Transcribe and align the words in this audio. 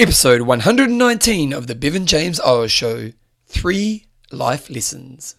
Episode 0.00 0.42
119 0.42 1.52
of 1.52 1.66
the 1.66 1.74
Bevan 1.74 2.06
James 2.06 2.38
Eyles 2.38 2.70
Show 2.70 3.10
Three 3.46 4.06
Life 4.30 4.70
Lessons. 4.70 5.34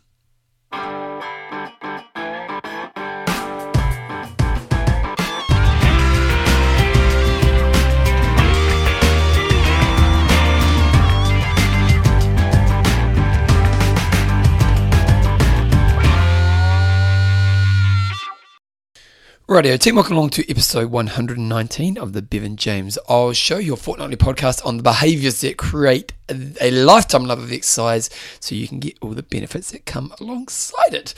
Radio 19.49 19.77
team, 19.77 19.95
welcome 19.95 20.15
along 20.15 20.29
to 20.29 20.47
episode 20.47 20.91
119 20.91 21.97
of 21.97 22.13
the 22.13 22.21
Bevan 22.21 22.55
James 22.55 22.99
Eyles 23.09 23.35
Show, 23.35 23.57
your 23.57 23.77
fortnightly 23.77 24.15
podcast 24.15 24.63
on 24.63 24.77
the 24.77 24.83
behaviours 24.83 25.41
that 25.41 25.57
create 25.57 26.13
a, 26.29 26.69
lifetime 26.69 27.25
love 27.25 27.39
of 27.39 27.51
exercise 27.51 28.11
so 28.39 28.53
you 28.53 28.67
can 28.67 28.77
get 28.77 28.95
all 29.01 29.09
the 29.09 29.23
benefits 29.23 29.71
that 29.71 29.87
come 29.87 30.13
alongside 30.21 30.93
it. 30.93 31.15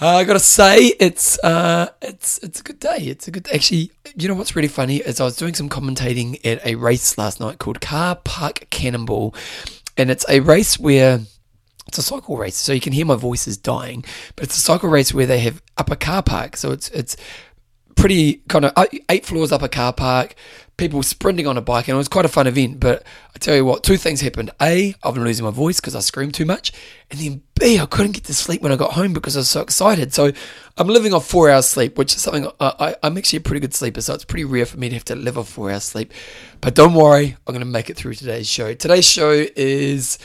Uh, 0.00 0.16
I 0.16 0.24
gotta 0.24 0.40
say, 0.40 0.94
it's 0.98 1.38
uh, 1.44 1.90
it's 2.00 2.38
it's 2.38 2.60
a 2.60 2.62
good 2.62 2.80
day. 2.80 3.00
It's 3.00 3.28
a 3.28 3.30
good 3.30 3.42
day. 3.42 3.52
Actually, 3.52 3.92
you 4.16 4.28
know 4.28 4.34
what's 4.34 4.56
really 4.56 4.68
funny 4.68 4.96
is 4.96 5.20
I 5.20 5.24
was 5.24 5.36
doing 5.36 5.52
some 5.52 5.68
commentating 5.68 6.40
at 6.46 6.64
a 6.64 6.76
race 6.76 7.18
last 7.18 7.38
night 7.38 7.58
called 7.58 7.82
Car 7.82 8.16
Park 8.16 8.68
Cannonball, 8.70 9.34
and 9.98 10.10
it's 10.10 10.24
a 10.30 10.40
race 10.40 10.78
where 10.78 11.20
it's 11.86 11.98
a 11.98 12.02
cycle 12.02 12.36
race, 12.36 12.56
so 12.56 12.72
you 12.72 12.80
can 12.80 12.92
hear 12.92 13.06
my 13.06 13.16
voice 13.16 13.46
is 13.48 13.56
dying. 13.56 14.04
But 14.36 14.44
it's 14.44 14.56
a 14.56 14.60
cycle 14.60 14.88
race 14.90 15.12
where 15.12 15.26
they 15.26 15.40
have 15.40 15.62
up 15.76 15.90
a 15.90 15.96
car 15.96 16.22
park, 16.22 16.56
so 16.56 16.70
it's 16.70 16.88
it's 16.90 17.16
pretty 17.98 18.42
kind 18.48 18.64
of 18.64 18.72
eight 19.08 19.26
floors 19.26 19.50
up 19.50 19.60
a 19.60 19.68
car 19.68 19.92
park, 19.92 20.34
people 20.76 21.02
sprinting 21.02 21.46
on 21.46 21.58
a 21.58 21.60
bike, 21.60 21.88
and 21.88 21.96
it 21.96 21.98
was 21.98 22.08
quite 22.08 22.24
a 22.24 22.28
fun 22.28 22.46
event. 22.46 22.78
But 22.78 23.02
I 23.34 23.38
tell 23.38 23.56
you 23.56 23.64
what, 23.64 23.82
two 23.82 23.96
things 23.96 24.20
happened. 24.20 24.50
A, 24.62 24.94
I've 25.02 25.14
been 25.14 25.24
losing 25.24 25.44
my 25.44 25.50
voice 25.50 25.80
because 25.80 25.96
I 25.96 26.00
screamed 26.00 26.34
too 26.34 26.44
much. 26.44 26.72
And 27.10 27.18
then 27.18 27.42
B, 27.58 27.78
I 27.78 27.86
couldn't 27.86 28.12
get 28.12 28.24
to 28.24 28.34
sleep 28.34 28.62
when 28.62 28.70
I 28.72 28.76
got 28.76 28.92
home 28.92 29.12
because 29.12 29.36
I 29.36 29.40
was 29.40 29.50
so 29.50 29.60
excited. 29.60 30.14
So 30.14 30.30
I'm 30.76 30.86
living 30.86 31.12
off 31.12 31.26
four 31.26 31.50
hours 31.50 31.66
sleep, 31.66 31.98
which 31.98 32.14
is 32.14 32.22
something 32.22 32.46
I, 32.60 32.94
I, 33.02 33.06
am 33.06 33.18
actually 33.18 33.38
a 33.38 33.42
pretty 33.42 33.60
good 33.60 33.74
sleeper. 33.74 34.00
So 34.00 34.14
it's 34.14 34.24
pretty 34.24 34.44
rare 34.44 34.66
for 34.66 34.78
me 34.78 34.88
to 34.88 34.94
have 34.94 35.04
to 35.06 35.16
live 35.16 35.36
off 35.36 35.48
four 35.48 35.70
hours 35.70 35.84
sleep. 35.84 36.12
But 36.60 36.74
don't 36.74 36.94
worry, 36.94 37.36
I'm 37.46 37.52
going 37.52 37.60
to 37.60 37.66
make 37.66 37.90
it 37.90 37.96
through 37.96 38.14
today's 38.14 38.48
show. 38.48 38.74
Today's 38.74 39.06
show 39.06 39.32
is 39.56 40.18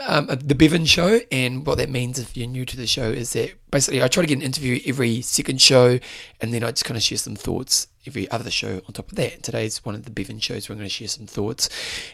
um, 0.00 0.26
the 0.26 0.54
Bevan 0.54 0.84
Show, 0.84 1.20
and 1.30 1.66
what 1.66 1.78
that 1.78 1.90
means 1.90 2.18
if 2.18 2.36
you're 2.36 2.48
new 2.48 2.64
to 2.64 2.76
the 2.76 2.86
show 2.86 3.10
is 3.10 3.32
that 3.32 3.52
basically 3.70 4.02
I 4.02 4.08
try 4.08 4.22
to 4.22 4.26
get 4.26 4.38
an 4.38 4.42
interview 4.42 4.80
every 4.86 5.20
second 5.22 5.60
show, 5.60 5.98
and 6.40 6.52
then 6.52 6.64
I 6.64 6.70
just 6.70 6.84
kind 6.84 6.96
of 6.96 7.02
share 7.02 7.18
some 7.18 7.36
thoughts 7.36 7.88
every 8.06 8.30
other 8.30 8.50
show 8.50 8.82
on 8.86 8.92
top 8.92 9.10
of 9.10 9.16
that. 9.16 9.42
Today's 9.42 9.84
one 9.84 9.94
of 9.94 10.04
the 10.04 10.10
Bevan 10.10 10.40
shows 10.40 10.68
where 10.68 10.74
I'm 10.74 10.78
going 10.78 10.88
to 10.88 10.94
share 10.94 11.08
some 11.08 11.26
thoughts, 11.26 11.68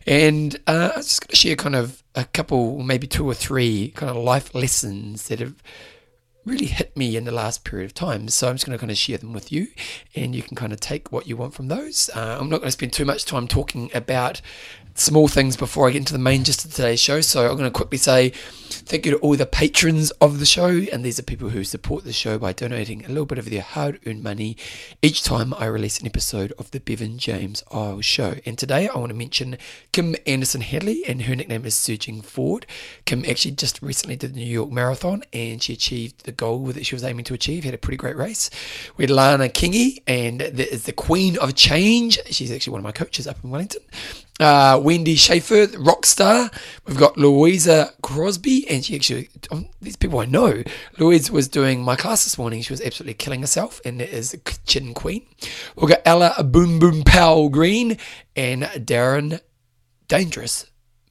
and 0.06 0.56
uh, 0.66 0.92
I'm 0.94 1.02
just 1.02 1.22
going 1.22 1.30
to 1.30 1.36
share 1.36 1.56
kind 1.56 1.76
of 1.76 2.02
a 2.14 2.24
couple, 2.24 2.82
maybe 2.82 3.06
two 3.06 3.26
or 3.26 3.34
three 3.34 3.92
kind 3.96 4.10
of 4.10 4.16
life 4.22 4.54
lessons 4.54 5.28
that 5.28 5.40
have 5.40 5.62
really 6.46 6.66
hit 6.66 6.96
me 6.96 7.16
in 7.16 7.24
the 7.24 7.32
last 7.32 7.64
period 7.64 7.84
of 7.84 7.92
time. 7.92 8.26
So 8.28 8.48
I'm 8.48 8.54
just 8.54 8.64
going 8.64 8.76
to 8.76 8.80
kind 8.80 8.90
of 8.90 8.96
share 8.96 9.18
them 9.18 9.32
with 9.32 9.52
you, 9.52 9.68
and 10.14 10.34
you 10.34 10.42
can 10.42 10.56
kind 10.56 10.72
of 10.72 10.80
take 10.80 11.12
what 11.12 11.26
you 11.26 11.36
want 11.36 11.54
from 11.54 11.68
those. 11.68 12.08
Uh, 12.14 12.38
I'm 12.40 12.48
not 12.48 12.58
going 12.58 12.68
to 12.68 12.72
spend 12.72 12.92
too 12.92 13.04
much 13.04 13.24
time 13.24 13.46
talking 13.46 13.90
about 13.94 14.40
small 14.94 15.28
things 15.28 15.56
before 15.56 15.88
I 15.88 15.92
get 15.92 15.98
into 15.98 16.12
the 16.12 16.18
main 16.18 16.44
gist 16.44 16.64
of 16.64 16.74
today's 16.74 17.00
show. 17.00 17.20
So 17.20 17.48
I'm 17.48 17.56
going 17.56 17.64
to 17.64 17.70
quickly 17.70 17.98
say 17.98 18.30
thank 18.30 19.06
you 19.06 19.12
to 19.12 19.18
all 19.18 19.36
the 19.36 19.46
patrons 19.46 20.10
of 20.12 20.38
the 20.38 20.46
show, 20.46 20.68
and 20.68 21.04
these 21.04 21.18
are 21.18 21.22
people 21.22 21.50
who 21.50 21.64
support 21.64 22.04
the 22.04 22.12
show 22.12 22.38
by 22.38 22.52
donating 22.52 23.04
a 23.04 23.08
little 23.08 23.26
bit 23.26 23.38
of 23.38 23.50
their 23.50 23.62
hard-earned 23.62 24.22
money 24.22 24.56
each 25.02 25.22
time 25.22 25.54
I 25.54 25.66
release 25.66 26.00
an 26.00 26.06
episode 26.06 26.52
of 26.58 26.70
the 26.70 26.80
Bevan 26.80 27.18
James 27.18 27.62
Eyles 27.72 28.04
Show. 28.04 28.36
And 28.44 28.58
today 28.58 28.88
I 28.88 28.98
want 28.98 29.10
to 29.10 29.16
mention 29.16 29.58
Kim 29.92 30.16
Anderson 30.26 30.60
Hadley, 30.60 31.04
and 31.06 31.22
her 31.22 31.36
nickname 31.36 31.64
is 31.64 31.74
Surging 31.74 32.20
Forward. 32.20 32.66
Kim 33.04 33.24
actually 33.28 33.52
just 33.52 33.80
recently 33.82 34.16
did 34.16 34.34
the 34.34 34.40
New 34.40 34.46
York 34.46 34.70
Marathon, 34.70 35.22
and 35.32 35.62
she 35.62 35.72
achieved 35.72 36.24
the 36.24 36.32
goal 36.32 36.66
that 36.66 36.86
she 36.86 36.94
was 36.94 37.04
aiming 37.04 37.24
to 37.26 37.34
achieve. 37.34 37.64
Had 37.64 37.74
a 37.74 37.78
pretty 37.78 37.96
great 37.96 38.16
race. 38.16 38.50
We 38.96 39.04
had 39.04 39.10
Lana 39.10 39.48
Kingy, 39.48 40.02
and 40.06 40.40
is 40.42 40.84
the 40.84 40.92
Queen 40.92 41.38
of 41.38 41.54
Change. 41.54 42.18
She's 42.30 42.52
actually 42.52 42.72
one 42.72 42.80
of 42.80 42.84
my 42.84 42.92
coaches 42.92 43.26
up 43.26 43.36
in 43.42 43.50
Wellington 43.50 43.82
uh, 44.40 44.80
Wendy 44.82 45.14
Schaefer, 45.14 45.68
rock 45.78 46.06
star. 46.06 46.50
We've 46.86 46.96
got 46.96 47.16
Louisa 47.16 47.92
Crosby, 48.02 48.68
and 48.68 48.84
she 48.84 48.96
actually, 48.96 49.28
um, 49.50 49.68
these 49.80 49.96
people 49.96 50.18
I 50.18 50.24
know. 50.24 50.62
Louise 50.98 51.30
was 51.30 51.46
doing 51.46 51.82
my 51.82 51.94
class 51.94 52.24
this 52.24 52.38
morning. 52.38 52.62
She 52.62 52.72
was 52.72 52.80
absolutely 52.80 53.14
killing 53.14 53.42
herself, 53.42 53.80
and 53.84 54.00
it 54.00 54.10
is 54.10 54.36
Kitchen 54.44 54.94
Queen. 54.94 55.26
We've 55.76 55.90
got 55.90 56.00
Ella 56.04 56.42
Boom 56.42 56.78
Boom 56.78 57.02
Powell 57.04 57.50
Green 57.50 57.98
and 58.34 58.62
Darren 58.62 59.40
Dangerous 60.08 60.66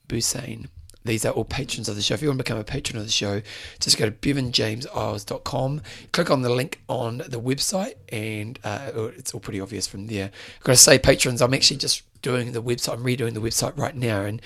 Busain. 0.07 0.67
These 1.05 1.25
are 1.25 1.31
all 1.31 1.45
patrons 1.45 1.87
of 1.87 1.95
the 1.95 2.01
show. 2.01 2.13
If 2.13 2.21
you 2.21 2.27
want 2.27 2.39
to 2.39 2.43
become 2.43 2.57
a 2.57 2.63
patron 2.63 2.97
of 2.97 3.05
the 3.05 3.11
show, 3.11 3.41
just 3.79 3.97
go 3.97 4.05
to 4.05 4.11
bevanjameseyles.com, 4.11 5.81
click 6.11 6.29
on 6.29 6.41
the 6.41 6.49
link 6.49 6.81
on 6.89 7.19
the 7.19 7.39
website, 7.39 7.93
and 8.09 8.59
uh, 8.63 8.91
it's 9.17 9.33
all 9.33 9.39
pretty 9.39 9.61
obvious 9.61 9.87
from 9.87 10.07
there. 10.07 10.31
I've 10.57 10.63
got 10.63 10.73
to 10.73 10.77
say, 10.77 10.99
patrons, 10.99 11.41
I'm 11.41 11.53
actually 11.53 11.77
just 11.77 12.03
doing 12.21 12.51
the 12.51 12.61
website, 12.61 12.93
I'm 12.93 13.03
redoing 13.03 13.33
the 13.33 13.39
website 13.39 13.77
right 13.77 13.95
now, 13.95 14.21
and 14.21 14.41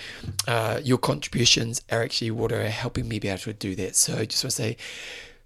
uh, 0.47 0.79
your 0.83 0.99
contributions 0.99 1.81
are 1.91 2.03
actually 2.03 2.31
what 2.31 2.51
are 2.51 2.69
helping 2.69 3.07
me 3.07 3.19
be 3.19 3.29
able 3.29 3.39
to 3.39 3.53
do 3.53 3.75
that. 3.75 3.95
So 3.95 4.23
just 4.25 4.43
want 4.43 4.51
to 4.51 4.61
say 4.61 4.77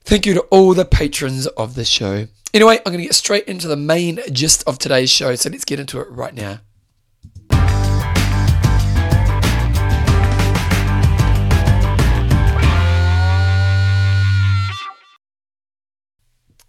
thank 0.03 0.25
you 0.25 0.33
to 0.33 0.41
all 0.51 0.73
the 0.73 0.85
patrons 0.85 1.47
of 1.47 1.75
the 1.75 1.85
show. 1.85 2.27
Anyway, 2.53 2.77
I'm 2.77 2.91
going 2.91 2.99
to 2.99 3.03
get 3.03 3.15
straight 3.15 3.45
into 3.45 3.67
the 3.67 3.75
main 3.75 4.19
gist 4.31 4.63
of 4.67 4.77
today's 4.77 5.09
show, 5.09 5.35
so 5.35 5.49
let's 5.49 5.65
get 5.65 5.79
into 5.79 5.99
it 5.99 6.09
right 6.09 6.33
now. 6.33 6.59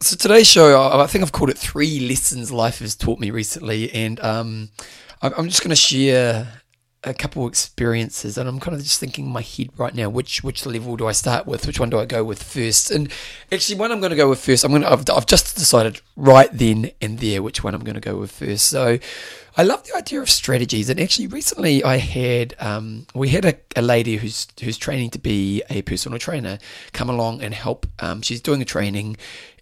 So 0.00 0.14
today's 0.14 0.46
show, 0.46 1.00
I 1.00 1.08
think 1.08 1.24
I've 1.24 1.32
called 1.32 1.50
it 1.50 1.58
three 1.58 1.98
lessons 2.08 2.52
life 2.52 2.78
has 2.78 2.94
taught 2.94 3.18
me 3.18 3.32
recently, 3.32 3.92
and 3.92 4.20
um, 4.20 4.68
I'm 5.20 5.48
just 5.48 5.60
going 5.60 5.70
to 5.70 5.76
share 5.76 6.62
a 7.02 7.12
couple 7.12 7.48
experiences, 7.48 8.38
and 8.38 8.48
I'm 8.48 8.60
kind 8.60 8.76
of 8.76 8.82
just 8.84 9.00
thinking 9.00 9.26
in 9.26 9.32
my 9.32 9.40
head 9.40 9.70
right 9.76 9.92
now, 9.92 10.08
which 10.08 10.44
which 10.44 10.64
level 10.64 10.96
do 10.96 11.08
I 11.08 11.12
start 11.12 11.46
with? 11.46 11.66
Which 11.66 11.80
one 11.80 11.90
do 11.90 11.98
I 11.98 12.04
go 12.04 12.22
with 12.22 12.40
first? 12.40 12.92
And 12.92 13.10
actually, 13.50 13.76
one 13.76 13.90
I'm 13.90 13.98
going 13.98 14.10
to 14.10 14.16
go 14.16 14.28
with 14.28 14.38
first, 14.38 14.62
I'm 14.62 14.70
going 14.70 14.82
to, 14.82 14.92
I've, 14.92 15.04
I've 15.10 15.26
just 15.26 15.56
decided 15.56 16.00
right 16.14 16.50
then 16.52 16.92
and 17.00 17.18
there 17.18 17.42
which 17.42 17.64
one 17.64 17.74
I'm 17.74 17.82
going 17.82 17.94
to 17.94 18.00
go 18.00 18.18
with 18.18 18.30
first. 18.30 18.66
So, 18.66 19.00
I 19.56 19.64
love 19.64 19.82
the 19.82 19.96
idea 19.96 20.20
of 20.20 20.30
strategies, 20.30 20.88
and 20.90 21.00
actually, 21.00 21.26
recently 21.26 21.82
I 21.82 21.96
had 21.96 22.54
um, 22.60 23.08
we 23.16 23.30
had 23.30 23.44
a, 23.44 23.56
a, 23.74 23.82
lady 23.82 24.18
who's 24.18 24.46
who's 24.62 24.78
training 24.78 25.10
to 25.10 25.18
be 25.18 25.64
a 25.68 25.82
personal 25.82 26.20
trainer 26.20 26.60
come 26.92 27.10
along 27.10 27.42
and 27.42 27.52
help. 27.52 27.84
Um, 27.98 28.22
she's 28.22 28.40
doing 28.40 28.62
a 28.62 28.64
training, 28.64 29.16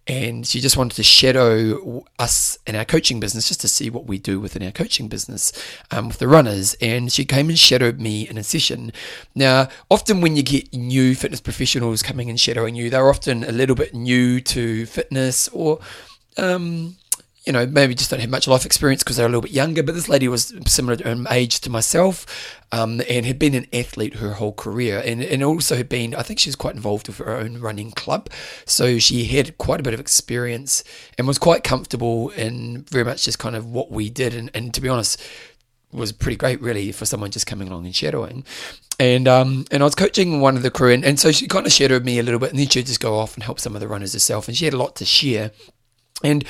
and 0.06 0.47
she 0.47 0.61
just 0.61 0.77
wanted 0.77 0.94
to 0.97 1.03
shadow 1.03 2.05
us 2.19 2.59
in 2.67 2.77
our 2.77 2.84
coaching 2.84 3.19
business 3.19 3.49
just 3.49 3.61
to 3.62 3.69
see 3.69 3.91
what 3.91 4.06
we 4.06 4.19
do 4.19 4.39
within 4.39 4.62
our 4.62 4.71
coaching 4.71 5.09
business 5.09 5.53
um, 5.91 6.09
with 6.09 6.19
the 6.19 6.28
runners. 6.28 6.77
And 6.81 7.12
she 7.12 7.25
came 7.25 7.49
and 7.49 7.59
shadowed 7.59 7.99
me 7.99 8.28
in 8.28 8.39
a 8.39 8.44
session. 8.44 8.93
Now, 9.34 9.69
often 9.91 10.21
when 10.21 10.37
you 10.37 10.44
get 10.44 10.72
new 10.72 11.15
fitness 11.17 11.41
professionals 11.41 12.03
coming 12.03 12.31
and 12.31 12.39
shadowing 12.39 12.77
you, 12.77 12.89
they're 12.89 13.09
often 13.09 13.43
a 13.43 13.53
little 13.53 13.75
bit 13.77 13.94
new 13.94 14.41
to 14.43 14.87
fitness 14.87 15.49
or 15.49 15.81
um, 16.37 16.97
you 17.47 17.53
know, 17.53 17.65
maybe 17.65 17.95
just 17.95 18.11
don't 18.11 18.19
have 18.19 18.29
much 18.29 18.49
life 18.49 18.67
experience 18.67 19.05
because 19.05 19.17
they're 19.17 19.27
a 19.27 19.29
little 19.29 19.41
bit 19.41 19.53
younger. 19.53 19.84
But 19.84 19.95
this 19.95 20.09
lady 20.09 20.27
was 20.27 20.53
similar 20.67 20.97
in 20.97 21.27
age 21.31 21.61
to 21.61 21.71
myself 21.71 22.27
um, 22.73 23.01
and 23.09 23.25
had 23.25 23.39
been 23.39 23.55
an 23.55 23.67
athlete 23.73 24.17
her 24.17 24.33
whole 24.33 24.53
career 24.53 25.01
and, 25.05 25.23
and 25.23 25.45
also 25.45 25.77
had 25.77 25.89
been, 25.89 26.12
I 26.15 26.23
think 26.23 26.41
she 26.41 26.49
was 26.49 26.56
quite 26.56 26.75
involved 26.75 27.06
with 27.06 27.19
her 27.19 27.37
own 27.37 27.61
running 27.61 27.93
club. 27.93 28.29
So 28.65 28.99
she 28.99 29.27
had 29.27 29.56
quite 29.59 29.79
a 29.79 29.85
bit 29.85 29.95
of 29.95 30.01
experience 30.01 30.83
and 31.17 31.29
was 31.29 31.39
quite 31.39 31.62
comfortable 31.62 32.31
in 32.31 32.83
very 32.91 33.05
much 33.05 33.25
just 33.25 33.39
kind 33.39 33.55
of 33.55 33.65
what 33.65 33.93
we 33.93 34.11
did. 34.11 34.35
And, 34.35 34.51
and 34.53 34.75
to 34.75 34.81
be 34.81 34.89
honest, 34.89 35.23
was 35.93 36.11
pretty 36.11 36.37
great 36.37 36.61
really 36.61 36.91
for 36.91 37.06
someone 37.06 37.31
just 37.31 37.47
coming 37.47 37.69
along 37.69 37.87
and 37.87 37.95
shadowing. 37.95 38.44
And 38.99 39.29
um 39.29 39.67
and 39.70 39.82
I 39.82 39.87
was 39.87 39.94
coaching 39.94 40.41
one 40.41 40.56
of 40.56 40.62
the 40.62 40.70
crew 40.70 40.91
and, 40.91 41.05
and 41.05 41.20
so 41.20 41.31
she 41.31 41.47
kind 41.47 41.65
of 41.65 41.73
shadowed 41.73 42.05
me 42.05 42.19
a 42.19 42.23
little 42.23 42.41
bit 42.41 42.50
and 42.50 42.59
then 42.59 42.67
she'd 42.67 42.87
just 42.87 43.00
go 43.00 43.19
off 43.19 43.35
and 43.35 43.44
help 43.44 43.61
some 43.61 43.75
of 43.75 43.81
the 43.81 43.88
runners 43.88 44.15
herself 44.15 44.49
and 44.49 44.56
she 44.56 44.65
had 44.65 44.75
a 44.75 44.79
lot 44.79 44.97
to 44.97 45.05
share. 45.05 45.53
And 46.25 46.44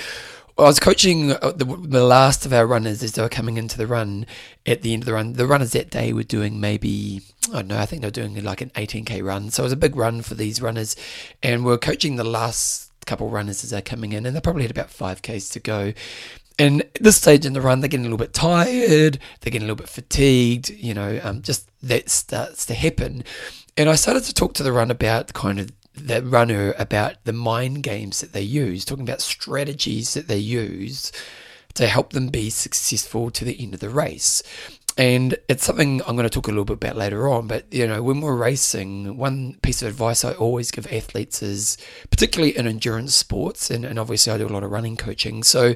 I 0.59 0.63
was 0.63 0.81
coaching 0.81 1.33
uh, 1.33 1.53
the, 1.55 1.67
the 1.67 2.03
last 2.03 2.47
of 2.47 2.53
our 2.53 2.67
runners 2.67 3.03
as 3.03 3.13
they 3.13 3.23
were 3.23 3.29
coming 3.29 3.59
into 3.59 3.77
the 3.77 3.87
run 3.87 4.25
at 4.65 4.81
the 4.81 4.95
end 4.95 5.03
of 5.03 5.07
the 5.07 5.13
run. 5.13 5.35
The 5.35 5.47
runners 5.47 5.73
that 5.73 5.91
day 5.91 6.15
were 6.15 6.23
doing 6.23 6.59
maybe, 6.59 7.21
I 7.51 7.57
don't 7.57 7.69
know, 7.69 7.79
I 7.79 7.85
think 7.85 8.01
they 8.01 8.09
were 8.09 8.13
doing 8.13 8.43
like 8.43 8.63
an 8.63 8.71
18k 8.71 9.23
run. 9.23 9.51
So 9.51 9.63
it 9.63 9.67
was 9.67 9.73
a 9.73 9.77
big 9.77 9.97
run 9.97 10.23
for 10.23 10.35
these 10.35 10.63
runners. 10.63 10.97
And 11.43 11.65
we 11.65 11.73
are 11.75 11.79
coaching 11.79 12.17
the 12.17 12.25
last 12.25 12.91
couple 13.05 13.29
runners 13.29 13.65
as 13.65 13.71
they're 13.71 13.83
coming 13.83 14.13
in, 14.13 14.25
and 14.25 14.35
they 14.35 14.41
probably 14.41 14.63
had 14.63 14.71
about 14.71 14.89
5k's 14.89 15.51
to 15.51 15.61
go. 15.61 15.93
And 16.59 16.81
at 16.81 16.95
this 17.03 17.17
stage 17.17 17.45
in 17.45 17.53
the 17.53 17.61
run, 17.61 17.81
they're 17.81 17.89
getting 17.89 18.07
a 18.07 18.09
little 18.09 18.25
bit 18.25 18.33
tired, 18.33 19.19
they're 19.41 19.51
getting 19.51 19.69
a 19.69 19.71
little 19.71 19.77
bit 19.77 19.91
fatigued, 19.91 20.71
you 20.71 20.95
know, 20.95 21.21
um, 21.23 21.43
just 21.43 21.69
that 21.83 22.09
starts 22.09 22.65
to 22.67 22.75
happen. 22.75 23.25
And 23.77 23.91
I 23.91 23.95
started 23.95 24.25
to 24.25 24.33
talk 24.33 24.55
to 24.55 24.63
the 24.63 24.73
run 24.73 24.91
about 24.91 25.35
kind 25.35 25.61
of 25.61 25.71
the 25.97 26.23
runner 26.23 26.75
about 26.79 27.25
the 27.25 27.33
mind 27.33 27.83
games 27.83 28.21
that 28.21 28.33
they 28.33 28.43
use, 28.43 28.85
talking 28.85 29.05
about 29.09 29.21
strategies 29.21 30.15
that 30.15 30.29
they 30.29 30.39
use 30.39 31.13
to 31.75 31.87
help 31.89 32.13
them 32.13 32.29
be 32.29 32.51
successful 32.51 33.31
to 33.31 33.45
the 33.45 33.61
end 33.63 33.75
of 33.75 33.81
the 33.81 33.91
race. 33.91 34.43
and 34.99 35.37
it's 35.49 35.65
something 35.65 36.01
I'm 36.07 36.17
going 36.17 36.29
to 36.29 36.31
talk 36.31 36.47
a 36.49 36.51
little 36.51 36.65
bit 36.65 36.79
about 36.79 36.97
later 36.97 37.29
on. 37.29 37.47
But 37.47 37.67
you 37.73 37.87
know, 37.87 38.03
when 38.03 38.21
we're 38.21 38.35
racing, 38.37 39.17
one 39.19 39.59
piece 39.63 39.83
of 39.83 39.89
advice 39.89 40.25
I 40.25 40.33
always 40.33 40.71
give 40.71 40.91
athletes 40.91 41.43
is, 41.43 41.77
particularly 42.11 42.57
in 42.57 42.67
endurance 42.67 43.15
sports, 43.15 43.71
and, 43.71 43.85
and 43.85 43.99
obviously 43.99 44.33
I 44.33 44.39
do 44.39 44.47
a 44.47 44.49
lot 44.49 44.65
of 44.65 44.71
running 44.71 44.97
coaching. 44.97 45.43
So 45.43 45.75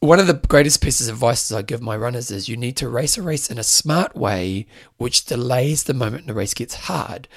one 0.00 0.18
of 0.18 0.26
the 0.26 0.34
greatest 0.34 0.82
pieces 0.82 1.08
of 1.08 1.16
advice 1.16 1.50
I 1.52 1.62
give 1.62 1.80
my 1.80 1.96
runners 1.96 2.30
is 2.30 2.48
you 2.48 2.56
need 2.56 2.76
to 2.78 2.88
race 2.88 3.16
a 3.18 3.22
race 3.22 3.50
in 3.50 3.58
a 3.58 3.64
smart 3.64 4.16
way, 4.16 4.66
which 4.96 5.24
delays 5.26 5.84
the 5.84 5.94
moment 5.94 6.26
the 6.26 6.34
race 6.34 6.54
gets 6.54 6.74
hard. 6.74 7.28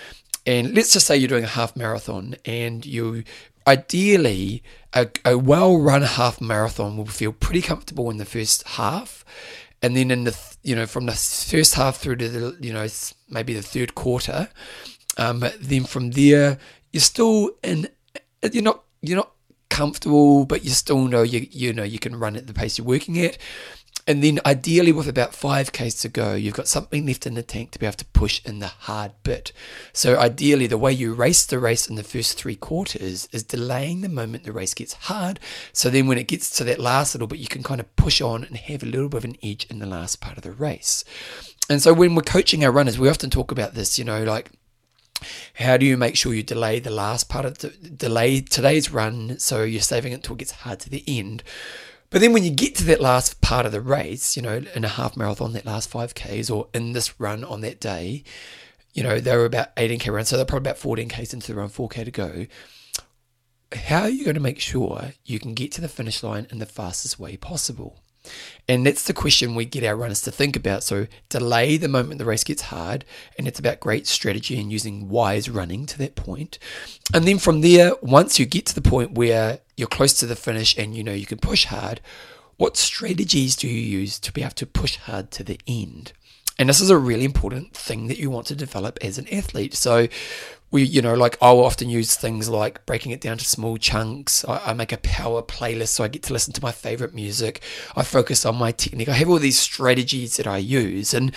And 0.46 0.74
let's 0.74 0.94
just 0.94 1.06
say 1.06 1.18
you're 1.18 1.28
doing 1.28 1.44
a 1.44 1.48
half 1.48 1.76
marathon 1.76 2.36
and 2.46 2.86
you 2.86 3.24
ideally 3.68 4.64
a, 4.94 5.08
a 5.24 5.38
well 5.38 5.78
run 5.78 6.02
half 6.02 6.42
marathon 6.42 6.98
will 6.98 7.06
feel 7.06 7.32
pretty 7.32 7.62
comfortable 7.62 8.10
in 8.10 8.18
the 8.18 8.26
first 8.26 8.68
half 8.70 9.24
and 9.82 9.96
then 9.96 10.12
in 10.12 10.24
the 10.24 10.56
you 10.64 10.76
know 10.76 10.86
from 10.86 11.06
the 11.06 11.14
first 11.14 11.76
half 11.76 11.98
through 11.98 12.16
to 12.18 12.30
the 12.30 12.58
you 12.60 12.74
know 12.74 12.88
maybe 13.30 13.54
the 13.54 13.62
third 13.62 13.96
quarter, 13.96 14.50
um, 15.18 15.44
then 15.60 15.84
from 15.84 16.12
there 16.12 16.58
you're 16.92 17.02
still 17.02 17.52
in 17.64 17.88
you're 18.52 18.64
not 18.64 18.84
you're 19.02 19.18
not 19.18 19.32
comfortable, 19.70 20.46
but 20.46 20.64
you 20.64 20.70
still 20.70 21.08
know 21.08 21.24
you 21.24 21.48
you 21.52 21.74
know 21.74 21.84
you 21.84 22.00
can 22.00 22.16
run 22.16 22.36
at 22.36 22.48
the 22.48 22.54
pace 22.54 22.78
you're 22.78 22.86
working 22.88 23.20
at. 23.20 23.38
And 24.08 24.24
then 24.24 24.40
ideally, 24.46 24.92
with 24.92 25.08
about 25.08 25.34
5Ks 25.34 26.02
to 26.02 26.10
go, 26.10 26.34
you've 26.34 26.56
got 26.56 26.68
something 26.68 27.06
left 27.06 27.28
in 27.28 27.36
the 27.36 27.44
tank 27.44 27.72
to 27.72 27.80
be 27.80 27.86
able 27.86 27.98
to 27.98 28.06
push 28.06 28.44
in 28.46 28.60
the 28.60 28.68
hard 28.68 29.12
bit. 29.24 29.52
So, 29.94 30.18
ideally, 30.18 30.68
the 30.68 30.78
way 30.78 30.92
you 30.92 31.14
race 31.14 31.46
the 31.46 31.60
race 31.60 31.88
in 31.88 31.96
the 31.96 32.04
first 32.04 32.38
three 32.38 32.56
quarters 32.56 33.28
is 33.32 33.44
delaying 33.44 34.02
the 34.02 34.10
moment 34.10 34.44
the 34.44 34.52
race 34.52 34.74
gets 34.74 34.94
hard. 34.94 35.40
So, 35.72 35.90
then 35.90 36.08
when 36.08 36.18
it 36.18 36.28
gets 36.28 36.50
to 36.58 36.64
that 36.64 36.80
last 36.80 37.14
little 37.14 37.28
bit, 37.28 37.40
you 37.40 37.48
can 37.48 37.64
kind 37.64 37.80
of 37.80 37.96
push 37.96 38.22
on 38.22 38.44
and 38.44 38.58
have 38.58 38.82
a 38.82 38.88
little 38.88 39.10
bit 39.10 39.18
of 39.18 39.26
an 39.26 39.38
edge 39.44 39.68
in 39.70 39.80
the 39.80 39.86
last 39.86 40.20
part 40.20 40.38
of 40.38 40.44
the 40.44 40.52
race. 40.52 41.04
And 41.70 41.82
so, 41.82 41.94
when 41.94 42.16
we're 42.16 42.24
coaching 42.24 42.66
our 42.66 42.72
runners, 42.72 42.98
we 42.98 43.10
often 43.10 43.30
talk 43.30 43.52
about 43.52 43.76
this, 43.76 44.00
you 44.00 44.06
know, 44.06 44.24
like, 44.24 44.52
how 45.56 45.78
do 45.78 45.86
you 45.86 45.98
make 45.98 46.16
sure 46.16 46.34
you 46.34 46.44
delay 46.44 46.80
the 46.80 46.90
last 46.90 47.30
part 47.30 47.46
of 47.46 47.60
the 47.60 47.70
delay 47.70 48.42
today's 48.42 48.92
run 48.92 49.38
so 49.38 49.64
you're 49.64 49.82
saving 49.82 50.12
it 50.12 50.16
until 50.16 50.36
it 50.36 50.40
gets 50.40 50.52
hard 50.52 50.80
to 50.80 50.90
the 50.90 51.04
end? 51.08 51.44
But 52.12 52.20
then 52.20 52.34
when 52.34 52.44
you 52.44 52.52
get 52.52 52.76
to 52.76 52.84
that 52.84 53.00
last 53.00 53.40
part 53.40 53.66
of 53.66 53.72
the 53.72 53.80
race, 53.80 54.36
you 54.36 54.44
know, 54.44 54.62
in 54.76 54.84
a 54.84 54.90
half 54.90 55.16
marathon, 55.16 55.54
that 55.54 55.66
last 55.66 55.90
5Ks, 55.90 56.54
or 56.54 56.68
in 56.74 56.92
this 56.92 57.20
run 57.20 57.46
on 57.46 57.62
that 57.62 57.80
day, 57.80 58.26
you 58.94 59.02
know, 59.02 59.22
they 59.22 59.36
were 59.36 59.46
about 59.46 59.74
18K 59.78 60.12
runs, 60.12 60.28
so 60.28 60.36
they're 60.36 60.46
probably 60.46 60.70
about 60.70 60.82
14Ks 60.82 61.34
into 61.34 61.48
the 61.48 61.58
run, 61.58 61.70
4K 61.70 62.04
to 62.04 62.12
go. 62.12 62.48
How 63.74 64.02
are 64.02 64.10
you 64.10 64.26
going 64.26 64.36
to 64.36 64.42
make 64.42 64.60
sure 64.60 65.14
you 65.24 65.40
can 65.40 65.54
get 65.54 65.72
to 65.72 65.82
the 65.82 65.88
finish 65.88 66.22
line 66.22 66.48
in 66.52 66.60
the 66.60 66.66
fastest 66.66 67.18
way 67.18 67.38
possible? 67.38 67.98
And 68.68 68.86
that's 68.86 69.04
the 69.04 69.14
question 69.14 69.56
we 69.56 69.66
get 69.66 69.84
our 69.84 69.96
runners 69.96 70.22
to 70.22 70.32
think 70.32 70.56
about. 70.56 70.84
So 70.84 71.08
delay 71.30 71.78
the 71.78 71.88
moment 71.88 72.20
the 72.20 72.26
race 72.26 72.44
gets 72.44 72.64
hard, 72.64 73.06
and 73.38 73.48
it's 73.48 73.60
about 73.60 73.80
great 73.80 74.08
strategy 74.08 74.60
and 74.60 74.72
using 74.72 75.10
wise 75.10 75.50
running 75.50 75.86
to 75.88 75.98
that 76.00 76.16
point. 76.16 76.58
And 77.14 77.26
then 77.26 77.40
from 77.40 77.62
there, 77.62 77.94
once 78.02 78.40
you 78.40 78.46
get 78.46 78.66
to 78.68 78.76
the 78.76 78.82
point 78.82 79.14
where 79.14 79.60
you're 79.76 79.88
close 79.88 80.14
to 80.20 80.26
the 80.26 80.36
finish 80.36 80.78
and 80.78 80.96
you 80.96 81.04
know 81.04 81.14
you 81.14 81.26
can 81.26 81.40
push 81.40 81.66
hard, 81.66 82.02
what 82.58 82.78
strategies 82.78 83.56
do 83.56 83.68
you 83.68 83.80
use 83.80 84.20
to 84.20 84.32
be 84.32 84.42
able 84.42 84.52
to 84.52 84.66
push 84.66 84.98
hard 84.98 85.32
to 85.32 85.44
the 85.44 85.60
end? 85.68 86.14
And 86.60 86.70
this 86.70 86.80
is 86.80 86.92
a 86.92 86.98
really 86.98 87.26
important 87.26 87.74
thing 87.74 88.08
that 88.08 88.20
you 88.20 88.30
want 88.30 88.46
to 88.48 88.56
develop 88.56 89.00
as 89.02 89.18
an 89.18 89.28
athlete. 89.34 89.74
So 89.74 90.08
we, 90.72 90.84
you 90.84 91.02
know, 91.02 91.14
like 91.14 91.38
I'll 91.42 91.60
often 91.60 91.90
use 91.90 92.16
things 92.16 92.48
like 92.48 92.86
breaking 92.86 93.12
it 93.12 93.20
down 93.20 93.38
to 93.38 93.46
small 93.46 93.78
chunks. 93.78 94.46
I, 94.46 94.62
I, 94.68 94.74
make 94.74 94.94
a 94.94 94.98
power 94.98 95.42
playlist 95.44 95.90
so 95.90 96.04
I 96.04 96.08
get 96.08 96.24
to 96.24 96.34
listen 96.34 96.54
to 96.54 96.62
my 96.62 96.72
favorite 96.72 97.14
music. 97.14 97.62
I 97.96 98.04
focus 98.04 98.46
on 98.46 98.56
my 98.56 98.72
technique. 98.72 99.10
I 99.10 99.14
have 99.14 99.30
all 99.30 99.38
these 99.38 99.60
strategies 99.60 100.38
that 100.38 100.48
I 100.48 100.58
use. 100.58 101.14
And 101.14 101.36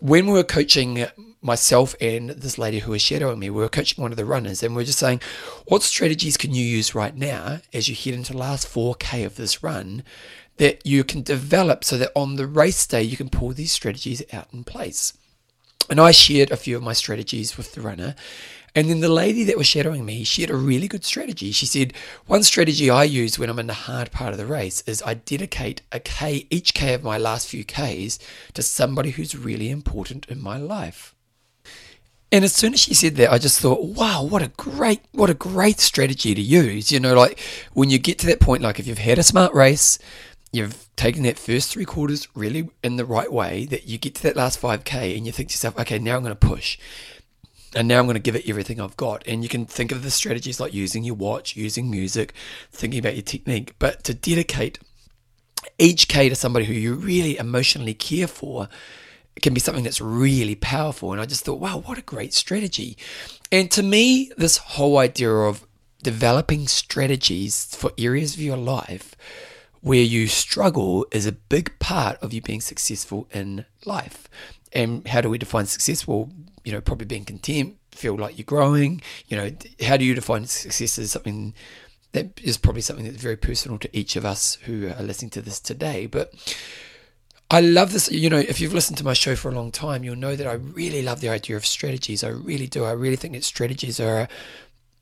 when 0.00 0.26
we 0.26 0.32
were 0.32 0.44
coaching 0.44 1.06
myself 1.42 1.96
and 2.00 2.30
this 2.30 2.58
lady 2.58 2.78
who 2.78 2.92
was 2.92 3.02
shadowing 3.02 3.40
me, 3.40 3.50
we 3.50 3.60
were 3.60 3.68
coaching 3.68 4.00
one 4.00 4.12
of 4.12 4.16
the 4.16 4.24
runners 4.24 4.62
and 4.62 4.76
we 4.76 4.82
are 4.82 4.86
just 4.86 5.00
saying, 5.00 5.20
what 5.66 5.82
strategies 5.82 6.36
can 6.36 6.54
you 6.54 6.64
use 6.64 6.94
right 6.94 7.16
now 7.16 7.60
as 7.72 7.88
you 7.88 7.94
head 7.94 8.14
into 8.14 8.32
the 8.32 8.38
last 8.38 8.68
4K 8.68 9.26
of 9.26 9.34
this 9.34 9.64
run 9.64 10.04
that 10.58 10.86
you 10.86 11.02
can 11.02 11.22
develop 11.22 11.82
so 11.84 11.98
that 11.98 12.12
on 12.14 12.36
the 12.36 12.46
race 12.46 12.86
day 12.86 13.02
you 13.02 13.16
can 13.16 13.28
pull 13.28 13.50
these 13.50 13.72
strategies 13.72 14.22
out 14.32 14.46
in 14.52 14.62
place? 14.62 15.12
And 15.88 16.00
I 16.00 16.10
shared 16.10 16.50
a 16.50 16.56
few 16.56 16.76
of 16.76 16.82
my 16.82 16.92
strategies 16.92 17.56
with 17.56 17.72
the 17.72 17.80
runner. 17.80 18.16
And 18.76 18.90
then 18.90 19.00
the 19.00 19.08
lady 19.08 19.42
that 19.44 19.56
was 19.56 19.66
shadowing 19.66 20.04
me, 20.04 20.22
she 20.22 20.42
had 20.42 20.50
a 20.50 20.56
really 20.56 20.86
good 20.86 21.02
strategy. 21.02 21.50
She 21.50 21.64
said, 21.64 21.94
One 22.26 22.42
strategy 22.42 22.90
I 22.90 23.04
use 23.04 23.38
when 23.38 23.48
I'm 23.48 23.58
in 23.58 23.68
the 23.68 23.72
hard 23.72 24.12
part 24.12 24.32
of 24.32 24.38
the 24.38 24.44
race 24.44 24.82
is 24.82 25.02
I 25.02 25.14
dedicate 25.14 25.80
a 25.90 25.98
K, 25.98 26.46
each 26.50 26.74
K 26.74 26.92
of 26.92 27.02
my 27.02 27.16
last 27.16 27.48
few 27.48 27.64
Ks 27.64 28.18
to 28.52 28.60
somebody 28.62 29.12
who's 29.12 29.34
really 29.34 29.70
important 29.70 30.26
in 30.26 30.42
my 30.42 30.58
life. 30.58 31.14
And 32.30 32.44
as 32.44 32.52
soon 32.52 32.74
as 32.74 32.80
she 32.80 32.92
said 32.92 33.16
that, 33.16 33.32
I 33.32 33.38
just 33.38 33.60
thought, 33.60 33.82
wow, 33.82 34.22
what 34.22 34.42
a 34.42 34.48
great, 34.58 35.00
what 35.12 35.30
a 35.30 35.34
great 35.34 35.80
strategy 35.80 36.34
to 36.34 36.42
use. 36.42 36.92
You 36.92 37.00
know, 37.00 37.14
like 37.14 37.40
when 37.72 37.88
you 37.88 37.98
get 37.98 38.18
to 38.18 38.26
that 38.26 38.40
point, 38.40 38.62
like 38.62 38.78
if 38.78 38.86
you've 38.86 38.98
had 38.98 39.18
a 39.18 39.22
smart 39.22 39.54
race, 39.54 39.98
you've 40.52 40.86
taken 40.96 41.22
that 41.22 41.38
first 41.38 41.72
three 41.72 41.86
quarters 41.86 42.28
really 42.34 42.68
in 42.82 42.96
the 42.96 43.06
right 43.06 43.32
way, 43.32 43.64
that 43.66 43.86
you 43.86 43.96
get 43.96 44.16
to 44.16 44.22
that 44.24 44.36
last 44.36 44.60
5K 44.60 45.16
and 45.16 45.24
you 45.24 45.32
think 45.32 45.48
to 45.48 45.54
yourself, 45.54 45.78
okay, 45.78 45.98
now 45.98 46.16
I'm 46.16 46.22
going 46.22 46.36
to 46.36 46.46
push 46.46 46.76
and 47.76 47.86
now 47.86 47.98
I'm 47.98 48.06
going 48.06 48.14
to 48.14 48.20
give 48.20 48.34
it 48.34 48.48
everything 48.48 48.80
I've 48.80 48.96
got. 48.96 49.22
And 49.28 49.42
you 49.42 49.50
can 49.50 49.66
think 49.66 49.92
of 49.92 50.02
the 50.02 50.10
strategies 50.10 50.58
like 50.58 50.72
using 50.72 51.04
your 51.04 51.14
watch, 51.14 51.56
using 51.56 51.90
music, 51.90 52.32
thinking 52.72 52.98
about 52.98 53.14
your 53.14 53.22
technique, 53.22 53.74
but 53.78 54.02
to 54.04 54.14
dedicate 54.14 54.78
each 55.78 56.08
K 56.08 56.30
to 56.30 56.34
somebody 56.34 56.64
who 56.64 56.72
you 56.72 56.94
really 56.94 57.36
emotionally 57.36 57.92
care 57.92 58.26
for 58.26 58.68
can 59.42 59.52
be 59.52 59.60
something 59.60 59.84
that's 59.84 60.00
really 60.00 60.54
powerful. 60.54 61.12
And 61.12 61.20
I 61.20 61.26
just 61.26 61.44
thought, 61.44 61.60
wow, 61.60 61.78
what 61.78 61.98
a 61.98 62.02
great 62.02 62.32
strategy. 62.32 62.96
And 63.52 63.70
to 63.72 63.82
me, 63.82 64.32
this 64.38 64.56
whole 64.56 64.96
idea 64.96 65.30
of 65.30 65.66
developing 66.02 66.68
strategies 66.68 67.66
for 67.74 67.92
areas 67.98 68.34
of 68.34 68.40
your 68.40 68.56
life 68.56 69.14
where 69.82 70.02
you 70.02 70.28
struggle 70.28 71.06
is 71.12 71.26
a 71.26 71.32
big 71.32 71.78
part 71.78 72.16
of 72.22 72.32
you 72.32 72.40
being 72.40 72.62
successful 72.62 73.28
in 73.32 73.66
life. 73.84 74.28
And 74.72 75.06
how 75.06 75.20
do 75.20 75.28
we 75.28 75.36
define 75.36 75.66
success? 75.66 76.06
You 76.66 76.72
know, 76.72 76.82
probably 76.82 77.06
being 77.06 77.24
content, 77.24 77.78
feel 77.92 78.16
like 78.16 78.36
you're 78.36 78.44
growing. 78.44 79.00
You 79.28 79.36
know, 79.38 79.50
how 79.86 79.96
do 79.96 80.04
you 80.04 80.14
define 80.14 80.46
success 80.46 80.98
as 80.98 81.12
something 81.12 81.54
that 82.16 82.40
is 82.42 82.56
probably 82.56 82.80
something 82.80 83.04
that's 83.04 83.22
very 83.22 83.36
personal 83.36 83.78
to 83.78 83.96
each 83.96 84.16
of 84.16 84.24
us 84.24 84.54
who 84.64 84.88
are 84.88 85.02
listening 85.02 85.30
to 85.30 85.42
this 85.42 85.60
today. 85.60 86.06
But 86.06 86.32
I 87.50 87.60
love 87.60 87.92
this. 87.92 88.10
You 88.10 88.30
know, 88.30 88.38
if 88.38 88.58
you've 88.58 88.72
listened 88.72 88.96
to 88.98 89.04
my 89.04 89.12
show 89.12 89.36
for 89.36 89.50
a 89.50 89.54
long 89.54 89.70
time, 89.70 90.02
you'll 90.02 90.16
know 90.16 90.34
that 90.34 90.46
I 90.46 90.54
really 90.54 91.02
love 91.02 91.20
the 91.20 91.28
idea 91.28 91.56
of 91.56 91.66
strategies. 91.66 92.24
I 92.24 92.28
really 92.28 92.66
do. 92.66 92.84
I 92.84 92.92
really 92.92 93.16
think 93.16 93.34
that 93.34 93.44
strategies 93.44 94.00
are 94.00 94.28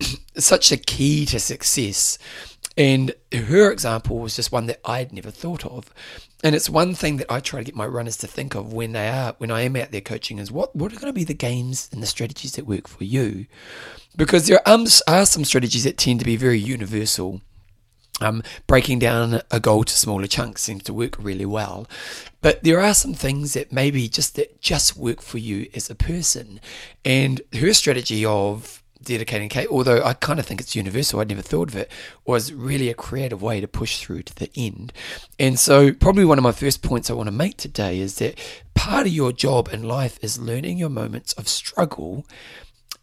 such 0.36 0.72
a 0.72 0.76
key 0.76 1.24
to 1.26 1.38
success. 1.38 2.18
And 2.76 3.14
her 3.32 3.70
example 3.70 4.18
was 4.18 4.34
just 4.34 4.50
one 4.50 4.66
that 4.66 4.80
I'd 4.84 5.12
never 5.12 5.30
thought 5.30 5.64
of. 5.64 5.94
And 6.44 6.54
it's 6.54 6.68
one 6.68 6.94
thing 6.94 7.16
that 7.16 7.32
I 7.32 7.40
try 7.40 7.60
to 7.60 7.64
get 7.64 7.74
my 7.74 7.86
runners 7.86 8.18
to 8.18 8.26
think 8.26 8.54
of 8.54 8.74
when 8.74 8.92
they 8.92 9.08
are 9.08 9.34
when 9.38 9.50
I 9.50 9.62
am 9.62 9.76
out 9.76 9.92
there 9.92 10.02
coaching 10.02 10.38
is 10.38 10.52
what 10.52 10.76
what 10.76 10.92
are 10.92 10.96
going 10.96 11.06
to 11.06 11.12
be 11.14 11.24
the 11.24 11.32
games 11.32 11.88
and 11.90 12.02
the 12.02 12.06
strategies 12.06 12.52
that 12.52 12.66
work 12.66 12.86
for 12.86 13.02
you, 13.02 13.46
because 14.14 14.46
there 14.46 14.60
are, 14.68 14.78
are 15.08 15.26
some 15.26 15.44
strategies 15.44 15.84
that 15.84 15.96
tend 15.96 16.20
to 16.20 16.26
be 16.26 16.36
very 16.36 16.58
universal. 16.58 17.40
Um, 18.20 18.44
breaking 18.68 19.00
down 19.00 19.40
a 19.50 19.58
goal 19.58 19.82
to 19.82 19.92
smaller 19.92 20.28
chunks 20.28 20.62
seems 20.62 20.84
to 20.84 20.94
work 20.94 21.16
really 21.18 21.46
well, 21.46 21.88
but 22.42 22.62
there 22.62 22.78
are 22.78 22.94
some 22.94 23.14
things 23.14 23.54
that 23.54 23.72
maybe 23.72 24.06
just 24.06 24.36
that 24.36 24.60
just 24.60 24.96
work 24.96 25.20
for 25.20 25.38
you 25.38 25.68
as 25.74 25.90
a 25.90 25.96
person. 25.96 26.60
And 27.04 27.40
her 27.58 27.72
strategy 27.72 28.24
of 28.24 28.83
dedicating 29.04 29.48
Kate, 29.48 29.68
although 29.68 30.02
I 30.02 30.14
kind 30.14 30.38
of 30.38 30.46
think 30.46 30.60
it's 30.60 30.74
universal, 30.74 31.20
I'd 31.20 31.28
never 31.28 31.42
thought 31.42 31.68
of 31.68 31.76
it, 31.76 31.90
was 32.24 32.52
really 32.52 32.88
a 32.88 32.94
creative 32.94 33.42
way 33.42 33.60
to 33.60 33.68
push 33.68 34.00
through 34.00 34.22
to 34.24 34.34
the 34.34 34.50
end. 34.56 34.92
And 35.38 35.58
so, 35.58 35.92
probably 35.92 36.24
one 36.24 36.38
of 36.38 36.44
my 36.44 36.52
first 36.52 36.82
points 36.82 37.10
I 37.10 37.14
want 37.14 37.28
to 37.28 37.32
make 37.32 37.56
today 37.56 37.98
is 37.98 38.16
that 38.16 38.38
part 38.74 39.06
of 39.06 39.12
your 39.12 39.32
job 39.32 39.68
in 39.72 39.82
life 39.82 40.18
is 40.22 40.38
learning 40.38 40.78
your 40.78 40.90
moments 40.90 41.32
of 41.34 41.48
struggle 41.48 42.26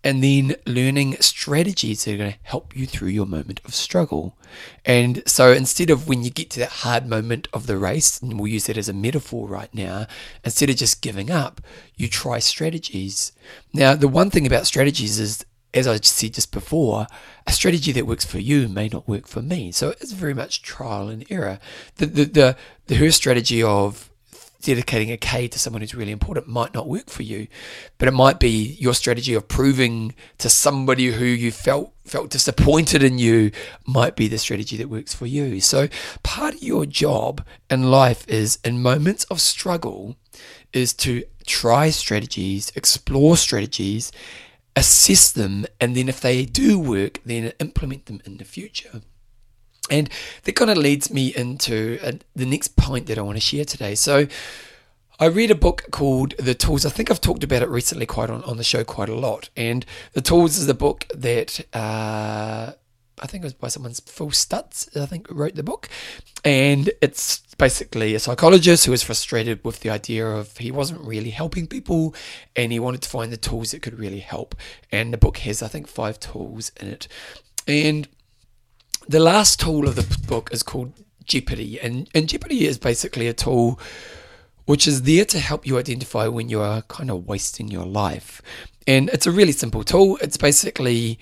and 0.03 0.24
then 0.24 0.55
learning 0.65 1.15
strategies 1.20 2.05
that 2.05 2.15
are 2.15 2.17
going 2.17 2.31
to 2.31 2.39
help 2.43 2.75
you 2.75 2.88
through 2.88 3.10
your 3.10 3.25
moment 3.25 3.62
of 3.65 3.75
struggle. 3.75 4.38
And 4.84 5.22
so 5.27 5.51
instead 5.51 5.89
of 5.89 6.08
when 6.08 6.24
you 6.24 6.31
get 6.31 6.50
to 6.51 6.60
that 6.60 6.70
hard 6.70 7.05
moment 7.05 7.48
of 7.53 7.67
the 7.67 7.77
race, 7.77 8.20
and 8.20 8.39
we'll 8.39 8.51
use 8.51 8.65
that 8.65 8.77
as 8.77 8.89
a 8.89 8.93
metaphor 8.93 9.48
right 9.48 9.74
now, 9.74 10.08
instead 10.43 10.70
of 10.70 10.75
just 10.75 11.01
giving 11.01 11.29
up, 11.29 11.62
you 11.96 12.08
try 12.08 12.39
strategies. 12.39 13.31
Now, 13.74 13.96
the 13.96 14.08
one 14.08 14.31
thing 14.31 14.48
about 14.48 14.65
strategies 14.65 15.20
is 15.20 15.46
as 15.74 15.88
I 15.88 15.98
said 15.98 16.34
just 16.34 16.51
before, 16.51 17.08
a 17.48 17.51
strategy 17.51 17.92
that 17.94 18.08
works 18.08 18.25
for 18.25 18.40
you 18.40 18.68
may 18.68 18.90
not 18.90 19.08
work 19.08 19.28
for 19.28 19.42
me. 19.42 19.72
So 19.72 19.90
it's 19.90 20.12
very 20.12 20.34
much 20.34 20.62
trial 20.62 21.08
and 21.08 21.25
error. 21.30 21.60
The 21.96 22.06
the 22.06 22.25
the, 22.25 22.58
the 22.88 22.96
her 22.96 23.12
strategy 23.12 23.63
of 23.63 24.10
dedicating 24.62 25.12
a 25.12 25.18
K 25.18 25.48
to 25.48 25.60
someone 25.60 25.82
who's 25.82 25.96
really 25.96 26.12
important 26.12 26.48
might 26.48 26.74
not 26.74 26.88
work 26.88 27.10
for 27.10 27.24
you, 27.24 27.48
but 27.98 28.08
it 28.08 28.12
might 28.12 28.40
be 28.40 28.78
your 28.80 28.94
strategy 28.94 29.34
of 29.34 29.48
proving 29.48 30.13
to 30.38 30.50
somebody 30.50 31.08
who 31.08 31.25
you 31.25 31.51
felt 31.51 31.94
felt 32.06 32.30
disappointed 32.30 33.04
in 33.04 33.18
you 33.18 33.51
might 33.86 34.16
be 34.16 34.28
the 34.28 34.38
strategy 34.38 34.78
that 34.78 34.90
works 34.90 35.13
for 35.13 35.25
you. 35.25 35.60
So 35.62 35.88
part 36.24 36.56
of 36.56 36.63
your 36.63 36.86
job 36.86 37.46
in 37.70 37.90
life 37.90 38.28
is 38.28 38.60
in 38.63 38.82
moments 38.82 39.24
of 39.25 39.40
struggle 39.40 40.16
is 40.74 40.94
to 40.94 41.24
try 41.46 41.90
strategies, 41.90 42.72
explore 42.75 43.38
strategies, 43.38 44.12
assess 44.75 45.32
them, 45.32 45.66
and 45.80 45.96
then 45.96 46.10
if 46.10 46.22
they 46.22 46.46
do 46.46 46.80
work, 46.80 47.20
then 47.25 47.54
implement 47.60 48.06
them 48.06 48.22
in 48.25 48.38
the 48.38 48.46
future. 48.46 49.01
And 49.90 50.10
that 50.44 50.54
kind 50.54 50.72
of 50.72 50.78
leads 50.78 51.12
me 51.12 51.34
into 51.36 52.00
uh, 52.04 52.13
the 52.36 52.46
next 52.46 52.78
point 52.78 53.08
that 53.08 53.18
I 53.18 53.22
want 53.22 53.38
to 53.38 53.42
share 53.42 53.66
today. 53.66 53.96
So, 53.96 54.28
I 55.20 55.25
read 55.25 55.51
a 55.51 55.56
book 55.56 55.86
called 55.92 56.34
The 56.40 56.56
Tools. 56.56 56.84
I 56.84 56.90
think 56.90 57.12
I've 57.12 57.22
talked 57.22 57.44
about 57.44 57.62
it 57.62 57.70
recently 57.70 58.08
quite 58.08 58.32
on, 58.32 58.44
on 58.44 58.58
the 58.58 58.63
show 58.63 58.84
quite 58.84 59.08
a 59.08 59.13
lot. 59.13 59.51
And 59.56 59.86
The 60.13 60.22
Tools 60.22 60.58
is 60.58 60.68
a 60.68 60.74
book 60.74 61.06
that 61.13 61.63
uh, 61.75 62.72
I 63.22 63.28
think 63.28 63.44
it 63.44 63.48
was 63.48 63.54
by 63.54 63.68
someone's 63.68 64.00
Phil 64.00 64.32
Stutz, 64.32 64.96
I 65.00 65.06
think, 65.06 65.28
wrote 65.30 65.56
the 65.56 65.63
book. 65.63 65.90
And 66.44 66.92
it's 67.01 67.40
basically 67.58 68.16
a 68.16 68.20
psychologist 68.20 68.86
who 68.86 68.92
was 68.92 69.04
frustrated 69.04 69.63
with 69.63 69.82
the 69.82 69.90
idea 69.90 70.28
of 70.28 70.58
he 70.58 70.72
wasn't 70.72 71.01
really 71.01 71.30
helping 71.30 71.68
people 71.68 72.16
and 72.56 72.72
he 72.72 72.80
wanted 72.80 73.04
to 73.04 73.10
find 73.10 73.32
the 73.32 73.38
tools 73.38 73.72
that 73.72 73.82
could 73.82 74.00
really 74.00 74.20
help. 74.20 74.56
And 74.92 75.13
the 75.13 75.18
book 75.18 75.38
has, 75.40 75.62
I 75.62 75.68
think, 75.68 75.88
five 75.88 76.20
tools 76.20 76.72
in 76.80 76.88
it. 76.88 77.08
And 77.68 78.08
the 79.08 79.20
last 79.20 79.60
tool 79.60 79.88
of 79.88 79.96
the 79.96 80.18
book 80.28 80.50
is 80.51 80.63
called 80.63 80.94
Jeopardy. 81.25 81.80
And, 81.80 82.10
and 82.16 82.28
Jeopardy 82.28 82.66
is 82.66 82.78
basically 82.78 83.28
a 83.28 83.34
tool 83.34 83.80
which 84.66 84.88
is 84.88 85.04
there 85.04 85.25
to 85.25 85.40
help 85.40 85.66
you 85.66 85.78
identify 85.78 86.28
when 86.28 86.50
you 86.50 86.62
are 86.62 86.82
kind 86.84 87.12
of 87.12 87.28
wasting 87.28 87.68
your 87.68 87.86
life. 87.86 88.42
And 88.88 89.10
it's 89.10 89.28
a 89.28 89.32
really 89.32 89.51
simple 89.51 89.84
tool. 89.84 90.18
It's 90.22 90.38
basically 90.38 91.20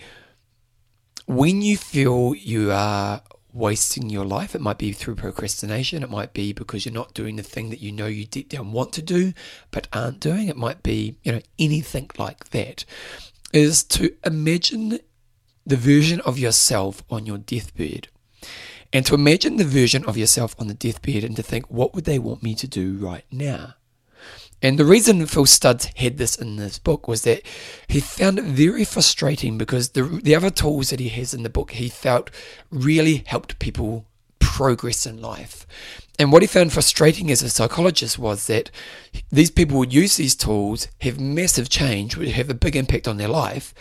when 1.30 1.62
you 1.62 1.78
feel 1.78 2.34
you 2.34 2.72
are 2.72 3.22
wasting 3.54 4.10
your 4.10 4.26
life, 4.26 4.56
it 4.56 4.62
might 4.62 4.80
be 4.80 4.92
through 4.92 5.14
procrastination, 5.14 6.02
it 6.02 6.10
might 6.10 6.34
be 6.34 6.54
because 6.54 6.86
you're 6.86 6.94
not 6.94 7.14
doing 7.14 7.36
the 7.36 7.44
thing 7.44 7.70
that 7.70 7.80
you 7.80 7.92
know 7.92 8.08
you 8.08 8.26
deep 8.26 8.50
down 8.50 8.72
want 8.72 8.92
to 8.94 9.02
do 9.04 9.32
but 9.70 9.88
aren't 9.94 10.20
doing, 10.20 10.48
it 10.48 10.58
might 10.58 10.82
be, 10.82 11.18
you 11.22 11.32
know, 11.32 11.42
anything 11.60 12.10
like 12.18 12.50
that, 12.50 12.84
is 13.54 13.84
to 13.84 14.12
imagine 14.26 15.00
the 15.68 15.78
version 15.78 16.20
of 16.22 16.40
yourself 16.40 17.04
on 17.12 17.28
your 17.28 17.38
deathbed 17.38 18.08
and 18.92 19.06
to 19.06 19.14
imagine 19.14 19.58
the 19.58 19.64
version 19.64 20.04
of 20.06 20.18
yourself 20.18 20.56
on 20.58 20.68
the 20.68 20.74
deathbed 20.74 21.24
and 21.24 21.36
to 21.36 21.44
think, 21.44 21.70
what 21.70 21.94
would 21.94 22.06
they 22.06 22.18
want 22.18 22.42
me 22.42 22.56
to 22.56 22.68
do 22.68 22.98
right 22.98 23.26
now? 23.32 23.76
And 24.62 24.78
the 24.78 24.86
reason 24.86 25.26
Phil 25.26 25.46
Stutz 25.46 25.96
had 25.98 26.18
this 26.18 26.36
in 26.36 26.58
this 26.58 26.80
book 26.80 27.08
was 27.08 27.22
that 27.22 27.44
he 27.88 28.00
found 28.00 28.40
it 28.40 28.46
very 28.46 28.84
frustrating 28.84 29.58
because 29.58 29.90
the, 29.90 30.04
the 30.04 30.36
other 30.36 30.50
tools 30.50 30.90
that 30.90 31.00
he 31.00 31.10
has 31.10 31.34
in 31.34 31.44
the 31.44 31.50
book 31.50 31.72
he 31.72 31.88
felt 31.88 32.30
really 32.70 33.24
helped 33.26 33.60
people 33.60 34.06
progress 34.40 35.06
in 35.06 35.22
life. 35.22 35.66
And 36.18 36.34
what 36.34 36.42
he 36.42 36.48
found 36.48 36.74
frustrating 36.74 37.32
as 37.32 37.42
a 37.42 37.50
psychologist 37.50 38.20
was 38.20 38.48
that 38.48 38.70
these 39.32 39.52
people 39.52 39.78
would 39.78 39.94
use 39.94 40.18
these 40.18 40.36
tools, 40.36 40.90
have 41.00 41.18
massive 41.18 41.70
change, 41.70 42.18
would 42.18 42.28
have 42.28 42.50
a 42.50 42.54
big 42.54 42.76
impact 42.76 43.08
on 43.08 43.16
their 43.16 43.30
life, 43.30 43.74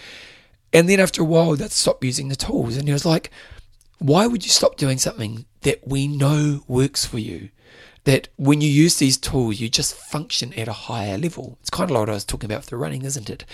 and 0.73 0.89
then 0.89 1.01
after 1.01 1.23
a 1.23 1.25
while 1.25 1.57
they'd 1.57 1.73
stop 1.73 2.05
using 2.05 2.29
the 2.29 2.37
tools. 2.37 2.77
And 2.77 2.87
he 2.87 2.93
was 2.93 3.05
like, 3.05 3.33
why 3.99 4.29
would 4.29 4.45
you 4.45 4.51
stop 4.51 4.77
doing 4.77 4.99
something 4.99 5.47
that 5.63 5.89
we 5.89 6.07
know 6.07 6.63
works 6.69 7.05
for 7.05 7.19
you? 7.19 7.49
That 8.09 8.29
when 8.37 8.63
you 8.63 8.71
use 8.71 8.97
these 8.97 9.19
tools, 9.19 9.61
you 9.61 9.69
just 9.69 9.95
function 9.95 10.55
at 10.55 10.67
a 10.67 10.73
higher 10.73 11.19
level. 11.19 11.59
It's 11.61 11.69
kind 11.69 11.91
of 11.91 11.95
like 11.95 12.01
what 12.01 12.09
I 12.09 12.15
was 12.15 12.25
talking 12.25 12.51
about 12.51 12.65
for 12.65 12.79
running, 12.79 13.05
isn't 13.05 13.29
it? 13.29 13.45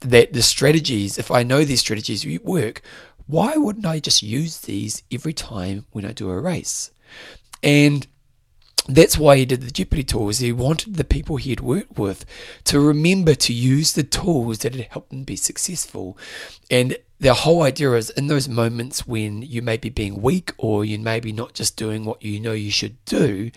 That 0.00 0.32
the 0.32 0.42
strategies, 0.42 1.18
if 1.18 1.32
I 1.32 1.42
know 1.42 1.64
these 1.64 1.80
strategies 1.80 2.24
work, 2.44 2.80
why 3.26 3.56
wouldn't 3.56 3.86
I 3.86 3.98
just 3.98 4.22
use 4.22 4.60
these 4.60 5.02
every 5.10 5.32
time 5.32 5.86
when 5.90 6.04
I 6.04 6.12
do 6.12 6.30
a 6.30 6.40
race? 6.40 6.92
And 7.60 8.06
that's 8.88 9.18
why 9.18 9.36
he 9.36 9.46
did 9.46 9.62
the 9.62 9.70
Jeopardy 9.72 10.04
tools. 10.04 10.38
He 10.38 10.52
wanted 10.52 10.94
the 10.94 11.04
people 11.04 11.36
he 11.36 11.50
had 11.50 11.60
worked 11.60 11.98
with 11.98 12.24
to 12.64 12.78
remember 12.78 13.34
to 13.34 13.52
use 13.52 13.94
the 13.94 14.04
tools 14.04 14.58
that 14.58 14.76
had 14.76 14.88
helped 14.92 15.10
them 15.10 15.24
be 15.24 15.36
successful. 15.36 16.16
And 16.70 16.98
the 17.18 17.34
whole 17.34 17.62
idea 17.62 17.92
is 17.94 18.10
in 18.10 18.28
those 18.28 18.48
moments 18.48 19.08
when 19.08 19.42
you 19.42 19.60
may 19.60 19.76
be 19.76 19.88
being 19.88 20.22
weak 20.22 20.52
or 20.58 20.84
you 20.84 20.98
may 20.98 21.18
be 21.18 21.32
not 21.32 21.54
just 21.54 21.76
doing 21.76 22.04
what 22.04 22.22
you 22.22 22.38
know 22.38 22.52
you 22.52 22.70
should 22.70 23.02
do, 23.06 23.50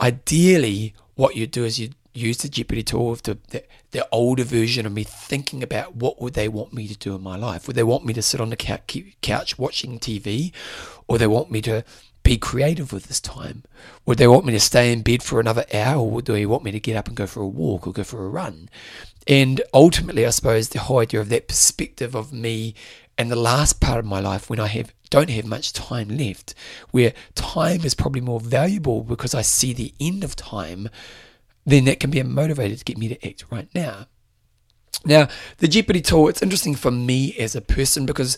ideally 0.00 0.94
what 1.14 1.36
you 1.36 1.46
do 1.46 1.64
is 1.64 1.78
you 1.78 1.90
use 2.14 2.38
the 2.38 2.48
Jeopardy 2.48 2.82
tool 2.82 3.12
of 3.12 3.22
the, 3.22 3.38
the, 3.50 3.64
the 3.92 4.06
older 4.10 4.44
version 4.44 4.86
of 4.86 4.92
me 4.92 5.04
thinking 5.04 5.62
about 5.62 5.96
what 5.96 6.20
would 6.20 6.34
they 6.34 6.48
want 6.48 6.72
me 6.72 6.88
to 6.88 6.96
do 6.96 7.14
in 7.14 7.22
my 7.22 7.36
life. 7.36 7.66
Would 7.66 7.76
they 7.76 7.82
want 7.82 8.04
me 8.04 8.12
to 8.14 8.22
sit 8.22 8.40
on 8.40 8.50
the 8.50 8.56
couch 8.56 9.58
watching 9.58 9.98
TV 9.98 10.52
or 11.06 11.18
they 11.18 11.26
want 11.26 11.50
me 11.50 11.60
to 11.62 11.84
be 12.22 12.36
creative 12.36 12.92
with 12.92 13.04
this 13.04 13.20
time? 13.20 13.64
Would 14.04 14.18
they 14.18 14.28
want 14.28 14.44
me 14.44 14.52
to 14.52 14.60
stay 14.60 14.92
in 14.92 15.02
bed 15.02 15.22
for 15.22 15.40
another 15.40 15.64
hour, 15.72 16.00
or 16.00 16.10
would 16.10 16.26
they 16.26 16.46
want 16.46 16.64
me 16.64 16.72
to 16.72 16.80
get 16.80 16.96
up 16.96 17.08
and 17.08 17.16
go 17.16 17.26
for 17.26 17.40
a 17.40 17.48
walk 17.48 17.86
or 17.86 17.92
go 17.92 18.04
for 18.04 18.24
a 18.24 18.28
run? 18.28 18.68
And 19.26 19.60
ultimately, 19.72 20.26
I 20.26 20.30
suppose 20.30 20.68
the 20.68 20.80
whole 20.80 20.98
idea 20.98 21.20
of 21.20 21.28
that 21.30 21.48
perspective 21.48 22.14
of 22.14 22.32
me 22.32 22.74
and 23.18 23.30
the 23.30 23.36
last 23.36 23.80
part 23.80 23.98
of 23.98 24.06
my 24.06 24.20
life 24.20 24.48
when 24.48 24.60
I 24.60 24.68
have 24.68 24.94
don't 25.10 25.30
have 25.30 25.44
much 25.44 25.72
time 25.72 26.08
left, 26.08 26.54
where 26.92 27.12
time 27.34 27.84
is 27.84 27.94
probably 27.94 28.20
more 28.20 28.40
valuable 28.40 29.02
because 29.02 29.34
I 29.34 29.42
see 29.42 29.72
the 29.72 29.92
end 30.00 30.22
of 30.22 30.36
time, 30.36 30.88
then 31.66 31.84
that 31.86 31.98
can 31.98 32.10
be 32.10 32.20
a 32.20 32.24
motivator 32.24 32.78
to 32.78 32.84
get 32.84 32.96
me 32.96 33.08
to 33.08 33.26
act 33.26 33.44
right 33.50 33.68
now. 33.74 34.06
Now, 35.04 35.28
the 35.58 35.68
Jeopardy 35.68 36.00
tool, 36.00 36.28
it's 36.28 36.42
interesting 36.42 36.74
for 36.74 36.90
me 36.90 37.34
as 37.38 37.56
a 37.56 37.60
person 37.60 38.06
because 38.06 38.36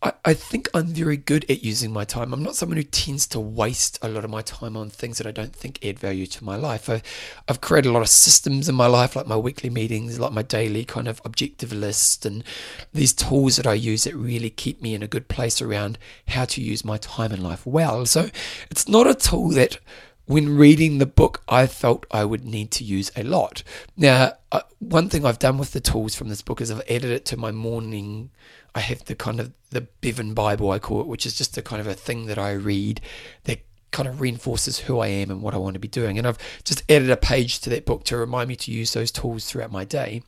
I, 0.00 0.12
I 0.24 0.34
think 0.34 0.68
I'm 0.74 0.86
very 0.86 1.16
good 1.16 1.44
at 1.50 1.64
using 1.64 1.92
my 1.92 2.04
time. 2.04 2.32
I'm 2.32 2.42
not 2.42 2.54
someone 2.54 2.76
who 2.76 2.84
tends 2.84 3.26
to 3.28 3.40
waste 3.40 3.98
a 4.00 4.08
lot 4.08 4.24
of 4.24 4.30
my 4.30 4.42
time 4.42 4.76
on 4.76 4.90
things 4.90 5.18
that 5.18 5.26
I 5.26 5.32
don't 5.32 5.54
think 5.54 5.84
add 5.84 5.98
value 5.98 6.26
to 6.26 6.44
my 6.44 6.54
life. 6.54 6.88
I, 6.88 7.02
I've 7.48 7.60
created 7.60 7.88
a 7.88 7.92
lot 7.92 8.02
of 8.02 8.08
systems 8.08 8.68
in 8.68 8.76
my 8.76 8.86
life, 8.86 9.16
like 9.16 9.26
my 9.26 9.36
weekly 9.36 9.70
meetings, 9.70 10.20
like 10.20 10.32
my 10.32 10.42
daily 10.42 10.84
kind 10.84 11.08
of 11.08 11.20
objective 11.24 11.72
list, 11.72 12.24
and 12.24 12.44
these 12.92 13.12
tools 13.12 13.56
that 13.56 13.66
I 13.66 13.74
use 13.74 14.04
that 14.04 14.14
really 14.14 14.50
keep 14.50 14.80
me 14.80 14.94
in 14.94 15.02
a 15.02 15.08
good 15.08 15.26
place 15.26 15.60
around 15.60 15.98
how 16.28 16.44
to 16.44 16.60
use 16.60 16.84
my 16.84 16.98
time 16.98 17.32
in 17.32 17.42
life 17.42 17.66
well. 17.66 18.06
So 18.06 18.28
it's 18.70 18.88
not 18.88 19.08
a 19.08 19.14
tool 19.14 19.48
that 19.50 19.78
when 20.26 20.56
reading 20.56 20.98
the 20.98 21.06
book, 21.06 21.42
I 21.48 21.66
felt 21.66 22.06
I 22.10 22.24
would 22.24 22.44
need 22.44 22.70
to 22.72 22.84
use 22.84 23.10
a 23.16 23.22
lot. 23.24 23.62
Now, 23.96 24.34
uh, 24.52 24.60
one 24.78 25.08
thing 25.08 25.24
I've 25.24 25.38
done 25.38 25.56
with 25.58 25.72
the 25.72 25.80
tools 25.80 26.14
from 26.14 26.28
this 26.28 26.42
book 26.42 26.60
is 26.60 26.70
I've 26.70 26.82
added 26.82 27.10
it 27.10 27.24
to 27.26 27.36
my 27.38 27.50
morning 27.50 28.30
I 28.74 28.80
have 28.80 29.04
the 29.04 29.14
kind 29.14 29.40
of 29.40 29.52
the 29.70 29.82
Bevan 30.00 30.34
Bible, 30.34 30.70
I 30.70 30.78
call 30.78 31.00
it, 31.00 31.06
which 31.06 31.26
is 31.26 31.36
just 31.36 31.56
a 31.56 31.62
kind 31.62 31.80
of 31.80 31.86
a 31.86 31.94
thing 31.94 32.26
that 32.26 32.38
I 32.38 32.52
read 32.52 33.00
that 33.44 33.60
kind 33.90 34.08
of 34.08 34.20
reinforces 34.20 34.80
who 34.80 34.98
I 34.98 35.08
am 35.08 35.30
and 35.30 35.42
what 35.42 35.54
I 35.54 35.58
want 35.58 35.74
to 35.74 35.80
be 35.80 35.88
doing. 35.88 36.18
And 36.18 36.26
I've 36.26 36.38
just 36.64 36.82
added 36.90 37.10
a 37.10 37.16
page 37.16 37.60
to 37.60 37.70
that 37.70 37.86
book 37.86 38.04
to 38.04 38.16
remind 38.16 38.48
me 38.48 38.56
to 38.56 38.72
use 38.72 38.92
those 38.92 39.10
tools 39.10 39.46
throughout 39.46 39.72
my 39.72 39.84
day. 39.84 40.22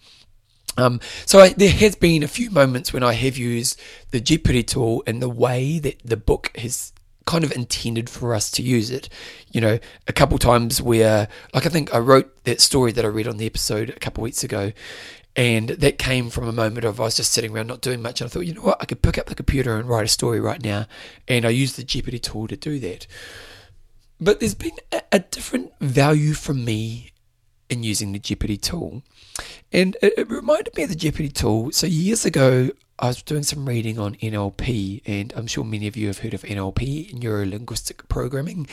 Um, 0.76 1.00
so 1.26 1.40
I, 1.40 1.50
there 1.50 1.70
has 1.70 1.96
been 1.96 2.22
a 2.22 2.28
few 2.28 2.50
moments 2.50 2.92
when 2.92 3.02
I 3.02 3.12
have 3.12 3.36
used 3.36 3.80
the 4.12 4.20
Jeopardy 4.20 4.62
tool 4.62 5.02
in 5.02 5.20
the 5.20 5.28
way 5.28 5.78
that 5.78 6.00
the 6.04 6.16
book 6.16 6.56
has 6.56 6.92
kind 7.26 7.44
of 7.44 7.52
intended 7.52 8.08
for 8.08 8.34
us 8.34 8.50
to 8.52 8.62
use 8.62 8.90
it. 8.90 9.08
You 9.52 9.60
know, 9.60 9.78
a 10.08 10.12
couple 10.12 10.38
times 10.38 10.80
where, 10.80 11.28
like, 11.54 11.66
I 11.66 11.68
think 11.68 11.94
I 11.94 11.98
wrote 11.98 12.44
that 12.44 12.60
story 12.60 12.92
that 12.92 13.04
I 13.04 13.08
read 13.08 13.28
on 13.28 13.36
the 13.36 13.46
episode 13.46 13.90
a 13.90 13.98
couple 14.00 14.22
weeks 14.22 14.42
ago, 14.42 14.72
and 15.36 15.68
that 15.68 15.98
came 15.98 16.28
from 16.28 16.48
a 16.48 16.52
moment 16.52 16.84
of 16.84 17.00
I 17.00 17.04
was 17.04 17.16
just 17.16 17.32
sitting 17.32 17.52
around 17.52 17.68
not 17.68 17.80
doing 17.80 18.02
much. 18.02 18.20
And 18.20 18.28
I 18.28 18.30
thought, 18.30 18.46
you 18.46 18.54
know 18.54 18.62
what, 18.62 18.78
I 18.80 18.84
could 18.84 19.02
pick 19.02 19.16
up 19.16 19.26
the 19.26 19.34
computer 19.34 19.76
and 19.76 19.88
write 19.88 20.04
a 20.04 20.08
story 20.08 20.40
right 20.40 20.62
now. 20.62 20.86
And 21.28 21.44
I 21.44 21.50
used 21.50 21.76
the 21.76 21.84
Jeopardy 21.84 22.18
tool 22.18 22.48
to 22.48 22.56
do 22.56 22.78
that. 22.80 23.06
But 24.20 24.40
there's 24.40 24.54
been 24.54 24.76
a, 24.92 25.02
a 25.12 25.18
different 25.20 25.72
value 25.80 26.34
for 26.34 26.52
me 26.52 27.12
in 27.68 27.84
using 27.84 28.12
the 28.12 28.18
Jeopardy 28.18 28.56
tool. 28.56 29.02
And 29.72 29.96
it, 30.02 30.14
it 30.18 30.28
reminded 30.28 30.76
me 30.76 30.82
of 30.82 30.88
the 30.88 30.96
Jeopardy 30.96 31.28
tool. 31.28 31.70
So 31.70 31.86
years 31.86 32.24
ago, 32.24 32.70
I 32.98 33.06
was 33.06 33.22
doing 33.22 33.44
some 33.44 33.66
reading 33.66 33.98
on 33.98 34.16
NLP, 34.16 35.00
and 35.06 35.32
I'm 35.34 35.46
sure 35.46 35.64
many 35.64 35.86
of 35.86 35.96
you 35.96 36.08
have 36.08 36.18
heard 36.18 36.34
of 36.34 36.42
NLP, 36.42 37.14
neuro 37.14 37.46
linguistic 37.46 38.06
programming. 38.08 38.66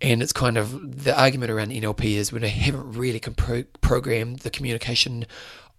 And 0.00 0.20
it's 0.20 0.32
kind 0.32 0.58
of 0.58 1.04
the 1.04 1.16
argument 1.16 1.52
around 1.52 1.70
NLP 1.70 2.16
is 2.16 2.32
when 2.32 2.42
I 2.42 2.48
haven't 2.48 2.94
really 2.94 3.20
programmed 3.20 4.40
the 4.40 4.50
communication 4.50 5.26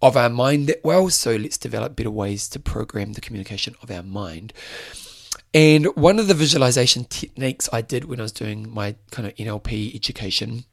of 0.02 0.16
our 0.16 0.30
mind 0.30 0.66
that 0.68 0.84
well. 0.84 1.10
So 1.10 1.36
let's 1.36 1.58
develop 1.58 1.96
better 1.96 2.10
ways 2.10 2.48
to 2.50 2.58
program 2.58 3.12
the 3.12 3.20
communication 3.20 3.74
of 3.82 3.90
our 3.90 4.02
mind. 4.02 4.52
And 5.52 5.86
one 5.96 6.18
of 6.18 6.28
the 6.28 6.34
visualization 6.34 7.04
techniques 7.04 7.68
I 7.72 7.82
did 7.82 8.04
when 8.04 8.20
I 8.20 8.22
was 8.22 8.32
doing 8.32 8.72
my 8.72 8.94
kind 9.10 9.26
of 9.26 9.34
NLP 9.34 9.94
education 9.94 10.64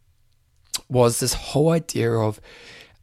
was 0.87 1.19
this 1.19 1.33
whole 1.33 1.71
idea 1.71 2.11
of 2.11 2.39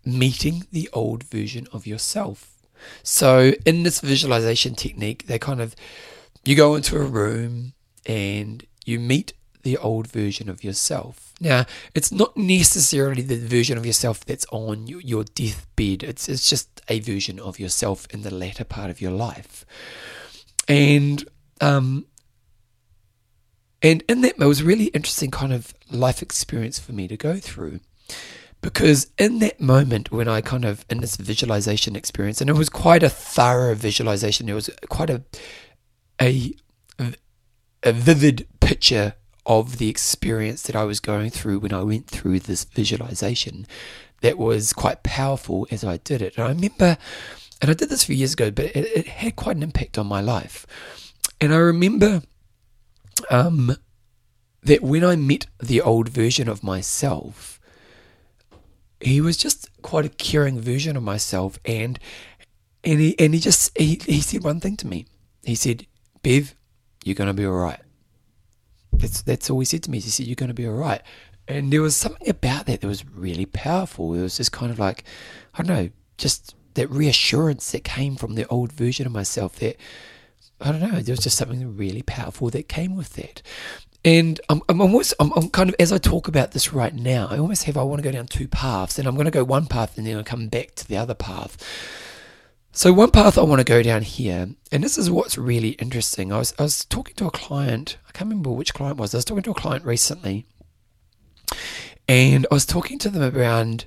meeting 0.05 0.67
the 0.71 0.89
old 0.93 1.25
version 1.25 1.67
of 1.73 1.87
yourself. 1.87 2.63
So 3.03 3.53
in 3.65 3.83
this 3.83 4.01
visualization 4.01 4.75
technique, 4.75 5.27
they 5.27 5.39
kind 5.39 5.61
of 5.61 5.75
you 6.45 6.55
go 6.55 6.75
into 6.75 6.97
a 6.97 7.05
room 7.05 7.73
and 8.05 8.65
you 8.85 9.01
meet 9.01 9.33
the 9.63 9.79
old 9.79 10.07
version 10.07 10.51
of 10.51 10.63
yourself. 10.63 11.24
Now, 11.41 11.67
it's 11.95 12.13
not 12.13 12.37
necessarily 12.37 13.23
the 13.23 13.37
version 13.37 13.77
of 13.77 13.85
yourself 13.85 14.25
that's 14.25 14.47
on 14.53 14.87
your 14.87 15.25
deathbed. 15.25 16.03
It's 16.03 16.29
it's 16.29 16.49
just 16.49 16.81
a 16.89 17.01
version 17.01 17.41
of 17.41 17.59
yourself 17.59 18.07
in 18.11 18.23
the 18.23 18.33
latter 18.33 18.65
part 18.65 18.89
of 18.91 19.01
your 19.01 19.11
life, 19.11 19.67
and 20.69 21.29
um, 21.61 22.07
and 23.83 24.05
in 24.09 24.21
that 24.21 24.37
it 24.39 24.47
was 24.47 24.61
a 24.61 24.65
really 24.65 24.87
interesting 24.87 25.33
kind 25.33 25.53
of 25.53 25.75
life 25.91 26.23
experience 26.23 26.79
for 26.79 26.93
me 26.93 27.09
to 27.09 27.17
go 27.17 27.37
through, 27.39 27.81
because 28.61 29.11
in 29.19 29.41
that 29.41 29.61
moment 29.61 30.13
when 30.13 30.29
I 30.29 30.41
kind 30.41 30.65
of 30.65 30.85
in 30.89 31.01
this 31.01 31.17
visualization 31.17 31.97
experience, 31.97 32.41
and 32.41 32.49
it 32.49 32.57
was 32.57 32.69
quite 32.69 33.03
a 33.03 33.11
thorough 33.11 33.75
visualization, 33.75 34.49
it 34.49 34.55
was 34.55 34.71
quite 34.89 35.11
a 35.11 35.25
a 36.23 36.55
a 37.83 37.93
vivid 37.93 38.47
picture 38.61 39.15
of 39.47 39.79
the 39.79 39.89
experience 39.89 40.63
that 40.63 40.77
I 40.77 40.85
was 40.85 41.01
going 41.01 41.31
through 41.31 41.59
when 41.61 41.73
I 41.73 41.83
went 41.83 42.07
through 42.07 42.41
this 42.41 42.65
visualization 42.65 43.67
that 44.23 44.39
was 44.39 44.73
quite 44.73 45.03
powerful 45.03 45.67
as 45.71 45.85
I 45.85 45.99
did 45.99 46.23
it. 46.23 46.37
And 46.37 46.47
I 46.47 46.49
remember, 46.49 46.97
and 47.61 47.71
I 47.71 47.75
did 47.75 47.91
this 47.91 48.05
a 48.05 48.07
few 48.07 48.17
years 48.17 48.33
ago, 48.33 48.51
but 48.51 48.67
it, 48.67 48.77
it 48.77 49.07
had 49.07 49.37
quite 49.37 49.57
an 49.57 49.63
impact 49.63 49.99
on 49.99 50.07
my 50.07 50.21
life. 50.21 50.67
And 51.41 51.53
I 51.53 51.59
remember 51.59 52.23
um, 53.31 53.77
that 54.63 54.83
when 54.83 55.05
I 55.05 55.17
met 55.17 55.47
the 55.63 55.81
old 55.81 56.09
version 56.09 56.49
of 56.49 56.63
myself, 56.63 57.61
he 59.01 59.21
was 59.21 59.37
just 59.37 59.69
quite 59.83 60.07
a 60.07 60.09
caring 60.09 60.59
version 60.59 60.97
of 60.97 61.03
myself, 61.03 61.59
and 61.67 61.99
and 62.83 63.01
he 63.01 63.19
and 63.19 63.35
he 63.35 63.41
just 63.41 63.77
he, 63.77 64.01
he 64.07 64.21
said 64.21 64.43
one 64.43 64.61
thing 64.61 64.77
to 64.79 64.87
me. 64.87 65.07
He 65.43 65.55
said, 65.55 65.87
"Bev, 66.23 66.55
you're 67.05 67.15
gonna 67.15 67.35
be 67.35 67.45
all 67.45 67.53
right." 67.53 67.81
That's 68.99 69.23
that's 69.23 69.51
all 69.51 69.59
he 69.59 69.65
said 69.65 69.83
to 69.85 69.91
me. 69.91 70.01
He 70.01 70.11
said, 70.11 70.27
"You're 70.27 70.35
gonna 70.37 70.55
be 70.55 70.67
all 70.67 70.75
right." 70.75 71.03
And 71.47 71.73
there 71.73 71.83
was 71.83 71.95
something 71.95 72.29
about 72.29 72.67
that 72.67 72.81
that 72.81 72.87
was 72.87 73.05
really 73.07 73.47
powerful. 73.47 74.15
It 74.15 74.23
was 74.23 74.39
just 74.39 74.53
kind 74.53 74.73
of 74.73 74.79
like, 74.79 75.05
I 75.53 75.63
don't 75.63 75.77
know, 75.77 75.91
just 76.17 76.55
that 76.73 76.91
reassurance 76.91 77.71
that 77.73 77.85
came 77.85 78.17
from 78.17 78.35
the 78.35 78.47
old 78.49 78.73
version 78.73 79.07
of 79.07 79.13
myself 79.13 79.57
that 79.57 79.77
I 80.61 80.73
don't 80.73 80.81
know, 80.81 81.01
there 81.01 81.13
was 81.13 81.21
just 81.21 81.37
something 81.37 81.77
really 81.77 82.03
powerful 82.03 82.49
that 82.51 82.69
came 82.69 82.97
with 82.97 83.15
that. 83.15 83.43
And 84.05 84.41
I'm, 84.49 84.63
I'm 84.69 84.81
almost, 84.81 85.15
I'm, 85.19 85.33
I'm, 85.33 85.49
kind 85.51 85.71
of, 85.71 85.77
as 85.79 85.93
I 85.93 85.99
talk 85.99 86.29
about 86.29 86.53
this 86.53 86.73
right 86.73 86.95
now, 86.95 87.27
I 87.31 87.39
almost 87.39 87.65
have, 87.65 87.77
I 87.77 87.83
want 87.83 88.03
to 88.03 88.09
go 88.09 88.13
down 88.13 88.27
two 88.27 88.49
paths, 88.49 88.99
and 88.99 89.09
I'm 89.09 89.15
going 89.15 89.25
to 89.25 89.31
go 89.31 89.45
one 89.45 89.67
path 89.67 89.97
and 89.97 90.07
then 90.07 90.17
I'll 90.17 90.25
come 90.25 90.49
back 90.49 90.75
to 90.77 90.87
the 90.89 90.97
other 90.97 91.15
path. 91.15 91.57
So, 92.77 92.93
one 92.93 93.13
path 93.13 93.39
I 93.39 93.43
want 93.43 93.61
to 93.61 93.65
go 93.65 93.85
down 93.85 94.03
here, 94.03 94.49
and 94.73 94.83
this 94.83 94.99
is 94.99 95.09
what's 95.09 95.39
really 95.39 95.71
interesting. 95.71 96.33
I 96.33 96.39
was, 96.39 96.53
I 96.59 96.65
was 96.65 96.85
talking 96.85 97.15
to 97.15 97.27
a 97.27 97.31
client, 97.31 97.99
I 98.09 98.11
can't 98.11 98.29
remember 98.29 98.51
which 98.51 98.75
client 98.75 98.99
was, 98.99 99.15
I 99.15 99.19
was 99.19 99.25
talking 99.25 99.45
to 99.45 99.53
a 99.53 99.55
client 99.55 99.85
recently, 99.85 100.45
and 102.09 102.49
I 102.51 102.55
was 102.55 102.67
talking 102.67 102.99
to 102.99 103.11
them 103.11 103.23
around 103.37 103.85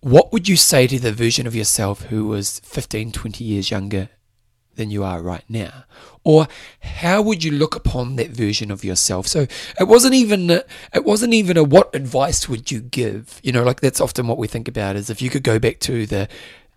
what 0.00 0.32
would 0.32 0.48
you 0.48 0.56
say 0.56 0.88
to 0.88 0.98
the 0.98 1.12
version 1.12 1.46
of 1.46 1.54
yourself 1.54 2.06
who 2.06 2.26
was 2.26 2.58
15, 2.64 3.12
20 3.12 3.44
years 3.44 3.70
younger 3.70 4.08
than 4.74 4.90
you 4.90 5.04
are 5.04 5.22
right 5.22 5.44
now? 5.48 5.84
Or 6.24 6.48
how 6.80 7.22
would 7.22 7.44
you 7.44 7.52
look 7.52 7.76
upon 7.76 8.16
that 8.16 8.30
version 8.30 8.72
of 8.72 8.82
yourself? 8.82 9.28
So 9.28 9.46
it 9.78 9.86
wasn't 9.86 10.14
even 10.14 10.50
it 10.50 11.04
wasn't 11.04 11.34
even 11.34 11.56
a 11.56 11.62
what 11.62 11.94
advice 11.94 12.48
would 12.48 12.72
you 12.72 12.80
give? 12.80 13.38
You 13.44 13.52
know, 13.52 13.62
like 13.62 13.80
that's 13.80 14.00
often 14.00 14.26
what 14.26 14.38
we 14.38 14.48
think 14.48 14.66
about 14.66 14.96
is 14.96 15.08
if 15.08 15.22
you 15.22 15.30
could 15.30 15.44
go 15.44 15.60
back 15.60 15.78
to 15.80 16.04
the 16.04 16.28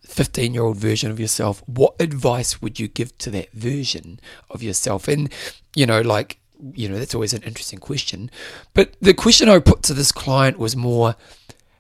15 0.08 0.54
year 0.54 0.64
old 0.64 0.78
version 0.78 1.12
of 1.12 1.20
yourself, 1.20 1.62
what 1.66 1.96
advice 2.00 2.62
would 2.62 2.80
you 2.80 2.88
give 2.88 3.18
to 3.20 3.30
that 3.32 3.52
version 3.52 4.20
of 4.50 4.64
yourself? 4.64 5.08
And, 5.08 5.32
you 5.76 5.86
know, 5.86 6.02
like, 6.02 6.40
you 6.74 6.90
know, 6.90 6.98
that's 6.98 7.14
always 7.14 7.34
an 7.34 7.44
interesting 7.44 7.80
question. 7.80 8.32
But 8.74 8.96
the 9.02 9.14
question 9.14 9.50
I 9.50 9.60
put 9.60 9.84
to 9.84 9.94
this 9.94 10.12
client 10.12 10.58
was 10.58 10.76
more, 10.76 11.16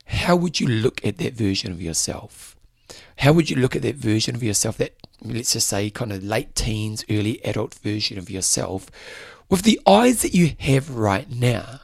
how 0.05 0.35
would 0.35 0.59
you 0.59 0.67
look 0.67 1.03
at 1.05 1.17
that 1.17 1.33
version 1.33 1.71
of 1.71 1.81
yourself? 1.81 2.55
How 3.17 3.33
would 3.33 3.49
you 3.49 3.55
look 3.55 3.75
at 3.75 3.81
that 3.81 3.95
version 3.95 4.35
of 4.35 4.43
yourself, 4.43 4.77
that 4.77 4.93
let's 5.23 5.53
just 5.53 5.67
say 5.67 5.89
kind 5.89 6.11
of 6.11 6.23
late 6.23 6.53
teens, 6.53 7.03
early 7.09 7.43
adult 7.43 7.73
version 7.75 8.17
of 8.17 8.29
yourself, 8.29 8.91
with 9.49 9.63
the 9.63 9.79
eyes 9.87 10.21
that 10.21 10.33
you 10.33 10.51
have 10.59 10.91
right 10.91 11.29
now? 11.29 11.81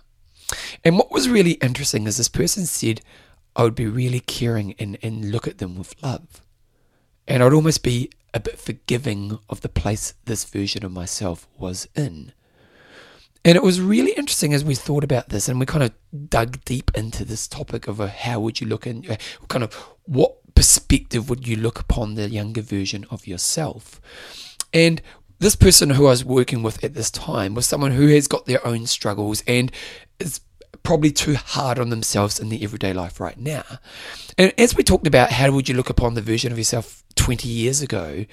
And 0.83 0.97
what 0.97 1.11
was 1.11 1.29
really 1.29 1.53
interesting 1.53 2.05
is 2.05 2.17
this 2.17 2.29
person 2.29 2.65
said, 2.65 3.01
I 3.55 3.63
would 3.63 3.75
be 3.75 3.87
really 3.87 4.19
caring 4.19 4.73
and, 4.79 4.97
and 5.01 5.31
look 5.31 5.47
at 5.47 5.59
them 5.59 5.77
with 5.77 5.95
love. 6.01 6.41
And 7.27 7.43
I'd 7.43 7.53
almost 7.53 7.83
be 7.83 8.09
a 8.33 8.39
bit 8.39 8.59
forgiving 8.59 9.39
of 9.49 9.61
the 9.61 9.69
place 9.69 10.13
this 10.25 10.43
version 10.43 10.83
of 10.83 10.91
myself 10.91 11.47
was 11.57 11.87
in. 11.95 12.33
And 13.45 13.55
it 13.55 13.63
was 13.63 13.81
really 13.81 14.13
interesting 14.13 14.53
as 14.53 14.63
we 14.63 14.73
thought 14.73 15.03
about 15.03 15.29
this 15.29 15.49
and 15.49 15.59
we 15.59 15.65
kind 15.65 15.83
of 15.83 15.91
dug 16.29 16.63
deep 16.63 16.91
into 16.95 17.25
this 17.25 17.47
topic 17.47 17.87
of 17.87 17.99
a, 17.99 18.07
how 18.07 18.39
would 18.39 18.61
you 18.61 18.67
look 18.67 18.85
and 18.85 19.09
uh, 19.09 19.17
kind 19.49 19.63
of 19.63 19.73
what 20.05 20.37
perspective 20.55 21.29
would 21.29 21.45
you 21.47 21.57
look 21.57 21.79
upon 21.79 22.15
the 22.15 22.29
younger 22.29 22.61
version 22.61 23.05
of 23.09 23.27
yourself? 23.27 23.99
And 24.73 25.01
this 25.39 25.57
person 25.57 25.91
who 25.91 26.05
I 26.05 26.11
was 26.11 26.23
working 26.23 26.63
with 26.63 26.83
at 26.85 26.93
this 26.93 27.11
time 27.11 27.53
was 27.53 27.65
someone 27.65 27.91
who 27.91 28.07
has 28.07 28.29
got 28.29 28.45
their 28.45 28.65
own 28.65 28.85
struggles 28.85 29.43
and 29.45 29.71
is 30.19 30.39
probably 30.83 31.11
too 31.11 31.35
hard 31.35 31.79
on 31.79 31.89
themselves 31.89 32.39
in 32.39 32.49
their 32.49 32.59
everyday 32.61 32.93
life 32.93 33.19
right 33.19 33.37
now. 33.37 33.63
And 34.37 34.53
as 34.57 34.75
we 34.75 34.83
talked 34.83 35.07
about 35.07 35.31
how 35.31 35.51
would 35.51 35.69
you 35.69 35.75
look 35.75 35.89
upon 35.89 36.13
the 36.13 36.21
version 36.21 36.51
of 36.51 36.57
yourself 36.57 37.03
20 37.15 37.47
years 37.47 37.81
ago, 37.81 38.25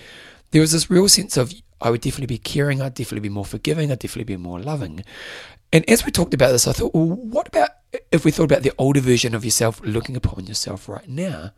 there 0.50 0.60
was 0.60 0.72
this 0.72 0.90
real 0.90 1.08
sense 1.08 1.36
of 1.36 1.54
I 1.80 1.90
would 1.90 2.00
definitely 2.00 2.26
be 2.26 2.38
caring, 2.38 2.82
I'd 2.82 2.94
definitely 2.94 3.28
be 3.28 3.32
more 3.32 3.44
forgiving, 3.44 3.90
I'd 3.90 4.00
definitely 4.00 4.24
be 4.24 4.36
more 4.36 4.60
loving. 4.60 5.04
And 5.72 5.88
as 5.88 6.04
we 6.04 6.10
talked 6.10 6.34
about 6.34 6.50
this, 6.50 6.66
I 6.66 6.72
thought, 6.72 6.94
well, 6.94 7.06
what 7.06 7.48
about 7.48 7.70
if 8.10 8.24
we 8.24 8.30
thought 8.30 8.44
about 8.44 8.62
the 8.62 8.72
older 8.76 9.00
version 9.00 9.34
of 9.34 9.44
yourself 9.44 9.80
looking 9.82 10.16
upon 10.16 10.46
yourself 10.46 10.88
right 10.88 11.08
now? 11.08 11.52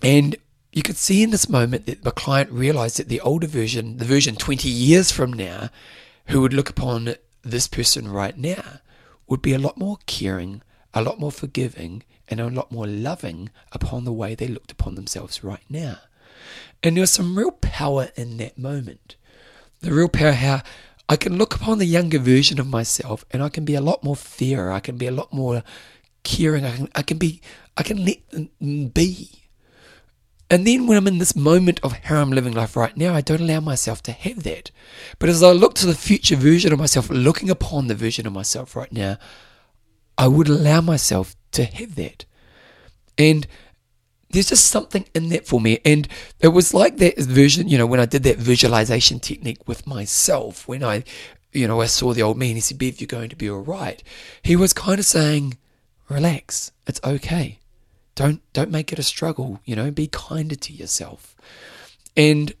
And 0.00 0.36
you 0.72 0.82
could 0.82 0.96
see 0.96 1.22
in 1.22 1.30
this 1.30 1.48
moment 1.48 1.86
that 1.86 2.02
the 2.02 2.10
client 2.10 2.50
realized 2.50 2.98
that 2.98 3.08
the 3.08 3.20
older 3.20 3.46
version, 3.46 3.98
the 3.98 4.04
version 4.04 4.36
20 4.36 4.68
years 4.68 5.10
from 5.10 5.32
now, 5.32 5.70
who 6.28 6.40
would 6.40 6.52
look 6.52 6.70
upon 6.70 7.14
this 7.42 7.68
person 7.68 8.08
right 8.10 8.36
now, 8.36 8.80
would 9.26 9.42
be 9.42 9.52
a 9.52 9.58
lot 9.58 9.78
more 9.78 9.98
caring, 10.06 10.62
a 10.92 11.02
lot 11.02 11.18
more 11.18 11.32
forgiving, 11.32 12.02
and 12.28 12.40
a 12.40 12.48
lot 12.48 12.72
more 12.72 12.86
loving 12.86 13.50
upon 13.72 14.04
the 14.04 14.12
way 14.12 14.34
they 14.34 14.48
looked 14.48 14.72
upon 14.72 14.94
themselves 14.94 15.44
right 15.44 15.64
now. 15.68 15.98
And 16.82 16.96
there 16.96 17.02
was 17.02 17.10
some 17.10 17.38
real 17.38 17.52
power 17.52 18.08
in 18.16 18.36
that 18.38 18.58
moment. 18.58 19.16
The 19.80 19.92
real 19.92 20.08
power 20.08 20.32
how 20.32 20.62
I 21.08 21.16
can 21.16 21.36
look 21.36 21.54
upon 21.54 21.78
the 21.78 21.84
younger 21.84 22.18
version 22.18 22.58
of 22.58 22.66
myself 22.66 23.24
and 23.30 23.42
I 23.42 23.48
can 23.48 23.64
be 23.64 23.74
a 23.74 23.80
lot 23.80 24.02
more 24.02 24.16
fairer, 24.16 24.72
I 24.72 24.80
can 24.80 24.96
be 24.96 25.06
a 25.06 25.12
lot 25.12 25.32
more 25.32 25.62
caring, 26.22 26.64
I 26.64 26.76
can 26.76 26.88
I 26.94 27.02
can 27.02 27.18
be 27.18 27.40
I 27.76 27.82
can 27.82 28.04
let 28.04 28.30
them 28.30 28.88
be. 28.88 29.43
And 30.54 30.64
then 30.64 30.86
when 30.86 30.96
I'm 30.96 31.08
in 31.08 31.18
this 31.18 31.34
moment 31.34 31.80
of 31.82 31.94
how 32.04 32.22
I'm 32.22 32.30
living 32.30 32.52
life 32.52 32.76
right 32.76 32.96
now, 32.96 33.12
I 33.12 33.22
don't 33.22 33.40
allow 33.40 33.58
myself 33.58 34.04
to 34.04 34.12
have 34.12 34.44
that. 34.44 34.70
But 35.18 35.28
as 35.28 35.42
I 35.42 35.50
look 35.50 35.74
to 35.74 35.86
the 35.86 35.96
future 35.96 36.36
version 36.36 36.72
of 36.72 36.78
myself, 36.78 37.10
looking 37.10 37.50
upon 37.50 37.88
the 37.88 37.94
version 37.96 38.24
of 38.24 38.34
myself 38.34 38.76
right 38.76 38.92
now, 38.92 39.18
I 40.16 40.28
would 40.28 40.48
allow 40.48 40.80
myself 40.80 41.34
to 41.50 41.64
have 41.64 41.96
that. 41.96 42.24
And 43.18 43.48
there's 44.30 44.50
just 44.50 44.66
something 44.66 45.06
in 45.12 45.30
that 45.30 45.44
for 45.44 45.60
me. 45.60 45.80
And 45.84 46.06
it 46.38 46.48
was 46.48 46.72
like 46.72 46.98
that 46.98 47.18
version, 47.18 47.66
you 47.66 47.76
know, 47.76 47.86
when 47.86 47.98
I 47.98 48.06
did 48.06 48.22
that 48.22 48.38
visualization 48.38 49.18
technique 49.18 49.66
with 49.66 49.88
myself, 49.88 50.68
when 50.68 50.84
I, 50.84 51.02
you 51.52 51.66
know, 51.66 51.80
I 51.80 51.86
saw 51.86 52.12
the 52.12 52.22
old 52.22 52.38
man, 52.38 52.54
he 52.54 52.60
said, 52.60 52.78
Bev, 52.78 53.00
you're 53.00 53.08
going 53.08 53.30
to 53.30 53.34
be 53.34 53.50
all 53.50 53.58
right. 53.58 54.00
He 54.44 54.54
was 54.54 54.72
kind 54.72 55.00
of 55.00 55.04
saying, 55.04 55.58
relax, 56.08 56.70
it's 56.86 57.00
okay. 57.02 57.58
Don't 58.14 58.40
don't 58.52 58.70
make 58.70 58.92
it 58.92 58.98
a 58.98 59.02
struggle. 59.02 59.60
You 59.64 59.76
know, 59.76 59.90
be 59.90 60.06
kinder 60.06 60.56
to 60.56 60.72
yourself. 60.72 61.36
And 62.16 62.52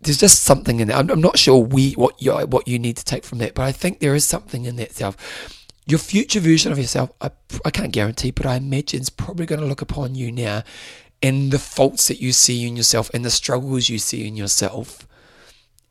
there's 0.00 0.18
just 0.18 0.42
something 0.42 0.80
in 0.80 0.88
that. 0.88 0.96
I'm, 0.96 1.10
I'm 1.10 1.20
not 1.20 1.38
sure 1.38 1.58
we 1.58 1.92
what 1.92 2.20
you 2.22 2.32
what 2.32 2.68
you 2.68 2.78
need 2.78 2.96
to 2.96 3.04
take 3.04 3.24
from 3.24 3.38
that, 3.38 3.54
but 3.54 3.62
I 3.62 3.72
think 3.72 3.98
there 3.98 4.14
is 4.14 4.24
something 4.24 4.64
in 4.64 4.76
that 4.76 4.92
self. 4.92 5.16
Your 5.86 5.98
future 5.98 6.40
version 6.40 6.70
of 6.70 6.78
yourself, 6.78 7.10
I, 7.20 7.30
I 7.64 7.70
can't 7.70 7.92
guarantee, 7.92 8.30
but 8.30 8.44
I 8.44 8.56
imagine 8.56 9.00
is 9.00 9.08
probably 9.08 9.46
going 9.46 9.62
to 9.62 9.66
look 9.66 9.80
upon 9.80 10.14
you 10.14 10.30
now 10.30 10.62
and 11.22 11.50
the 11.50 11.58
faults 11.58 12.08
that 12.08 12.20
you 12.20 12.32
see 12.32 12.66
in 12.66 12.76
yourself 12.76 13.10
and 13.12 13.24
the 13.24 13.30
struggles 13.30 13.88
you 13.88 13.98
see 13.98 14.26
in 14.26 14.36
yourself 14.36 15.08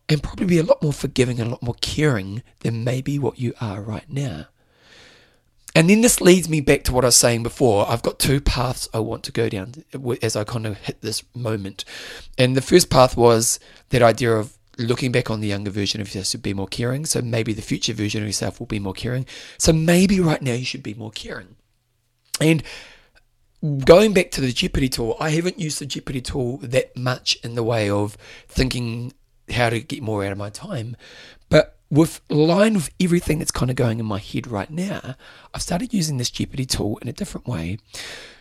and 0.08 0.24
probably 0.24 0.46
be 0.46 0.60
a 0.60 0.64
lot 0.64 0.82
more 0.82 0.94
forgiving 0.94 1.40
and 1.40 1.48
a 1.48 1.52
lot 1.52 1.64
more 1.64 1.76
caring 1.82 2.44
than 2.60 2.84
maybe 2.84 3.20
what 3.20 3.40
you 3.40 3.54
are 3.60 3.82
right 3.82 4.10
now. 4.10 4.48
And 5.76 5.90
then 5.90 6.02
this 6.02 6.22
leads 6.22 6.50
me 6.50 6.60
back 6.60 6.84
to 6.86 6.94
what 6.94 7.04
I 7.04 7.10
was 7.10 7.16
saying 7.16 7.44
before. 7.44 7.88
I've 7.88 8.02
got 8.02 8.18
two 8.18 8.42
paths 8.42 8.90
I 8.94 9.00
want 9.00 9.24
to 9.26 9.32
go 9.32 9.48
down 9.48 9.74
as 10.22 10.36
I 10.36 10.44
kind 10.44 10.66
of 10.66 10.78
hit 10.78 11.02
this 11.02 11.24
moment. 11.36 11.86
And 12.38 12.56
the 12.56 12.62
first 12.62 12.90
path 12.90 13.16
was 13.16 13.60
that 13.90 14.02
idea 14.02 14.34
of 14.34 14.58
looking 14.80 15.12
back 15.12 15.30
on 15.30 15.40
the 15.40 15.48
younger 15.48 15.72
version 15.72 16.02
of 16.02 16.08
yourself 16.08 16.32
to 16.32 16.38
be 16.38 16.54
more 16.54 16.68
caring. 16.68 17.06
So 17.06 17.22
maybe 17.22 17.54
the 17.54 17.62
future 17.62 17.94
version 17.94 18.22
of 18.22 18.28
yourself 18.28 18.60
will 18.60 18.68
be 18.68 18.80
more 18.80 18.94
caring. 18.94 19.26
So 19.58 19.72
maybe 19.74 20.20
right 20.20 20.42
now 20.42 20.54
you 20.54 20.66
should 20.66 20.84
be 20.84 20.94
more 20.94 21.12
caring. 21.12 21.56
And 22.40 22.64
going 23.86 24.14
back 24.14 24.32
to 24.32 24.42
the 24.42 24.52
Jeopardy 24.52 24.90
tool, 24.90 25.16
I 25.20 25.30
haven't 25.32 25.60
used 25.60 25.80
the 25.80 25.86
Jeopardy 25.86 26.22
tool 26.22 26.58
that 26.58 26.96
much 26.96 27.38
in 27.44 27.56
the 27.56 27.64
way 27.64 27.90
of 27.90 28.18
thinking 28.48 29.14
how 29.52 29.70
to 29.70 29.80
get 29.80 30.04
more 30.04 30.24
out 30.24 30.32
of 30.32 30.38
my 30.38 30.50
time. 30.50 30.96
But 31.50 31.77
with 31.90 32.22
line 32.30 32.74
with 32.74 32.90
everything 33.00 33.40
that's 33.40 33.52
kind 33.52 33.70
of 33.70 33.76
going 33.76 34.00
in 34.00 34.06
my 34.06 34.20
head 34.20 34.48
right 34.48 34.70
now, 34.70 35.16
I've 35.54 35.62
started 35.62 35.94
using 35.94 36.18
this 36.18 36.30
Jeopardy 36.30 36.66
tool 36.66 36.98
in 37.02 37.08
a 37.08 37.14
different 37.14 37.48
way. 37.48 37.78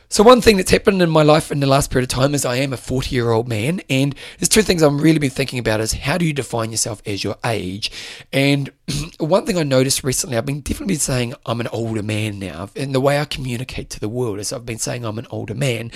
So, 0.09 0.23
one 0.23 0.41
thing 0.41 0.57
that's 0.57 0.71
happened 0.71 1.03
in 1.03 1.11
my 1.11 1.25
life 1.25 1.51
in 1.51 1.59
the 1.59 1.67
last 1.67 1.91
period 1.91 2.05
of 2.05 2.17
time 2.17 2.33
is 2.33 2.45
I 2.45 2.57
am 2.57 2.73
a 2.73 2.77
40 2.77 3.13
year 3.15 3.33
old 3.33 3.49
man. 3.49 3.81
And 3.91 4.15
there's 4.39 4.49
two 4.49 4.63
things 4.63 4.83
I'm 4.83 5.01
really 5.01 5.19
been 5.19 5.31
thinking 5.31 5.59
about 5.59 5.81
is 5.81 5.95
how 5.95 6.17
do 6.17 6.25
you 6.25 6.33
define 6.33 6.71
yourself 6.71 7.03
as 7.05 7.25
your 7.25 7.37
age? 7.45 7.91
And 8.33 8.71
one 9.19 9.47
thing 9.47 9.59
I 9.59 9.65
noticed 9.65 10.05
recently, 10.05 10.37
I've 10.37 10.47
been 10.47 10.61
definitely 10.61 10.95
been 10.95 11.01
saying 11.01 11.35
I'm 11.45 11.61
an 11.61 11.67
older 11.69 12.05
man 12.05 12.39
now. 12.39 12.71
And 12.77 12.95
the 12.95 13.01
way 13.01 13.19
I 13.19 13.25
communicate 13.25 13.91
to 13.91 14.01
the 14.01 14.09
world 14.09 14.39
is 14.39 14.53
I've 14.53 14.65
been 14.65 14.79
saying 14.79 15.05
I'm 15.05 15.19
an 15.19 15.27
older 15.31 15.55
man. 15.55 15.91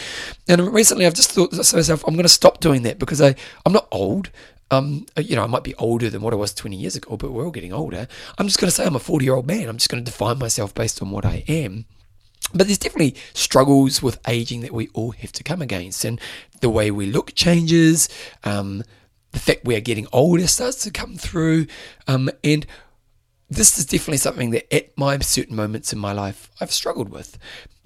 And 0.49 0.73
recently 0.73 1.07
I've 1.07 1.15
just 1.15 1.31
thought 1.31 1.53
to 1.53 1.59
myself, 1.59 2.05
I'm 2.05 2.15
going 2.15 2.25
to 2.25 2.29
stop 2.29 2.59
doing 2.59 2.83
that 2.83 2.99
because 2.99 3.23
I, 3.23 3.37
I'm 3.65 3.73
not 3.73 3.87
old. 3.93 4.31
Um, 4.71 5.07
you 5.17 5.37
know, 5.37 5.43
I 5.43 5.49
might 5.49 5.65
be 5.65 5.75
older 5.77 6.09
than 6.11 6.23
what 6.23 6.33
I 6.33 6.37
was 6.37 6.55
20 6.55 6.77
years 6.77 6.97
ago, 6.97 7.17
but 7.17 7.33
we're 7.33 7.45
all 7.45 7.51
getting 7.51 7.73
older. 7.73 8.07
I'm 8.39 8.47
just 8.47 8.61
going 8.61 8.69
to 8.69 8.75
say 8.75 8.85
I'm 8.85 8.95
a 8.95 9.01
40 9.01 9.25
year 9.25 9.35
old 9.35 9.47
man. 9.47 9.69
I'm 9.69 9.79
just 9.79 9.89
going 9.89 10.05
to 10.05 10.11
define 10.11 10.39
myself 10.39 10.75
based 10.75 11.03
on 11.03 11.11
what 11.11 11.25
I 11.25 11.45
am. 11.49 11.87
But 12.55 12.67
there's 12.67 12.79
definitely 12.79 13.17
struggles 13.35 14.03
with 14.03 14.19
aging 14.27 14.63
that 14.63 14.73
we 14.73 14.89
all 14.93 15.13
have 15.13 15.33
to 15.33 15.45
come 15.45 15.63
against, 15.63 16.05
and 16.05 16.21
the 16.61 16.71
way 16.71 16.91
we 16.91 17.07
look 17.07 17.35
changes. 17.35 18.09
Um, 18.45 18.83
the 19.33 19.39
fact 19.39 19.65
we 19.65 19.77
are 19.77 19.81
getting 19.81 20.09
older 20.13 20.47
starts 20.49 20.83
to 20.85 20.91
come 20.91 21.17
through, 21.17 21.67
um, 22.09 22.31
and 22.43 22.67
this 23.49 23.79
is 23.79 23.87
definitely 23.87 24.17
something 24.17 24.51
that 24.51 24.73
at 24.75 24.97
my 24.97 25.19
certain 25.19 25.55
moments 25.55 25.93
in 25.93 25.99
my 25.99 26.13
life 26.13 26.51
I've 26.61 26.73
struggled 26.73 27.11
with. 27.11 27.39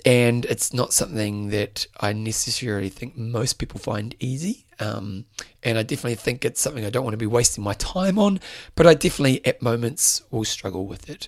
And 0.05 0.45
it's 0.47 0.75
not 0.75 0.93
something 0.93 1.49
that 1.49 1.87
I 1.99 2.13
necessarily 2.13 2.91
think 2.91 3.17
most 3.17 3.55
people 3.55 3.81
find 3.81 4.15
easy. 4.21 4.67
Um, 4.79 5.25
and 5.63 5.79
I 5.79 5.83
definitely 5.83 6.17
think 6.17 6.45
it's 6.45 6.61
something 6.61 6.85
I 6.85 6.91
don't 6.91 7.05
want 7.05 7.15
to 7.15 7.19
be 7.19 7.27
wasting 7.27 7.65
my 7.65 7.75
time 7.75 8.19
on, 8.19 8.41
but 8.75 8.87
I 8.87 8.95
definitely 8.95 9.45
at 9.47 9.63
moments 9.63 10.23
will 10.31 10.45
struggle 10.45 10.87
with 10.87 11.09
it. 11.09 11.27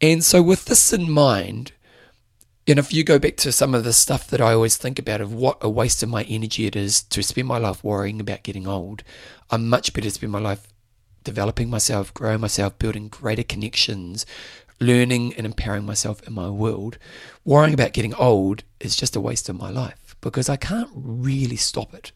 And 0.00 0.24
so, 0.24 0.42
with 0.42 0.66
this 0.66 0.92
in 0.92 1.10
mind, 1.10 1.72
and 2.68 2.78
if 2.78 2.92
you 2.92 3.02
go 3.02 3.18
back 3.18 3.36
to 3.38 3.50
some 3.50 3.74
of 3.74 3.84
the 3.84 3.92
stuff 3.92 4.28
that 4.28 4.40
I 4.40 4.52
always 4.52 4.76
think 4.76 4.98
about 4.98 5.20
of 5.20 5.32
what 5.32 5.58
a 5.60 5.70
waste 5.70 6.02
of 6.02 6.08
my 6.08 6.22
energy 6.24 6.66
it 6.66 6.76
is 6.76 7.02
to 7.04 7.22
spend 7.22 7.48
my 7.48 7.58
life 7.58 7.82
worrying 7.82 8.20
about 8.20 8.42
getting 8.42 8.66
old, 8.66 9.02
I'm 9.50 9.68
much 9.68 9.92
better 9.92 10.08
to 10.08 10.10
spend 10.14 10.32
my 10.32 10.38
life 10.38 10.68
developing 11.24 11.68
myself, 11.68 12.12
growing 12.14 12.40
myself, 12.40 12.78
building 12.78 13.08
greater 13.08 13.42
connections, 13.42 14.24
learning 14.80 15.34
and 15.34 15.44
empowering 15.44 15.84
myself 15.84 16.26
in 16.26 16.32
my 16.32 16.48
world. 16.50 16.98
Worrying 17.44 17.74
about 17.74 17.92
getting 17.92 18.14
old 18.14 18.64
is 18.80 18.96
just 18.96 19.16
a 19.16 19.20
waste 19.20 19.48
of 19.48 19.58
my 19.58 19.70
life 19.70 20.16
because 20.20 20.48
I 20.48 20.56
can't 20.56 20.90
really 20.94 21.56
stop 21.56 21.94
it. 21.94 22.12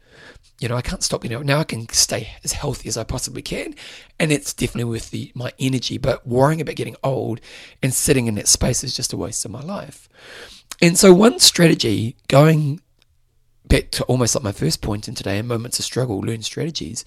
You 0.61 0.69
know, 0.69 0.77
I 0.77 0.83
can't 0.83 1.03
stop. 1.03 1.25
You 1.25 1.31
know, 1.31 1.43
now 1.43 1.59
I 1.59 1.65
can 1.65 1.89
stay 1.89 2.35
as 2.45 2.53
healthy 2.53 2.89
as 2.89 2.97
I 2.97 3.05
possibly 3.05 3.43
can, 3.43 3.75
and 4.21 4.31
it's 4.31 4.55
definitely 4.55 4.91
worth 4.91 5.11
the 5.11 5.33
my 5.35 5.53
energy. 5.59 5.99
But 5.99 6.27
worrying 6.27 6.61
about 6.61 6.77
getting 6.77 6.97
old 7.03 7.41
and 7.83 7.93
sitting 7.93 8.27
in 8.29 8.37
that 8.37 8.47
space 8.47 8.85
is 8.85 8.95
just 8.95 9.13
a 9.13 9.17
waste 9.17 9.45
of 9.45 9.51
my 9.51 9.63
life. 9.63 10.09
And 10.81 10.97
so, 10.97 11.13
one 11.13 11.41
strategy 11.41 12.17
going 12.29 12.81
back 13.67 13.91
to 13.93 14.05
almost 14.05 14.35
like 14.35 14.45
my 14.45 14.53
first 14.53 14.83
point 14.83 15.09
in 15.09 15.15
today, 15.15 15.39
in 15.39 15.47
moments 15.47 15.79
of 15.79 15.85
struggle, 15.85 16.21
learn 16.21 16.43
strategies. 16.43 17.05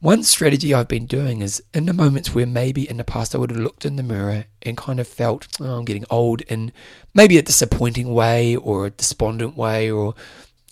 One 0.00 0.22
strategy 0.22 0.72
I've 0.72 0.88
been 0.88 1.04
doing 1.04 1.42
is 1.42 1.62
in 1.74 1.84
the 1.84 1.92
moments 1.92 2.34
where 2.34 2.46
maybe 2.46 2.88
in 2.88 2.96
the 2.96 3.04
past 3.04 3.34
I 3.34 3.38
would 3.38 3.50
have 3.50 3.60
looked 3.60 3.84
in 3.84 3.96
the 3.96 4.02
mirror 4.02 4.46
and 4.62 4.74
kind 4.74 4.98
of 4.98 5.06
felt, 5.06 5.46
oh, 5.60 5.78
I'm 5.78 5.84
getting 5.84 6.06
old 6.08 6.40
in 6.42 6.72
maybe 7.12 7.36
a 7.36 7.42
disappointing 7.42 8.14
way 8.14 8.56
or 8.56 8.86
a 8.86 8.90
despondent 8.90 9.58
way, 9.58 9.90
or, 9.90 10.14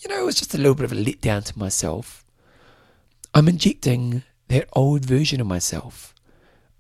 you 0.01 0.09
know, 0.09 0.23
it 0.23 0.25
was 0.25 0.37
just 0.37 0.55
a 0.55 0.57
little 0.57 0.75
bit 0.75 0.85
of 0.85 0.93
a 0.93 0.95
letdown 0.95 1.45
to 1.45 1.59
myself. 1.59 2.25
I'm 3.35 3.49
injecting 3.49 4.23
that 4.49 4.67
old 4.73 5.05
version 5.05 5.43
of 5.43 5.47
myself. 5.47 6.15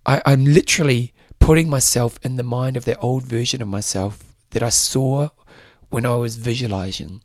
I, 0.06 0.22
I'm 0.24 0.46
literally 0.46 1.12
putting 1.40 1.68
myself 1.68 2.18
in 2.22 2.37
the 2.37 2.42
mind 2.42 2.78
of 2.78 2.87
that 2.87 2.98
old 3.02 3.24
version 3.24 3.61
of 3.61 3.68
myself 3.68 4.24
that 4.50 4.62
I 4.62 4.70
saw 4.70 5.28
when 5.90 6.06
I 6.06 6.16
was 6.16 6.37
visualizing. 6.37 7.20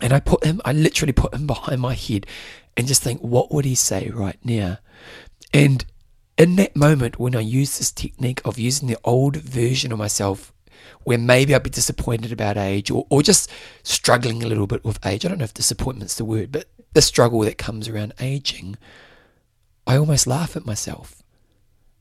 And 0.00 0.12
I 0.12 0.18
put 0.18 0.44
him, 0.44 0.60
I 0.64 0.72
literally 0.72 1.12
put 1.12 1.34
him 1.34 1.46
behind 1.46 1.80
my 1.80 1.94
head 1.94 2.26
and 2.78 2.86
just 2.86 3.02
think, 3.02 3.20
what 3.20 3.52
would 3.52 3.64
he 3.64 3.74
say 3.74 4.08
right 4.14 4.38
now? 4.44 4.78
And 5.52 5.84
in 6.38 6.54
that 6.56 6.76
moment, 6.76 7.18
when 7.18 7.34
I 7.34 7.40
use 7.40 7.76
this 7.76 7.90
technique 7.90 8.40
of 8.44 8.56
using 8.56 8.86
the 8.86 8.96
old 9.02 9.36
version 9.36 9.90
of 9.90 9.98
myself, 9.98 10.52
where 11.02 11.18
maybe 11.18 11.54
I'd 11.54 11.64
be 11.64 11.70
disappointed 11.70 12.30
about 12.30 12.56
age 12.56 12.88
or, 12.88 13.04
or 13.10 13.22
just 13.22 13.50
struggling 13.82 14.44
a 14.44 14.46
little 14.46 14.68
bit 14.68 14.84
with 14.84 15.04
age, 15.04 15.26
I 15.26 15.28
don't 15.28 15.38
know 15.38 15.44
if 15.44 15.54
disappointment's 15.54 16.14
the 16.14 16.24
word, 16.24 16.52
but 16.52 16.66
the 16.94 17.02
struggle 17.02 17.40
that 17.40 17.58
comes 17.58 17.88
around 17.88 18.14
aging, 18.20 18.76
I 19.84 19.96
almost 19.96 20.28
laugh 20.28 20.56
at 20.56 20.64
myself. 20.64 21.20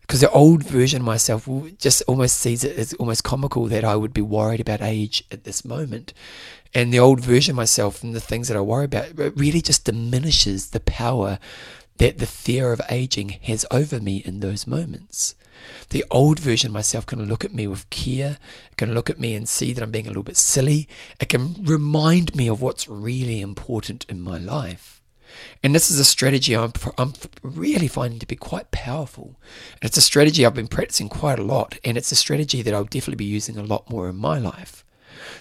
Because 0.01 0.21
the 0.21 0.31
old 0.31 0.63
version 0.63 1.01
of 1.01 1.05
myself 1.05 1.49
just 1.79 2.03
almost 2.07 2.37
sees 2.37 2.63
it 2.63 2.77
as 2.77 2.93
almost 2.93 3.23
comical 3.23 3.65
that 3.65 3.83
I 3.83 3.95
would 3.95 4.13
be 4.13 4.21
worried 4.21 4.61
about 4.61 4.81
age 4.81 5.23
at 5.31 5.43
this 5.43 5.65
moment 5.65 6.13
and 6.73 6.93
the 6.93 6.99
old 6.99 7.19
version 7.19 7.51
of 7.51 7.57
myself 7.57 8.03
and 8.03 8.15
the 8.15 8.19
things 8.19 8.47
that 8.47 8.57
I 8.57 8.61
worry 8.61 8.85
about 8.85 9.17
really 9.17 9.61
just 9.61 9.85
diminishes 9.85 10.69
the 10.69 10.79
power 10.79 11.39
that 11.97 12.19
the 12.19 12.27
fear 12.27 12.71
of 12.71 12.81
aging 12.89 13.29
has 13.43 13.65
over 13.71 13.99
me 13.99 14.17
in 14.17 14.39
those 14.39 14.67
moments. 14.67 15.35
The 15.89 16.05
old 16.11 16.39
version 16.39 16.69
of 16.69 16.73
myself 16.73 17.05
can 17.05 17.25
look 17.25 17.43
at 17.43 17.53
me 17.53 17.65
with 17.67 17.89
care, 17.89 18.37
it 18.71 18.77
can 18.77 18.93
look 18.93 19.09
at 19.09 19.19
me 19.19 19.33
and 19.33 19.49
see 19.49 19.73
that 19.73 19.81
I'm 19.81 19.91
being 19.91 20.05
a 20.05 20.09
little 20.09 20.23
bit 20.23 20.37
silly, 20.37 20.87
it 21.19 21.29
can 21.29 21.55
remind 21.63 22.35
me 22.35 22.47
of 22.47 22.61
what's 22.61 22.87
really 22.87 23.41
important 23.41 24.05
in 24.07 24.21
my 24.21 24.37
life. 24.37 25.01
And 25.63 25.73
this 25.73 25.91
is 25.91 25.99
a 25.99 26.05
strategy 26.05 26.55
I'm, 26.55 26.73
I'm 26.97 27.13
really 27.41 27.87
finding 27.87 28.19
to 28.19 28.27
be 28.27 28.35
quite 28.35 28.71
powerful. 28.71 29.39
And 29.81 29.89
it's 29.89 29.97
a 29.97 30.01
strategy 30.01 30.45
I've 30.45 30.53
been 30.53 30.67
practicing 30.67 31.09
quite 31.09 31.39
a 31.39 31.43
lot, 31.43 31.77
and 31.83 31.97
it's 31.97 32.11
a 32.11 32.15
strategy 32.15 32.61
that 32.61 32.73
I'll 32.73 32.83
definitely 32.83 33.15
be 33.15 33.25
using 33.25 33.57
a 33.57 33.63
lot 33.63 33.89
more 33.89 34.09
in 34.09 34.15
my 34.15 34.39
life. 34.39 34.85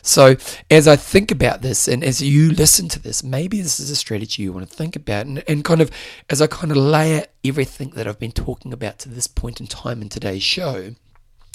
So, 0.07 0.37
as 0.71 0.87
I 0.87 0.95
think 0.95 1.33
about 1.33 1.63
this 1.63 1.89
and 1.89 2.05
as 2.05 2.23
you 2.23 2.53
listen 2.53 2.89
to 2.91 3.01
this, 3.01 3.25
maybe 3.25 3.61
this 3.61 3.81
is 3.81 3.91
a 3.91 3.97
strategy 3.97 4.45
you 4.45 4.53
want 4.53 4.69
to 4.69 4.75
think 4.75 4.95
about. 4.95 5.27
And, 5.27 5.43
and 5.49 5.65
kind 5.65 5.81
of 5.81 5.91
as 6.31 6.41
I 6.41 6.47
kind 6.47 6.71
of 6.71 6.77
layer 6.77 7.25
everything 7.45 7.91
that 7.91 8.07
I've 8.07 8.21
been 8.21 8.31
talking 8.31 8.73
about 8.73 9.01
to 9.01 9.09
this 9.09 9.27
point 9.27 9.61
in 9.61 9.67
time 9.67 10.01
in 10.01 10.09
today's 10.09 10.45
show, 10.45 10.95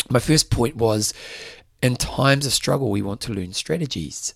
my 0.09 0.19
first 0.19 0.51
point 0.51 0.75
was 0.75 1.13
in 1.81 1.95
times 1.95 2.45
of 2.45 2.51
struggle, 2.51 2.91
we 2.91 3.01
want 3.01 3.21
to 3.21 3.33
learn 3.33 3.53
strategies. 3.53 4.33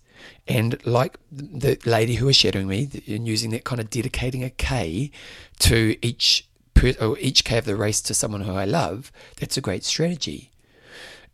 And 0.47 0.84
like 0.86 1.17
the 1.30 1.78
lady 1.86 2.15
who 2.15 2.28
was 2.28 2.38
shadowing 2.38 2.69
me, 2.69 2.89
and 3.08 3.28
using 3.28 3.51
that 3.51 3.65
kind 3.65 3.82
of 3.82 3.89
dedicating 3.89 4.45
a 4.45 4.49
K 4.49 5.12
to 5.60 5.97
each 6.01 6.47
per, 6.73 6.93
or 7.01 7.19
each 7.19 7.43
K 7.43 7.58
of 7.58 7.65
the 7.65 7.75
race 7.75 7.99
to 8.04 8.13
someone 8.13 8.41
who 8.41 8.54
I 8.54 8.63
love, 8.63 9.12
that's 9.41 9.58
a 9.58 9.62
great 9.62 9.84
strategy. 9.84 10.51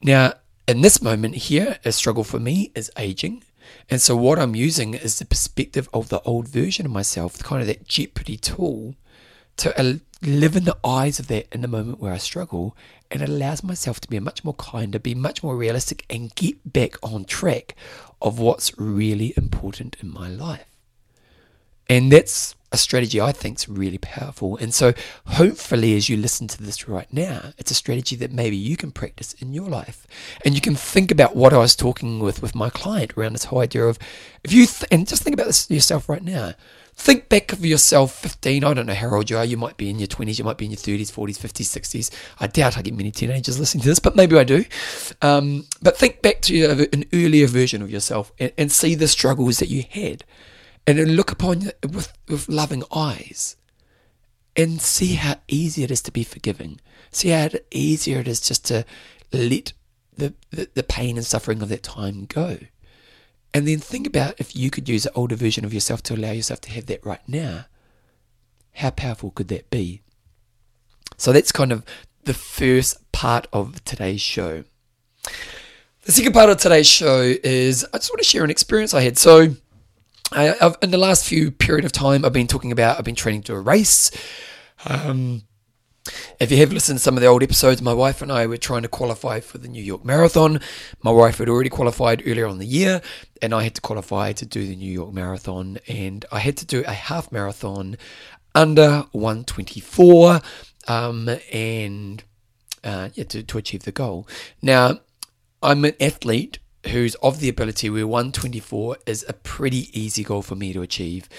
Now, 0.01 0.33
in 0.71 0.81
this 0.81 1.01
moment 1.01 1.35
here, 1.35 1.79
a 1.83 1.91
struggle 1.91 2.23
for 2.23 2.39
me 2.39 2.71
is 2.73 2.89
aging. 2.97 3.43
And 3.89 4.01
so 4.01 4.15
what 4.15 4.39
I'm 4.39 4.55
using 4.55 4.93
is 4.93 5.19
the 5.19 5.25
perspective 5.25 5.89
of 5.93 6.09
the 6.09 6.21
old 6.21 6.47
version 6.47 6.85
of 6.85 6.91
myself, 6.91 7.39
kind 7.39 7.61
of 7.61 7.67
that 7.67 7.87
jeopardy 7.87 8.37
tool 8.37 8.95
to 9.57 9.99
live 10.21 10.55
in 10.55 10.63
the 10.63 10.77
eyes 10.83 11.19
of 11.19 11.27
that 11.27 11.47
in 11.51 11.61
the 11.61 11.67
moment 11.67 11.99
where 11.99 12.13
I 12.13 12.17
struggle. 12.17 12.75
And 13.09 13.21
it 13.21 13.29
allows 13.29 13.63
myself 13.63 13.99
to 14.01 14.07
be 14.07 14.19
much 14.19 14.43
more 14.43 14.53
kinder, 14.53 14.97
be 14.97 15.13
much 15.13 15.43
more 15.43 15.57
realistic, 15.57 16.05
and 16.09 16.33
get 16.35 16.71
back 16.71 16.95
on 17.03 17.25
track 17.25 17.75
of 18.21 18.39
what's 18.39 18.77
really 18.77 19.33
important 19.35 19.97
in 19.99 20.11
my 20.11 20.29
life. 20.29 20.65
And 21.89 22.11
that's 22.11 22.55
a 22.71 22.77
strategy 22.77 23.19
I 23.19 23.31
think 23.31 23.59
is 23.59 23.67
really 23.67 23.97
powerful. 23.97 24.57
And 24.57 24.73
so, 24.73 24.93
hopefully, 25.27 25.95
as 25.95 26.07
you 26.07 26.17
listen 26.17 26.47
to 26.47 26.63
this 26.63 26.87
right 26.87 27.11
now, 27.11 27.53
it's 27.57 27.71
a 27.71 27.75
strategy 27.75 28.15
that 28.17 28.31
maybe 28.31 28.55
you 28.55 28.77
can 28.77 28.91
practice 28.91 29.33
in 29.33 29.53
your 29.53 29.67
life. 29.67 30.07
And 30.45 30.55
you 30.55 30.61
can 30.61 30.75
think 30.75 31.11
about 31.11 31.35
what 31.35 31.53
I 31.53 31.57
was 31.57 31.75
talking 31.75 32.19
with 32.19 32.41
with 32.41 32.55
my 32.55 32.69
client 32.69 33.13
around 33.17 33.33
this 33.33 33.45
whole 33.45 33.59
idea 33.59 33.85
of 33.85 33.99
if 34.43 34.53
you, 34.53 34.65
th- 34.65 34.87
and 34.91 35.07
just 35.07 35.23
think 35.23 35.33
about 35.33 35.47
this 35.47 35.69
yourself 35.69 36.07
right 36.07 36.23
now. 36.23 36.53
Think 36.93 37.29
back 37.29 37.51
of 37.53 37.65
yourself 37.65 38.13
15, 38.15 38.63
I 38.63 38.73
don't 38.73 38.85
know 38.85 38.93
how 38.93 39.15
old 39.15 39.29
you 39.29 39.37
are, 39.37 39.45
you 39.45 39.57
might 39.57 39.77
be 39.77 39.89
in 39.89 39.97
your 39.97 40.09
20s, 40.09 40.37
you 40.37 40.43
might 40.43 40.57
be 40.57 40.65
in 40.65 40.71
your 40.71 40.77
30s, 40.77 41.11
40s, 41.11 41.39
50s, 41.39 41.79
60s. 41.79 42.11
I 42.39 42.47
doubt 42.47 42.77
I 42.77 42.81
get 42.81 42.93
many 42.93 43.11
teenagers 43.11 43.59
listening 43.59 43.81
to 43.83 43.89
this, 43.89 43.99
but 43.99 44.15
maybe 44.15 44.37
I 44.37 44.43
do. 44.43 44.65
Um, 45.21 45.65
but 45.81 45.97
think 45.97 46.21
back 46.21 46.41
to 46.41 46.87
an 46.93 47.05
earlier 47.13 47.47
version 47.47 47.81
of 47.81 47.89
yourself 47.89 48.31
and, 48.37 48.51
and 48.57 48.71
see 48.71 48.93
the 48.93 49.07
struggles 49.07 49.59
that 49.59 49.69
you 49.69 49.85
had 49.89 50.25
and 50.87 50.97
then 50.97 51.11
look 51.11 51.31
upon 51.31 51.67
it 51.67 51.77
with, 51.89 52.13
with 52.27 52.49
loving 52.49 52.83
eyes 52.91 53.55
and 54.55 54.81
see 54.81 55.13
how 55.13 55.35
easy 55.47 55.83
it 55.83 55.91
is 55.91 56.01
to 56.01 56.11
be 56.11 56.23
forgiving. 56.23 56.79
See 57.11 57.29
how 57.29 57.49
easier 57.71 58.19
it 58.19 58.27
is 58.27 58.41
just 58.41 58.65
to 58.65 58.85
let 59.31 59.73
the, 60.15 60.33
the, 60.51 60.69
the 60.73 60.83
pain 60.83 61.17
and 61.17 61.25
suffering 61.25 61.61
of 61.61 61.69
that 61.69 61.83
time 61.83 62.25
go. 62.25 62.57
And 63.53 63.67
then 63.67 63.79
think 63.79 64.07
about 64.07 64.39
if 64.39 64.55
you 64.55 64.69
could 64.69 64.87
use 64.87 65.05
an 65.05 65.11
older 65.15 65.35
version 65.35 65.65
of 65.65 65.73
yourself 65.73 66.01
to 66.03 66.15
allow 66.15 66.31
yourself 66.31 66.61
to 66.61 66.71
have 66.71 66.85
that 66.87 67.05
right 67.05 67.21
now. 67.27 67.65
How 68.75 68.89
powerful 68.91 69.31
could 69.31 69.49
that 69.49 69.69
be? 69.69 70.01
So 71.17 71.33
that's 71.33 71.51
kind 71.51 71.71
of 71.71 71.85
the 72.23 72.33
first 72.33 73.11
part 73.11 73.47
of 73.51 73.83
today's 73.83 74.21
show. 74.21 74.63
The 76.03 76.11
second 76.11 76.33
part 76.33 76.49
of 76.49 76.57
today's 76.57 76.87
show 76.87 77.21
is 77.43 77.85
I 77.93 77.97
just 77.97 78.09
want 78.09 78.19
to 78.19 78.27
share 78.27 78.43
an 78.43 78.49
experience 78.49 78.93
I 78.93 79.01
had. 79.01 79.17
So 79.17 79.55
I, 80.31 80.73
in 80.81 80.91
the 80.91 80.97
last 80.97 81.25
few 81.27 81.51
period 81.51 81.85
of 81.85 81.91
time, 81.93 82.25
I've 82.25 82.33
been 82.33 82.47
talking 82.47 82.71
about 82.71 82.99
I've 82.99 83.05
been 83.05 83.15
training 83.15 83.43
to 83.43 83.55
a 83.55 83.61
race. 83.61 84.11
Um, 84.85 85.43
If 86.39 86.51
you 86.51 86.57
have 86.57 86.73
listened 86.73 86.99
to 86.99 87.03
some 87.03 87.17
of 87.17 87.21
the 87.21 87.27
old 87.27 87.43
episodes, 87.43 87.81
my 87.81 87.93
wife 87.93 88.21
and 88.21 88.31
I 88.31 88.45
were 88.47 88.57
trying 88.57 88.83
to 88.83 88.89
qualify 88.89 89.39
for 89.39 89.57
the 89.57 89.69
New 89.69 89.83
York 89.83 90.05
Marathon. 90.05 90.59
My 91.03 91.11
wife 91.11 91.39
had 91.39 91.49
already 91.49 91.69
qualified 91.69 92.21
earlier 92.27 92.47
on 92.47 92.59
the 92.59 92.67
year, 92.67 93.01
and 93.41 93.53
I 93.55 93.63
had 93.63 93.75
to 93.75 93.81
qualify 93.81 94.33
to 94.33 94.45
do 94.45 94.67
the 94.67 94.75
New 94.75 94.91
York 94.91 95.13
Marathon. 95.13 95.79
And 95.87 96.25
I 96.31 96.39
had 96.39 96.57
to 96.57 96.65
do 96.65 96.83
a 96.85 96.93
half 96.93 97.31
marathon 97.31 97.97
under 98.55 99.05
124 99.13 100.41
um, 100.89 101.29
and 101.53 102.23
uh, 102.83 103.09
yeah, 103.15 103.25
to, 103.25 103.43
to 103.43 103.57
achieve 103.57 103.83
the 103.83 103.93
goal. 103.93 104.27
Now, 104.61 104.99
I'm 105.63 105.85
an 105.85 105.95
athlete 106.01 106.59
who's 106.87 107.15
of 107.15 107.39
the 107.39 107.49
ability 107.49 107.89
where 107.89 108.07
124 108.07 108.97
is 109.05 109.25
a 109.27 109.33
pretty 109.33 109.87
easy 109.99 110.23
goal 110.23 110.41
for 110.41 110.55
me 110.55 110.73
to 110.73 110.81
achieve. 110.81 111.29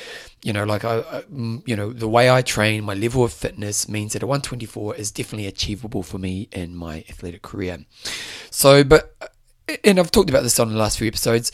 You 0.42 0.52
know, 0.52 0.64
like 0.64 0.84
I, 0.84 1.00
I, 1.00 1.24
you 1.66 1.76
know, 1.76 1.92
the 1.92 2.08
way 2.08 2.30
I 2.30 2.42
train, 2.42 2.84
my 2.84 2.94
level 2.94 3.24
of 3.24 3.32
fitness 3.32 3.88
means 3.88 4.12
that 4.12 4.22
a 4.22 4.26
124 4.26 4.96
is 4.96 5.10
definitely 5.10 5.46
achievable 5.46 6.02
for 6.02 6.18
me 6.18 6.48
in 6.52 6.76
my 6.76 7.04
athletic 7.08 7.42
career. 7.42 7.84
So, 8.50 8.84
but, 8.84 9.16
and 9.84 9.98
I've 9.98 10.10
talked 10.10 10.30
about 10.30 10.42
this 10.42 10.60
on 10.60 10.70
the 10.70 10.78
last 10.78 10.98
few 10.98 11.08
episodes. 11.08 11.50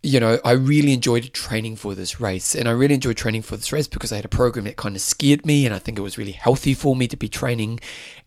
You 0.00 0.20
know, 0.20 0.38
I 0.44 0.52
really 0.52 0.92
enjoyed 0.92 1.32
training 1.32 1.74
for 1.74 1.94
this 1.94 2.20
race, 2.20 2.54
and 2.54 2.68
I 2.68 2.72
really 2.72 2.94
enjoyed 2.94 3.16
training 3.16 3.42
for 3.42 3.56
this 3.56 3.72
race 3.72 3.88
because 3.88 4.12
I 4.12 4.16
had 4.16 4.24
a 4.24 4.28
program 4.28 4.64
that 4.66 4.76
kind 4.76 4.94
of 4.94 5.02
scared 5.02 5.44
me, 5.44 5.66
and 5.66 5.74
I 5.74 5.80
think 5.80 5.98
it 5.98 6.02
was 6.02 6.16
really 6.16 6.32
healthy 6.32 6.72
for 6.72 6.94
me 6.94 7.08
to 7.08 7.16
be 7.16 7.28
training 7.28 7.80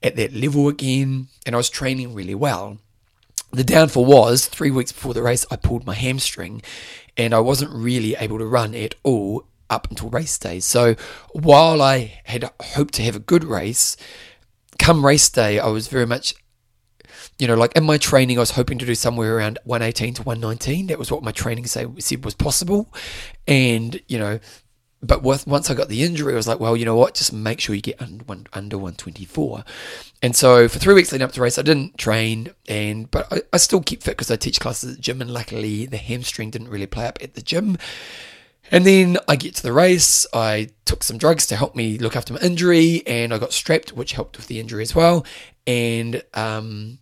at 0.04 0.18
that 0.18 0.34
level 0.34 0.68
again, 0.68 1.30
and 1.46 1.56
I 1.56 1.58
was 1.58 1.70
training 1.70 2.14
really 2.14 2.36
well. 2.36 2.78
The 3.54 3.64
downfall 3.64 4.06
was 4.06 4.46
three 4.46 4.72
weeks 4.72 4.92
before 4.92 5.14
the 5.14 5.22
race, 5.22 5.46
I 5.52 5.58
pulled 5.58 5.86
my 5.86 5.94
hamstring 5.94 6.62
and 7.18 7.34
I 7.34 7.40
wasn't 7.40 7.72
really 7.72 8.16
able 8.16 8.38
to 8.38 8.46
run 8.46 8.74
at 8.74 8.96
all 9.04 9.46
up 9.70 9.90
until 9.90 10.10
race 10.10 10.38
day. 10.38 10.60
So 10.60 10.96
while 11.34 11.82
I 11.82 12.22
had 12.26 12.50
hoped 12.62 12.94
to 12.96 13.04
have 13.04 13.16
a 13.16 13.20
good 13.20 13.44
race, 13.44 13.98
come 14.80 15.06
race 15.06 15.30
day, 15.30 15.60
I 15.60 15.68
was 15.68 15.88
very 15.88 16.06
much, 16.06 16.34
you 17.40 17.48
know, 17.48 17.56
like 17.56 17.76
in 17.76 17.84
my 17.84 17.98
training, 17.98 18.38
I 18.38 18.42
was 18.42 18.52
hoping 18.52 18.78
to 18.80 18.86
do 18.86 18.96
somewhere 18.96 19.36
around 19.36 19.60
118 19.66 20.14
to 20.16 20.24
119. 20.24 20.88
That 20.88 21.00
was 21.00 21.12
what 21.12 21.24
my 21.24 21.32
training 21.32 21.68
say, 21.68 21.86
said 22.00 22.24
was 22.24 22.36
possible. 22.36 22.94
And, 23.48 24.00
you 24.08 24.18
know, 24.18 24.40
but 25.04 25.24
once 25.24 25.70
I 25.70 25.74
got 25.74 25.90
the 25.90 26.04
injury, 26.04 26.34
I 26.34 26.36
was 26.36 26.48
like, 26.48 26.60
well, 26.60 26.78
you 26.78 26.86
know 26.86 26.96
what? 26.96 27.16
Just 27.16 27.34
make 27.34 27.60
sure 27.60 27.74
you 27.74 27.82
get 27.82 28.02
under, 28.02 28.24
under 28.54 28.78
124. 28.78 29.64
And 30.22 30.36
so 30.36 30.68
for 30.68 30.78
three 30.78 30.94
weeks 30.94 31.12
leading 31.12 31.26
up 31.26 31.32
to 31.32 31.40
the 31.40 31.44
race, 31.44 31.58
I 31.58 31.64
didn't 31.64 31.98
train, 31.98 32.52
and 32.70 33.10
but 33.10 33.32
I, 33.34 33.42
I 33.52 33.58
still 33.58 33.82
keep 33.82 34.04
fit 34.04 34.12
because 34.12 34.30
I 34.30 34.36
teach 34.36 34.60
classes 34.60 34.92
at 34.92 34.96
the 34.98 35.02
gym, 35.02 35.20
and 35.20 35.34
luckily 35.34 35.88
the 35.88 35.98
hamstring 35.98 36.52
didn't 36.52 36.70
really 36.70 36.86
play 36.86 37.08
up 37.08 37.18
at 37.22 37.34
the 37.34 37.42
gym. 37.42 37.78
And 38.70 38.86
then 38.86 39.18
I 39.28 39.36
get 39.36 39.56
to 39.56 39.64
the 39.64 39.74
race. 39.74 40.26
I 40.34 40.70
took 40.86 41.04
some 41.04 41.18
drugs 41.18 41.48
to 41.48 41.56
help 41.56 41.76
me 41.76 41.98
look 41.98 42.16
after 42.16 42.34
my 42.34 42.40
injury, 42.40 43.02
and 43.08 43.34
I 43.34 43.40
got 43.40 43.54
strapped, 43.54 43.94
which 43.94 44.14
helped 44.14 44.38
with 44.38 44.48
the 44.48 44.60
injury 44.60 44.84
as 44.84 44.94
well. 44.94 45.26
And 45.66 46.24
um, 46.36 47.00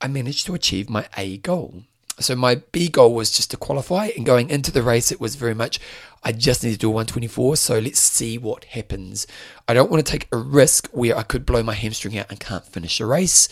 I 0.00 0.06
managed 0.06 0.46
to 0.46 0.54
achieve 0.54 0.88
my 0.88 1.08
A 1.16 1.38
goal. 1.38 1.82
So 2.18 2.34
my 2.34 2.62
B 2.72 2.88
goal 2.88 3.14
was 3.14 3.30
just 3.30 3.50
to 3.50 3.56
qualify, 3.56 4.10
and 4.16 4.24
going 4.24 4.48
into 4.48 4.70
the 4.70 4.82
race, 4.82 5.12
it 5.12 5.20
was 5.20 5.34
very 5.34 5.54
much 5.54 5.80
I 6.26 6.32
just 6.32 6.64
need 6.64 6.72
to 6.72 6.78
do 6.78 6.88
a 6.88 6.90
124. 6.90 7.56
So 7.56 7.78
let's 7.78 8.00
see 8.00 8.36
what 8.36 8.64
happens. 8.64 9.28
I 9.68 9.74
don't 9.74 9.92
want 9.92 10.04
to 10.04 10.10
take 10.10 10.26
a 10.32 10.36
risk 10.36 10.88
where 10.88 11.16
I 11.16 11.22
could 11.22 11.46
blow 11.46 11.62
my 11.62 11.72
hamstring 11.72 12.18
out 12.18 12.26
and 12.30 12.40
can't 12.40 12.66
finish 12.66 12.98
a 12.98 13.06
race. 13.06 13.48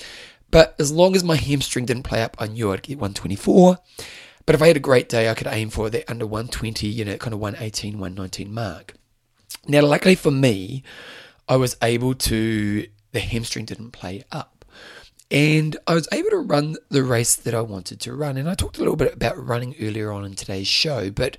But 0.50 0.74
as 0.80 0.90
long 0.90 1.14
as 1.14 1.22
my 1.22 1.36
hamstring 1.36 1.86
didn't 1.86 2.02
play 2.02 2.20
up, 2.20 2.34
I 2.36 2.48
knew 2.48 2.72
I'd 2.72 2.82
get 2.82 2.98
124. 2.98 3.78
But 4.44 4.56
if 4.56 4.60
I 4.60 4.66
had 4.66 4.76
a 4.76 4.80
great 4.80 5.08
day, 5.08 5.30
I 5.30 5.34
could 5.34 5.46
aim 5.46 5.70
for 5.70 5.88
that 5.88 6.10
under 6.10 6.26
120, 6.26 6.88
you 6.88 7.04
know, 7.04 7.16
kind 7.16 7.32
of 7.32 7.38
118, 7.38 7.92
119 7.92 8.52
mark. 8.52 8.94
Now, 9.68 9.82
luckily 9.82 10.16
for 10.16 10.32
me, 10.32 10.82
I 11.48 11.54
was 11.54 11.76
able 11.80 12.14
to, 12.14 12.88
the 13.12 13.20
hamstring 13.20 13.66
didn't 13.66 13.92
play 13.92 14.24
up 14.32 14.64
and 15.30 15.76
I 15.86 15.94
was 15.94 16.08
able 16.12 16.30
to 16.30 16.38
run 16.38 16.76
the 16.90 17.02
race 17.02 17.36
that 17.36 17.54
I 17.54 17.60
wanted 17.60 18.00
to 18.00 18.14
run. 18.14 18.36
And 18.36 18.48
I 18.48 18.54
talked 18.54 18.78
a 18.78 18.80
little 18.80 18.96
bit 18.96 19.14
about 19.14 19.38
running 19.42 19.74
earlier 19.80 20.12
on 20.12 20.24
in 20.24 20.34
today's 20.34 20.66
show, 20.66 21.10
but 21.10 21.36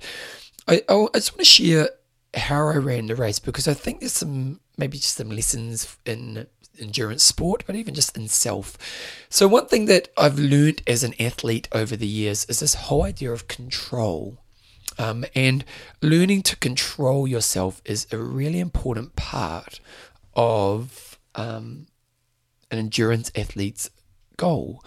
I, 0.68 0.82
I 0.88 1.08
just 1.14 1.32
want 1.32 1.38
to 1.38 1.44
share 1.44 1.90
how 2.34 2.68
I 2.68 2.76
ran 2.76 3.06
the 3.06 3.16
race 3.16 3.38
because 3.38 3.66
I 3.68 3.74
think 3.74 4.00
there's 4.00 4.12
some 4.12 4.60
maybe 4.76 4.98
just 4.98 5.16
some 5.16 5.30
lessons 5.30 5.96
in 6.04 6.46
endurance 6.78 7.24
sport, 7.24 7.64
but 7.66 7.76
even 7.76 7.94
just 7.94 8.16
in 8.16 8.28
self. 8.28 8.76
So, 9.28 9.48
one 9.48 9.66
thing 9.66 9.86
that 9.86 10.08
I've 10.16 10.38
learned 10.38 10.82
as 10.86 11.02
an 11.02 11.14
athlete 11.20 11.68
over 11.72 11.96
the 11.96 12.06
years 12.06 12.44
is 12.46 12.60
this 12.60 12.74
whole 12.74 13.02
idea 13.02 13.32
of 13.32 13.48
control. 13.48 14.38
Um, 14.98 15.26
and 15.34 15.62
learning 16.00 16.42
to 16.44 16.56
control 16.56 17.28
yourself 17.28 17.82
is 17.84 18.06
a 18.10 18.18
really 18.18 18.60
important 18.60 19.14
part 19.14 19.78
of 20.34 21.18
um, 21.34 21.86
an 22.70 22.78
endurance 22.78 23.30
athlete's 23.34 23.90
goal. 24.38 24.82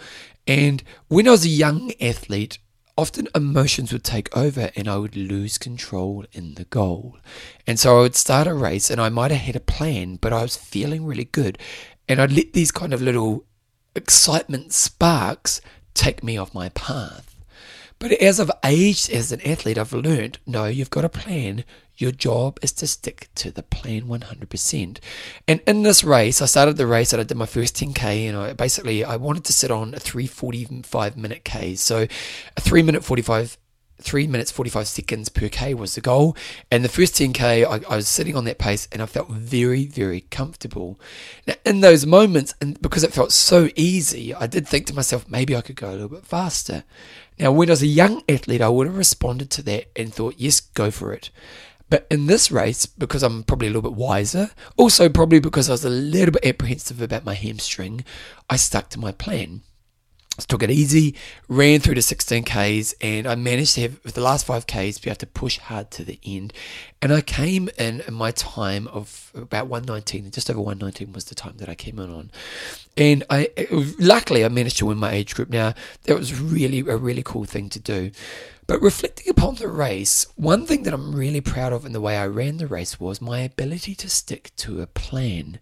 And 0.48 0.82
when 1.10 1.28
I 1.28 1.32
was 1.32 1.46
a 1.46 1.50
young 1.50 1.92
athlete, 2.02 2.58
often 3.00 3.30
emotions 3.34 3.94
would 3.94 4.04
take 4.04 4.36
over 4.36 4.72
and 4.76 4.90
I 4.90 4.98
would 4.98 5.16
lose 5.16 5.58
control 5.58 6.26
in 6.34 6.56
the 6.56 6.66
goal. 6.66 7.18
And 7.66 7.80
so 7.80 7.98
I 7.98 8.02
would 8.02 8.16
start 8.18 8.46
a 8.46 8.54
race 8.54 8.90
and 8.90 9.00
I 9.00 9.08
might 9.08 9.32
have 9.32 9.40
had 9.40 9.56
a 9.56 9.62
plan, 9.62 10.18
but 10.18 10.34
I 10.34 10.42
was 10.42 10.58
feeling 10.58 11.06
really 11.06 11.24
good. 11.24 11.58
And 12.10 12.22
I'd 12.22 12.34
let 12.34 12.52
these 12.52 12.74
kind 12.74 12.94
of 12.94 13.02
little 13.02 13.46
excitement 13.96 14.74
sparks 14.74 15.62
take 15.94 16.26
me 16.26 16.38
off 16.38 16.54
my 16.54 16.68
path. 16.70 17.38
But 18.00 18.12
as 18.12 18.38
I've 18.38 18.52
aged 18.66 19.10
as 19.12 19.32
an 19.32 19.42
athlete, 19.42 19.78
I've 19.78 19.94
learned 19.94 20.40
no, 20.46 20.66
you've 20.66 20.90
got 20.90 21.06
a 21.06 21.10
plan. 21.10 21.64
Your 22.00 22.12
job 22.12 22.60
is 22.62 22.72
to 22.74 22.88
stick 22.88 23.28
to 23.36 23.52
the 23.52 23.62
plan 23.62 24.04
100%. 24.04 25.00
And 25.48 25.62
in 25.68 25.84
this 25.84 26.04
race, 26.04 26.42
I 26.42 26.46
started 26.46 26.78
the 26.78 26.88
race 26.88 27.14
and 27.14 27.20
I 27.20 27.26
did 27.26 27.38
my 27.38 27.46
first 27.46 27.76
10k, 27.76 28.28
and 28.28 28.38
I 28.38 28.54
basically 28.54 29.04
I 29.04 29.18
wanted 29.18 29.44
to 29.46 29.54
sit 29.54 29.70
on 29.70 29.94
a 29.94 30.00
3:45 30.00 31.18
minute 31.18 31.44
k. 31.44 31.76
So 31.76 32.08
a 32.58 32.62
three 32.62 32.82
minute 32.82 33.04
45 33.04 33.58
three 34.02 34.28
minutes 34.28 34.52
45 34.52 34.88
seconds 34.88 35.30
per 35.30 35.50
K 35.50 35.74
was 35.74 35.96
the 35.96 36.02
goal. 36.02 36.36
And 36.72 36.84
the 36.84 36.90
first 36.90 37.16
10K, 37.16 37.66
I, 37.66 37.92
I, 37.92 37.96
was 37.98 38.08
sitting 38.08 38.36
on 38.36 38.46
that 38.46 38.58
pace 38.58 38.88
and 38.92 39.02
I 39.02 39.06
felt 39.06 39.30
very, 39.30 39.86
very 39.86 40.22
comfortable. 40.22 41.00
Now, 41.46 41.56
in 41.66 41.82
those 41.82 42.06
moments, 42.06 42.54
and 42.62 42.82
because 42.82 43.04
it 43.04 43.14
felt 43.14 43.32
so 43.32 43.70
easy, 43.76 44.34
I 44.34 44.48
did 44.48 44.68
think 44.68 44.86
to 44.88 44.96
myself, 44.96 45.30
maybe 45.30 45.56
I 45.56 45.62
could 45.62 45.76
go 45.76 45.90
a 45.90 45.92
little 45.92 46.10
bit 46.10 46.26
faster. 46.26 46.84
Now, 47.38 47.52
when 47.52 47.70
I 47.70 47.74
was 47.74 47.82
a 47.82 47.88
young 47.88 48.24
athlete, 48.28 48.62
I 48.62 48.70
would 48.70 48.88
have 48.88 48.98
responded 48.98 49.50
to 49.52 49.62
that 49.64 49.86
and 49.96 50.14
thought, 50.14 50.36
yes, 50.38 50.60
go 50.60 50.92
for 50.92 51.14
it. 51.14 51.30
But 51.90 52.06
in 52.12 52.28
this 52.28 52.52
race, 52.52 52.86
because 52.86 53.24
I'm 53.24 53.44
probably 53.44 53.68
a 53.68 53.72
little 53.72 53.90
bit 53.90 53.98
wiser, 53.98 54.52
also 54.78 55.10
probably 55.10 55.40
because 55.40 55.70
I 55.70 55.74
was 55.74 55.86
a 55.86 55.90
little 55.90 56.34
bit 56.34 56.46
apprehensive 56.46 57.02
about 57.02 57.26
my 57.26 57.34
hamstring, 57.34 58.06
I 58.50 58.58
stuck 58.58 58.90
to 58.90 59.00
my 59.00 59.12
plan. 59.12 59.62
Took 60.46 60.64
it 60.64 60.72
easy, 60.72 61.16
ran 61.48 61.80
through 61.80 61.96
the 61.96 62.02
16Ks, 62.02 62.94
and 63.02 63.28
I 63.28 63.36
managed 63.36 63.76
to 63.76 63.82
have, 63.82 64.04
with 64.04 64.16
the 64.16 64.22
last 64.22 64.48
5Ks, 64.48 65.02
be 65.02 65.10
able 65.10 65.18
to 65.18 65.28
push 65.28 65.58
hard 65.58 65.92
to 65.92 66.04
the 66.04 66.20
end. 66.26 66.54
And 67.02 67.14
I 67.14 67.22
came 67.22 67.70
in, 67.78 68.02
in 68.08 68.14
my 68.14 68.32
time 68.32 68.88
of 68.88 69.32
about 69.36 69.68
119, 69.68 70.32
just 70.32 70.50
over 70.50 70.60
119 70.60 71.14
was 71.14 71.26
the 71.26 71.36
time 71.36 71.56
that 71.58 71.70
I 71.70 71.76
came 71.76 72.00
in 72.00 72.10
on. 72.10 72.32
And 72.98 73.24
I 73.30 73.50
luckily 74.00 74.44
I 74.44 74.50
managed 74.50 74.78
to 74.80 74.86
win 74.86 74.98
my 74.98 75.12
age 75.12 75.36
group. 75.36 75.50
Now, 75.50 75.74
that 76.04 76.18
was 76.18 76.40
really 76.40 76.80
a 76.80 76.98
really 76.98 77.24
cool 77.24 77.46
thing 77.46 77.70
to 77.70 77.80
do. 77.80 78.12
But 78.68 78.82
reflecting 78.82 79.30
upon 79.30 79.56
the 79.56 79.68
race, 79.68 80.28
one 80.36 80.66
thing 80.66 80.84
that 80.84 80.94
I'm 80.94 81.16
really 81.16 81.42
proud 81.42 81.74
of 81.74 81.86
in 81.86 81.92
the 81.92 82.02
way 82.02 82.18
I 82.18 82.28
ran 82.28 82.58
the 82.58 82.68
race 82.68 83.00
was 83.00 83.22
my 83.22 83.40
ability 83.40 83.96
to 83.96 84.10
stick 84.10 84.52
to 84.58 84.82
a 84.82 84.88
plan. 84.88 85.60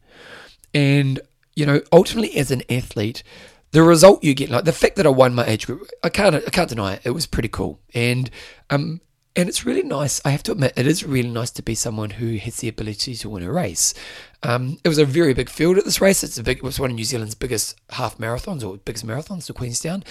And, 0.73 1.21
you 1.55 1.65
know, 1.65 1.81
ultimately 1.91 2.35
as 2.35 2.51
an 2.51 2.63
athlete, 2.69 3.23
the 3.71 3.83
result 3.83 4.23
you 4.23 4.33
get, 4.33 4.49
like 4.49 4.65
the 4.65 4.73
fact 4.73 4.95
that 4.95 5.05
I 5.05 5.09
won 5.09 5.35
my 5.35 5.45
age 5.45 5.67
group, 5.67 5.87
I 6.03 6.09
can't, 6.09 6.35
I 6.35 6.49
can't 6.49 6.69
deny 6.69 6.93
it. 6.93 7.01
It 7.03 7.11
was 7.11 7.25
pretty 7.25 7.49
cool, 7.49 7.79
and 7.93 8.29
um, 8.69 9.01
and 9.37 9.47
it's 9.47 9.65
really 9.65 9.83
nice. 9.83 10.19
I 10.25 10.31
have 10.31 10.41
to 10.43 10.51
admit, 10.53 10.73
it 10.75 10.87
is 10.87 11.05
really 11.05 11.29
nice 11.29 11.51
to 11.51 11.61
be 11.61 11.75
someone 11.75 12.09
who 12.09 12.37
has 12.37 12.57
the 12.57 12.67
ability 12.67 13.13
to 13.15 13.29
win 13.29 13.43
a 13.43 13.51
race. 13.51 13.93
Um, 14.41 14.79
it 14.83 14.89
was 14.89 14.97
a 14.97 15.05
very 15.05 15.35
big 15.35 15.47
field 15.47 15.77
at 15.77 15.85
this 15.85 16.01
race. 16.01 16.23
It's 16.23 16.39
a 16.39 16.43
big, 16.43 16.57
it 16.57 16.63
was 16.63 16.79
one 16.79 16.89
of 16.89 16.95
New 16.95 17.03
Zealand's 17.03 17.35
biggest 17.35 17.79
half 17.91 18.17
marathons 18.17 18.67
or 18.67 18.77
biggest 18.77 19.05
marathons 19.05 19.45
to 19.45 19.53
Queenstown. 19.53 20.03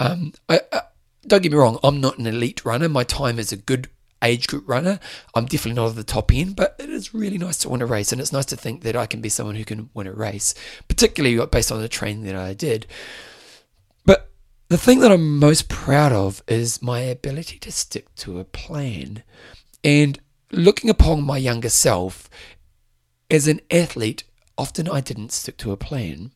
Um, 0.00 0.32
I, 0.48 0.62
I, 0.72 0.80
don't 1.24 1.42
get 1.42 1.52
me 1.52 1.58
wrong, 1.58 1.78
I'm 1.84 2.00
not 2.00 2.18
an 2.18 2.26
elite 2.26 2.64
runner. 2.64 2.88
My 2.88 3.04
time 3.04 3.38
is 3.38 3.52
a 3.52 3.56
good 3.56 3.88
age 4.22 4.46
group 4.46 4.68
runner. 4.68 5.00
I'm 5.34 5.46
definitely 5.46 5.80
not 5.80 5.90
at 5.90 5.96
the 5.96 6.04
top 6.04 6.32
end, 6.32 6.56
but 6.56 6.76
it 6.78 6.88
is 6.88 7.14
really 7.14 7.38
nice 7.38 7.58
to 7.58 7.68
win 7.68 7.82
a 7.82 7.86
race, 7.86 8.12
and 8.12 8.20
it's 8.20 8.32
nice 8.32 8.46
to 8.46 8.56
think 8.56 8.82
that 8.82 8.96
I 8.96 9.06
can 9.06 9.20
be 9.20 9.28
someone 9.28 9.56
who 9.56 9.64
can 9.64 9.90
win 9.94 10.06
a 10.06 10.12
race, 10.12 10.54
particularly 10.88 11.44
based 11.46 11.72
on 11.72 11.80
the 11.80 11.88
training 11.88 12.24
that 12.24 12.36
I 12.36 12.54
did. 12.54 12.86
But 14.04 14.30
the 14.68 14.78
thing 14.78 15.00
that 15.00 15.12
I'm 15.12 15.38
most 15.38 15.68
proud 15.68 16.12
of 16.12 16.42
is 16.48 16.82
my 16.82 17.00
ability 17.00 17.58
to 17.60 17.72
stick 17.72 18.14
to 18.16 18.38
a 18.38 18.44
plan. 18.44 19.22
And 19.84 20.18
looking 20.50 20.90
upon 20.90 21.22
my 21.22 21.38
younger 21.38 21.68
self, 21.68 22.30
as 23.30 23.48
an 23.48 23.60
athlete, 23.70 24.24
often 24.58 24.88
I 24.88 25.00
didn't 25.00 25.32
stick 25.32 25.56
to 25.58 25.72
a 25.72 25.76
plan. 25.76 26.32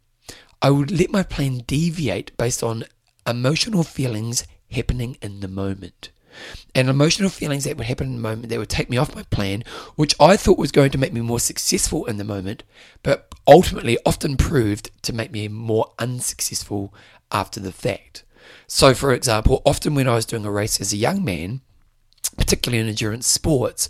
I 0.63 0.71
would 0.71 0.91
let 0.91 1.11
my 1.11 1.23
plan 1.23 1.59
deviate 1.67 2.37
based 2.37 2.63
on 2.63 2.85
emotional 3.27 3.83
feelings 3.83 4.47
happening 4.71 5.17
in 5.21 5.41
the 5.41 5.49
moment. 5.49 6.11
And 6.75 6.89
emotional 6.89 7.31
feelings 7.31 7.65
that 7.65 7.77
would 7.77 7.87
happen 7.87 8.09
in 8.09 8.15
the 8.17 8.21
moment 8.21 8.49
that 8.49 8.59
would 8.59 8.69
take 8.69 8.91
me 8.91 8.97
off 8.97 9.15
my 9.15 9.23
plan, 9.25 9.63
which 9.95 10.15
I 10.21 10.37
thought 10.37 10.59
was 10.59 10.73
going 10.73 10.91
to 10.91 10.99
make 10.99 11.13
me 11.13 11.21
more 11.21 11.41
successful 11.41 12.05
in 12.07 12.17
the 12.17 12.25
moment, 12.25 12.63
but 13.03 13.29
ultimately 13.47 13.99
often 14.05 14.37
proved 14.37 14.91
to 15.03 15.13
make 15.13 15.33
me 15.33 15.49
more 15.49 15.93
unsuccessful 15.99 16.93
after 17.33 17.61
the 17.61 17.73
fact. 17.73 18.25
So, 18.67 18.95
for 18.95 19.13
example, 19.13 19.63
often 19.65 19.95
when 19.95 20.09
I 20.09 20.15
was 20.15 20.27
doing 20.27 20.45
a 20.45 20.51
race 20.51 20.81
as 20.81 20.93
a 20.93 20.97
young 20.97 21.25
man, 21.25 21.61
particularly 22.37 22.81
in 22.81 22.89
endurance 22.89 23.27
sports, 23.27 23.89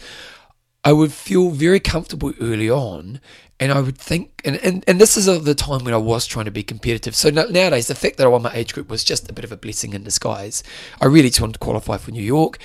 I 0.86 0.92
would 0.92 1.12
feel 1.12 1.50
very 1.50 1.80
comfortable 1.80 2.32
early 2.40 2.70
on 2.70 3.20
and 3.58 3.72
I 3.72 3.80
would 3.80 3.98
think, 3.98 4.40
and, 4.44 4.54
and, 4.58 4.84
and 4.86 5.00
this 5.00 5.16
is 5.16 5.26
the 5.26 5.54
time 5.54 5.82
when 5.84 5.92
I 5.92 5.96
was 5.96 6.26
trying 6.26 6.44
to 6.44 6.52
be 6.52 6.62
competitive. 6.62 7.16
So 7.16 7.28
nowadays, 7.28 7.88
the 7.88 7.96
fact 7.96 8.18
that 8.18 8.24
I 8.24 8.28
won 8.28 8.42
my 8.42 8.54
age 8.54 8.72
group 8.72 8.88
was 8.88 9.02
just 9.02 9.28
a 9.28 9.32
bit 9.32 9.44
of 9.44 9.50
a 9.50 9.56
blessing 9.56 9.94
in 9.94 10.04
disguise. 10.04 10.62
I 11.00 11.06
really 11.06 11.28
just 11.28 11.40
wanted 11.40 11.54
to 11.54 11.58
qualify 11.58 11.96
for 11.96 12.12
New 12.12 12.22
York. 12.22 12.58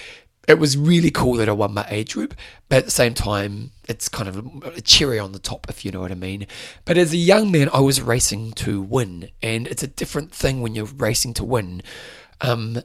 It 0.48 0.60
was 0.60 0.78
really 0.78 1.10
cool 1.10 1.34
that 1.36 1.50
I 1.50 1.54
won 1.54 1.74
my 1.74 1.88
age 1.90 2.14
group, 2.14 2.36
but 2.70 2.78
at 2.78 2.86
the 2.86 2.92
same 2.92 3.16
time, 3.16 3.72
it's 3.90 4.08
kind 4.08 4.30
of 4.30 4.64
a 4.66 4.82
cherry 4.82 5.18
on 5.18 5.32
the 5.32 5.40
top, 5.40 5.68
if 5.68 5.84
you 5.84 5.92
know 5.92 6.02
what 6.02 6.12
I 6.12 6.16
mean. 6.16 6.46
But 6.86 7.00
as 7.00 7.14
a 7.14 7.18
young 7.18 7.52
man, 7.52 7.70
I 7.74 7.80
was 7.80 8.02
racing 8.02 8.52
to 8.54 8.84
win, 8.84 9.30
and 9.42 9.68
it's 9.68 9.82
a 9.82 9.88
different 9.88 10.32
thing 10.32 10.62
when 10.62 10.76
you're 10.76 10.86
racing 10.86 11.34
to 11.36 11.44
win. 11.44 11.82
Um, 12.40 12.84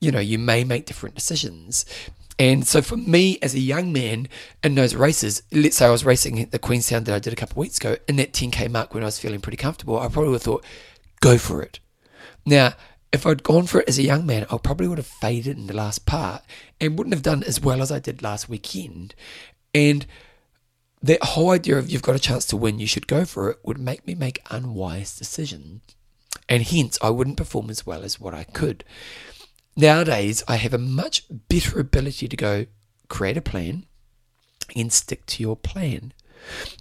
you 0.00 0.10
know, 0.10 0.20
you 0.20 0.38
may 0.38 0.64
make 0.64 0.86
different 0.86 1.14
decisions. 1.14 1.84
And 2.38 2.66
so 2.66 2.82
for 2.82 2.96
me 2.96 3.38
as 3.42 3.54
a 3.54 3.60
young 3.60 3.92
man 3.92 4.28
in 4.62 4.74
those 4.74 4.94
races, 4.94 5.42
let's 5.52 5.76
say 5.76 5.86
I 5.86 5.90
was 5.90 6.04
racing 6.04 6.40
at 6.40 6.50
the 6.50 6.58
Queenstown 6.58 7.04
that 7.04 7.14
I 7.14 7.20
did 7.20 7.32
a 7.32 7.36
couple 7.36 7.54
of 7.54 7.58
weeks 7.58 7.78
ago, 7.78 7.96
in 8.08 8.16
that 8.16 8.32
10k 8.32 8.70
mark 8.70 8.92
when 8.92 9.04
I 9.04 9.06
was 9.06 9.18
feeling 9.18 9.40
pretty 9.40 9.56
comfortable, 9.56 9.98
I 9.98 10.08
probably 10.08 10.30
would 10.30 10.36
have 10.36 10.42
thought, 10.42 10.64
go 11.20 11.38
for 11.38 11.62
it. 11.62 11.78
Now, 12.44 12.74
if 13.12 13.24
I'd 13.24 13.44
gone 13.44 13.66
for 13.66 13.80
it 13.80 13.88
as 13.88 13.98
a 13.98 14.02
young 14.02 14.26
man, 14.26 14.46
I 14.50 14.58
probably 14.58 14.88
would 14.88 14.98
have 14.98 15.06
faded 15.06 15.56
in 15.56 15.68
the 15.68 15.74
last 15.74 16.04
part 16.04 16.42
and 16.80 16.98
wouldn't 16.98 17.14
have 17.14 17.22
done 17.22 17.44
as 17.44 17.60
well 17.60 17.80
as 17.80 17.92
I 17.92 18.00
did 18.00 18.22
last 18.22 18.48
weekend. 18.48 19.14
And 19.72 20.04
that 21.00 21.22
whole 21.22 21.50
idea 21.50 21.78
of 21.78 21.88
you've 21.88 22.02
got 22.02 22.16
a 22.16 22.20
chance 22.20 22.44
to 22.46 22.56
win, 22.56 22.80
you 22.80 22.88
should 22.88 23.06
go 23.06 23.24
for 23.24 23.50
it, 23.50 23.58
would 23.62 23.78
make 23.78 24.06
me 24.06 24.16
make 24.16 24.42
unwise 24.50 25.16
decisions. 25.16 25.82
And 26.48 26.64
hence, 26.64 26.98
I 27.00 27.10
wouldn't 27.10 27.36
perform 27.36 27.70
as 27.70 27.86
well 27.86 28.02
as 28.02 28.18
what 28.18 28.34
I 28.34 28.44
could. 28.44 28.84
Nowadays, 29.76 30.42
I 30.46 30.56
have 30.56 30.74
a 30.74 30.78
much 30.78 31.24
better 31.48 31.80
ability 31.80 32.28
to 32.28 32.36
go 32.36 32.66
create 33.08 33.36
a 33.36 33.42
plan 33.42 33.86
and 34.76 34.92
stick 34.92 35.26
to 35.26 35.42
your 35.42 35.56
plan. 35.56 36.12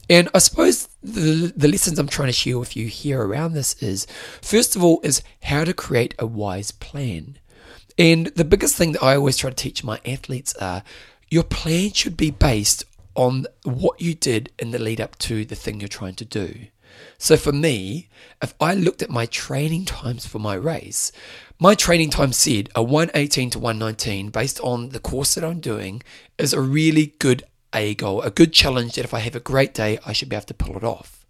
And 0.09 0.29
I 0.33 0.39
suppose 0.39 0.89
the, 1.01 1.53
the 1.55 1.67
lessons 1.67 1.97
I'm 1.97 2.07
trying 2.07 2.27
to 2.27 2.33
share 2.33 2.59
with 2.59 2.75
you 2.75 2.87
here 2.87 3.21
around 3.21 3.53
this 3.53 3.81
is 3.81 4.05
first 4.41 4.75
of 4.75 4.83
all, 4.83 4.99
is 5.03 5.23
how 5.43 5.63
to 5.63 5.73
create 5.73 6.13
a 6.19 6.25
wise 6.25 6.71
plan. 6.71 7.39
And 7.97 8.27
the 8.27 8.45
biggest 8.45 8.75
thing 8.75 8.93
that 8.93 9.03
I 9.03 9.15
always 9.15 9.37
try 9.37 9.49
to 9.49 9.55
teach 9.55 9.83
my 9.83 9.99
athletes 10.05 10.55
are 10.55 10.83
your 11.29 11.43
plan 11.43 11.91
should 11.93 12.17
be 12.17 12.31
based 12.31 12.83
on 13.15 13.45
what 13.63 14.01
you 14.01 14.15
did 14.15 14.51
in 14.59 14.71
the 14.71 14.79
lead 14.79 14.99
up 14.99 15.17
to 15.19 15.45
the 15.45 15.55
thing 15.55 15.79
you're 15.79 15.87
trying 15.87 16.15
to 16.15 16.25
do. 16.25 16.67
So 17.17 17.37
for 17.37 17.51
me, 17.51 18.09
if 18.41 18.53
I 18.59 18.73
looked 18.73 19.01
at 19.01 19.09
my 19.09 19.25
training 19.25 19.85
times 19.85 20.25
for 20.25 20.39
my 20.39 20.55
race, 20.55 21.11
my 21.59 21.75
training 21.75 22.09
time 22.09 22.33
said 22.33 22.69
a 22.75 22.83
118 22.83 23.51
to 23.51 23.59
119 23.59 24.29
based 24.29 24.59
on 24.61 24.89
the 24.89 24.99
course 24.99 25.35
that 25.35 25.43
I'm 25.43 25.59
doing 25.59 26.01
is 26.37 26.53
a 26.53 26.61
really 26.61 27.13
good 27.19 27.43
A 27.73 27.95
goal, 27.95 28.21
a 28.21 28.29
good 28.29 28.53
challenge 28.53 28.95
that 28.95 29.05
if 29.05 29.13
I 29.13 29.19
have 29.19 29.35
a 29.35 29.39
great 29.39 29.73
day, 29.73 29.97
I 30.05 30.13
should 30.13 30.29
be 30.29 30.35
able 30.35 30.45
to 30.45 30.53
pull 30.53 30.77
it 30.77 30.83
off. 30.83 31.25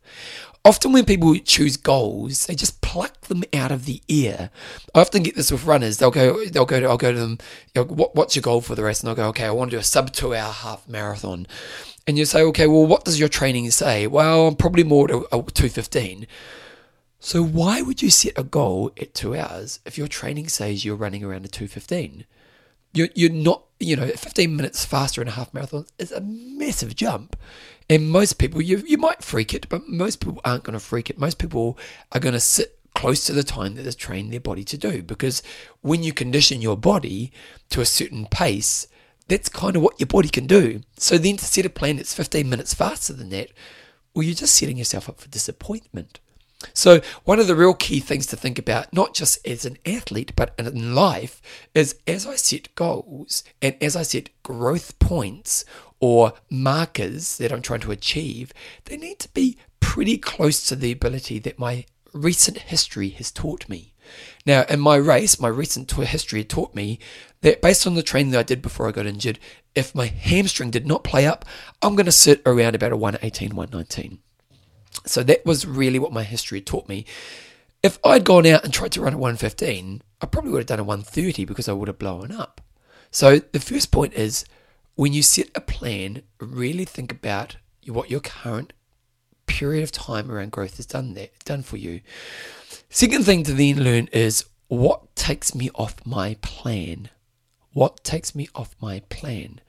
Often 0.65 0.93
when 0.93 1.05
people 1.05 1.35
choose 1.35 1.75
goals, 1.75 2.45
they 2.45 2.55
just 2.55 2.79
pluck 2.81 3.19
them 3.21 3.43
out 3.53 3.71
of 3.71 3.85
the 3.85 4.01
air. 4.07 4.49
I 4.95 5.01
often 5.01 5.23
get 5.23 5.35
this 5.35 5.51
with 5.51 5.65
runners. 5.65 5.97
They'll 5.97 6.09
go, 6.09 6.45
they'll 6.45 6.65
go, 6.65 6.79
to, 6.79 6.87
I'll 6.87 6.97
go 6.97 7.11
to 7.11 7.19
them. 7.19 7.37
You 7.75 7.81
know, 7.81 7.87
what, 7.87 8.15
what's 8.15 8.35
your 8.35 8.43
goal 8.43 8.61
for 8.61 8.73
the 8.73 8.83
race? 8.83 9.01
And 9.01 9.07
they'll 9.07 9.15
go, 9.15 9.27
okay, 9.29 9.45
I 9.45 9.51
want 9.51 9.71
to 9.71 9.77
do 9.77 9.81
a 9.81 9.83
sub 9.83 10.13
two 10.13 10.33
hour 10.33 10.53
half 10.53 10.87
marathon. 10.87 11.47
And 12.07 12.17
you 12.17 12.23
say, 12.23 12.41
okay, 12.43 12.67
well, 12.67 12.85
what 12.85 13.03
does 13.03 13.19
your 13.19 13.29
training 13.29 13.71
say? 13.71 14.07
Well, 14.07 14.47
I'm 14.47 14.55
probably 14.55 14.83
more 14.83 15.07
to 15.09 15.25
uh, 15.33 15.39
a 15.39 15.51
215. 15.51 16.27
So 17.25 17.41
why 17.41 17.81
would 17.81 18.01
you 18.01 18.09
set 18.09 18.37
a 18.37 18.43
goal 18.43 18.91
at 18.99 19.13
two 19.13 19.33
hours 19.33 19.79
if 19.85 19.97
your 19.97 20.09
training 20.09 20.49
says 20.49 20.83
you're 20.83 20.97
running 20.97 21.23
around 21.23 21.45
a 21.45 21.47
215? 21.47 22.25
You're, 22.91 23.07
you're 23.15 23.31
not, 23.31 23.63
you 23.79 23.95
know, 23.95 24.07
15 24.07 24.53
minutes 24.53 24.83
faster 24.83 25.21
in 25.21 25.29
a 25.29 25.31
half 25.31 25.53
marathon 25.53 25.85
is 25.97 26.11
a 26.11 26.19
massive 26.19 26.97
jump. 26.97 27.37
And 27.89 28.11
most 28.11 28.33
people, 28.33 28.61
you, 28.61 28.83
you 28.85 28.97
might 28.97 29.23
freak 29.23 29.53
it, 29.53 29.69
but 29.69 29.87
most 29.87 30.19
people 30.19 30.41
aren't 30.43 30.65
going 30.65 30.73
to 30.73 30.81
freak 30.81 31.09
it. 31.09 31.17
Most 31.17 31.39
people 31.39 31.77
are 32.11 32.19
going 32.19 32.33
to 32.33 32.41
sit 32.41 32.77
close 32.93 33.25
to 33.27 33.31
the 33.31 33.41
time 33.41 33.75
that 33.75 33.83
they've 33.83 33.95
trained 33.95 34.33
their 34.33 34.41
body 34.41 34.65
to 34.65 34.77
do. 34.77 35.01
Because 35.01 35.41
when 35.79 36.03
you 36.03 36.11
condition 36.11 36.61
your 36.61 36.75
body 36.75 37.31
to 37.69 37.79
a 37.79 37.85
certain 37.85 38.25
pace, 38.25 38.85
that's 39.29 39.47
kind 39.47 39.77
of 39.77 39.81
what 39.81 39.97
your 39.97 40.07
body 40.07 40.27
can 40.27 40.45
do. 40.45 40.81
So 40.97 41.17
then 41.17 41.37
to 41.37 41.45
set 41.45 41.65
a 41.65 41.69
plan 41.69 41.95
that's 41.95 42.13
15 42.13 42.49
minutes 42.49 42.73
faster 42.73 43.13
than 43.13 43.29
that, 43.29 43.51
well, 44.13 44.23
you're 44.23 44.35
just 44.35 44.57
setting 44.57 44.75
yourself 44.75 45.07
up 45.07 45.21
for 45.21 45.29
disappointment. 45.29 46.19
So, 46.73 47.01
one 47.23 47.39
of 47.39 47.47
the 47.47 47.55
real 47.55 47.73
key 47.73 47.99
things 47.99 48.25
to 48.27 48.37
think 48.37 48.57
about, 48.57 48.93
not 48.93 49.13
just 49.13 49.45
as 49.45 49.65
an 49.65 49.77
athlete, 49.85 50.33
but 50.35 50.53
in 50.57 50.95
life, 50.95 51.41
is 51.73 51.95
as 52.07 52.25
I 52.25 52.35
set 52.35 52.73
goals 52.75 53.43
and 53.61 53.75
as 53.81 53.95
I 53.95 54.03
set 54.03 54.29
growth 54.43 54.97
points 54.99 55.65
or 55.99 56.33
markers 56.49 57.37
that 57.37 57.51
I'm 57.51 57.61
trying 57.61 57.81
to 57.81 57.91
achieve, 57.91 58.53
they 58.85 58.97
need 58.97 59.19
to 59.19 59.29
be 59.29 59.57
pretty 59.79 60.17
close 60.17 60.65
to 60.67 60.75
the 60.75 60.91
ability 60.91 61.39
that 61.39 61.59
my 61.59 61.85
recent 62.13 62.57
history 62.57 63.09
has 63.09 63.31
taught 63.31 63.67
me. 63.69 63.93
Now, 64.45 64.65
in 64.69 64.79
my 64.79 64.95
race, 64.95 65.39
my 65.39 65.47
recent 65.47 65.91
history 65.91 66.43
taught 66.43 66.75
me 66.75 66.99
that 67.41 67.61
based 67.61 67.87
on 67.87 67.95
the 67.95 68.03
training 68.03 68.31
that 68.31 68.39
I 68.39 68.43
did 68.43 68.61
before 68.61 68.87
I 68.87 68.91
got 68.91 69.05
injured, 69.05 69.39
if 69.75 69.95
my 69.95 70.07
hamstring 70.07 70.71
did 70.71 70.85
not 70.85 71.03
play 71.03 71.25
up, 71.25 71.45
I'm 71.81 71.95
going 71.95 72.05
to 72.05 72.11
sit 72.11 72.41
around 72.45 72.75
about 72.75 72.91
a 72.91 72.97
118, 72.97 73.55
119. 73.55 74.19
So 75.05 75.23
that 75.23 75.45
was 75.45 75.65
really 75.65 75.99
what 75.99 76.13
my 76.13 76.23
history 76.23 76.61
taught 76.61 76.87
me. 76.87 77.05
If 77.81 77.99
I'd 78.05 78.23
gone 78.23 78.45
out 78.45 78.63
and 78.63 78.73
tried 78.73 78.93
to 78.93 79.01
run 79.01 79.13
at 79.13 79.19
115, 79.19 80.01
I 80.21 80.25
probably 80.25 80.51
would 80.51 80.59
have 80.59 80.67
done 80.67 80.79
a 80.79 80.83
130 80.83 81.45
because 81.45 81.67
I 81.67 81.73
would 81.73 81.89
have 81.89 81.99
blown 81.99 82.31
up. 82.31 82.61
So 83.11 83.39
the 83.39 83.59
first 83.59 83.91
point 83.91 84.13
is 84.13 84.45
when 84.95 85.13
you 85.13 85.21
set 85.21 85.49
a 85.55 85.61
plan, 85.61 86.23
really 86.39 86.85
think 86.85 87.11
about 87.11 87.57
what 87.87 88.09
your 88.09 88.21
current 88.21 88.73
period 89.45 89.83
of 89.83 89.91
time 89.91 90.31
around 90.31 90.51
growth 90.51 90.77
has 90.77 90.85
done 90.85 91.13
that 91.15 91.31
done 91.43 91.61
for 91.61 91.77
you. 91.77 92.01
Second 92.89 93.25
thing 93.25 93.43
to 93.43 93.53
then 93.53 93.83
learn 93.83 94.07
is 94.13 94.45
what 94.67 95.15
takes 95.15 95.53
me 95.53 95.69
off 95.75 95.95
my 96.05 96.37
plan. 96.41 97.09
What 97.73 98.03
takes 98.03 98.33
me 98.33 98.47
off 98.55 98.75
my 98.79 99.01
plan? 99.09 99.59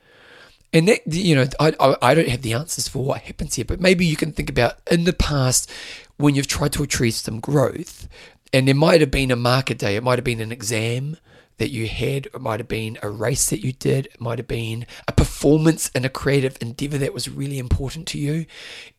And 0.75 0.89
that, 0.89 1.03
you 1.07 1.37
know, 1.37 1.47
I, 1.61 1.97
I 2.03 2.15
don't 2.15 2.29
have 2.29 2.43
the 2.43 2.53
answers 2.53 2.89
for 2.89 3.05
what 3.05 3.23
happens 3.23 3.55
here, 3.55 3.65
but 3.65 3.81
maybe 3.81 4.05
you 4.05 4.17
can 4.17 4.33
think 4.33 4.51
about 4.51 4.75
in 4.91 5.05
the 5.05 5.13
past 5.13 5.71
when 6.17 6.35
you've 6.35 6.49
tried 6.49 6.73
to 6.73 6.83
achieve 6.83 7.15
some 7.15 7.39
growth, 7.39 8.09
and 8.53 8.67
there 8.67 8.75
might 8.75 9.01
have 9.01 9.13
been 9.13 9.31
a 9.31 9.37
market 9.37 9.79
day, 9.79 9.95
it 9.95 10.03
might 10.03 10.19
have 10.19 10.25
been 10.25 10.41
an 10.41 10.51
exam 10.53 11.17
that 11.59 11.71
you 11.71 11.87
had, 11.87 12.27
it 12.27 12.41
might 12.41 12.59
have 12.59 12.69
been 12.69 12.99
a 13.03 13.09
race 13.09 13.49
that 13.51 13.61
you 13.61 13.73
did, 13.73 14.07
it 14.07 14.21
might 14.21 14.41
have 14.41 14.49
been 14.49 14.85
a 15.07 15.13
performance 15.13 15.89
in 15.91 16.05
a 16.05 16.09
creative 16.09 16.59
endeavor 16.61 16.99
that 16.99 17.15
was 17.15 17.29
really 17.29 17.61
important 17.61 18.09
to 18.09 18.19
you. 18.19 18.45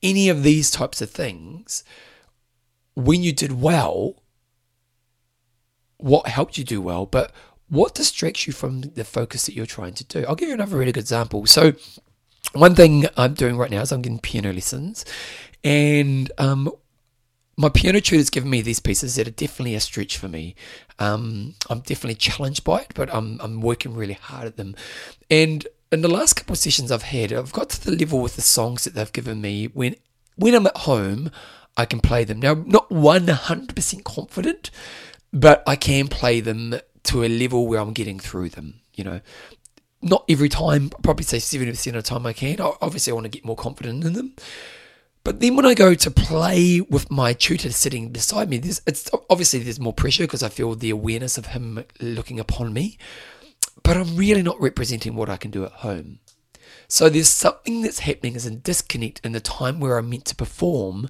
Any 0.02 0.30
of 0.30 0.44
these 0.44 0.72
types 0.72 1.02
of 1.02 1.12
things, 1.12 1.84
when 2.96 3.22
you 3.22 3.34
did 3.34 3.62
well, 3.62 4.24
what 5.98 6.28
helped 6.28 6.58
you 6.58 6.64
do 6.64 6.82
well, 6.82 7.06
but 7.06 7.34
what 7.70 7.96
distracts 7.96 8.48
you 8.48 8.54
from 8.54 8.82
the 8.82 9.04
focus 9.04 9.46
that 9.46 9.56
you're 9.56 9.66
trying 9.66 9.94
to 9.96 10.04
do? 10.04 10.26
I'll 10.28 10.36
give 10.36 10.50
you 10.50 10.56
another 10.56 10.78
really 10.78 10.92
good 10.92 11.02
example. 11.02 11.46
So, 11.46 11.74
one 12.54 12.76
thing 12.76 13.06
I'm 13.18 13.34
doing 13.34 13.58
right 13.58 13.72
now 13.72 13.82
is 13.82 13.92
I'm 13.92 14.02
getting 14.02 14.20
piano 14.20 14.54
lessons, 14.54 15.04
and 15.64 16.32
um, 16.38 16.72
my 17.58 17.70
piano 17.70 18.00
tutor's 18.00 18.30
given 18.30 18.50
me 18.50 18.62
these 18.62 18.80
pieces 18.80 19.16
that 19.16 19.28
are 19.28 19.32
definitely 19.32 19.76
a 19.76 19.80
stretch 19.80 20.18
for 20.18 20.28
me. 20.28 20.56
Um, 21.00 21.56
I'm 21.70 21.80
definitely 21.80 22.16
challenged 22.16 22.64
by 22.64 22.82
it, 22.82 22.92
but 22.94 23.14
I'm 23.14 23.40
I'm 23.42 23.62
working 23.62 23.96
really 23.96 24.14
hard 24.14 24.46
at 24.46 24.58
them. 24.58 24.76
And 25.30 25.68
in 25.92 26.02
the 26.02 26.08
last 26.08 26.34
couple 26.34 26.54
of 26.54 26.60
sessions 26.60 26.92
I've 26.92 27.04
had, 27.04 27.34
I've 27.34 27.54
got 27.54 27.70
to 27.72 27.84
the 27.84 27.96
level 27.96 28.22
with 28.22 28.36
the 28.36 28.42
songs 28.42 28.84
that 28.84 28.94
they've 28.94 29.12
given 29.12 29.42
me 29.42 29.66
when 29.68 29.96
when 30.36 30.54
I'm 30.54 30.68
at 30.68 30.78
home, 30.78 31.32
I 31.78 31.86
can 31.86 32.00
play 32.00 32.24
them. 32.24 32.40
Now, 32.40 32.54
not 32.54 32.90
100% 32.90 34.04
confident, 34.04 34.72
but 35.32 35.64
I 35.66 35.76
can 35.76 36.08
play 36.08 36.42
them 36.42 36.80
to 37.06 37.24
a 37.24 37.30
level 37.30 37.68
where 37.68 37.80
I'm 37.80 37.94
getting 37.94 38.20
through 38.20 38.50
them. 38.50 38.82
You 38.94 39.04
know, 39.04 39.22
not 40.02 40.26
every 40.30 40.50
time, 40.50 40.90
probably 41.04 41.24
say 41.24 41.38
70% 41.38 41.88
of 41.88 41.94
the 41.94 42.02
time 42.02 42.26
I 42.26 42.34
can. 42.34 42.60
Obviously, 42.60 43.12
I 43.12 43.14
want 43.14 43.26
to 43.26 43.30
get 43.30 43.46
more 43.46 43.56
confident 43.56 44.04
in 44.04 44.14
them. 44.14 44.36
But 45.24 45.40
then 45.40 45.56
when 45.56 45.66
I 45.66 45.74
go 45.74 45.96
to 45.96 46.12
play 46.12 46.82
with 46.82 47.10
my 47.10 47.34
tutor 47.34 47.72
sitting 47.72 48.10
beside 48.12 48.48
me, 48.48 48.60
there's, 48.60 48.82
it's 48.86 49.10
obviously 49.28 49.60
there's 49.60 49.80
more 49.80 49.94
pressure 49.94 50.24
because 50.24 50.44
I 50.44 50.50
feel 50.50 50.76
the 50.76 50.92
awareness 50.92 51.40
of 51.40 51.48
him 51.48 51.84
looking 52.00 52.40
upon 52.40 52.74
me. 52.74 53.00
But 53.82 53.98
I'm 53.98 54.16
really 54.16 54.44
not 54.44 54.62
representing 54.62 55.16
what 55.16 55.30
I 55.30 55.38
can 55.38 55.50
do 55.50 55.66
at 55.66 55.72
home. 55.72 56.20
So 56.88 57.10
there's 57.10 57.30
something 57.30 57.82
that's 57.82 58.00
happening 58.00 58.36
as 58.36 58.46
a 58.46 58.52
disconnect 58.52 59.22
in 59.24 59.32
the 59.32 59.40
time 59.40 59.80
where 59.80 59.98
I'm 59.98 60.12
meant 60.12 60.26
to 60.26 60.36
perform 60.36 61.10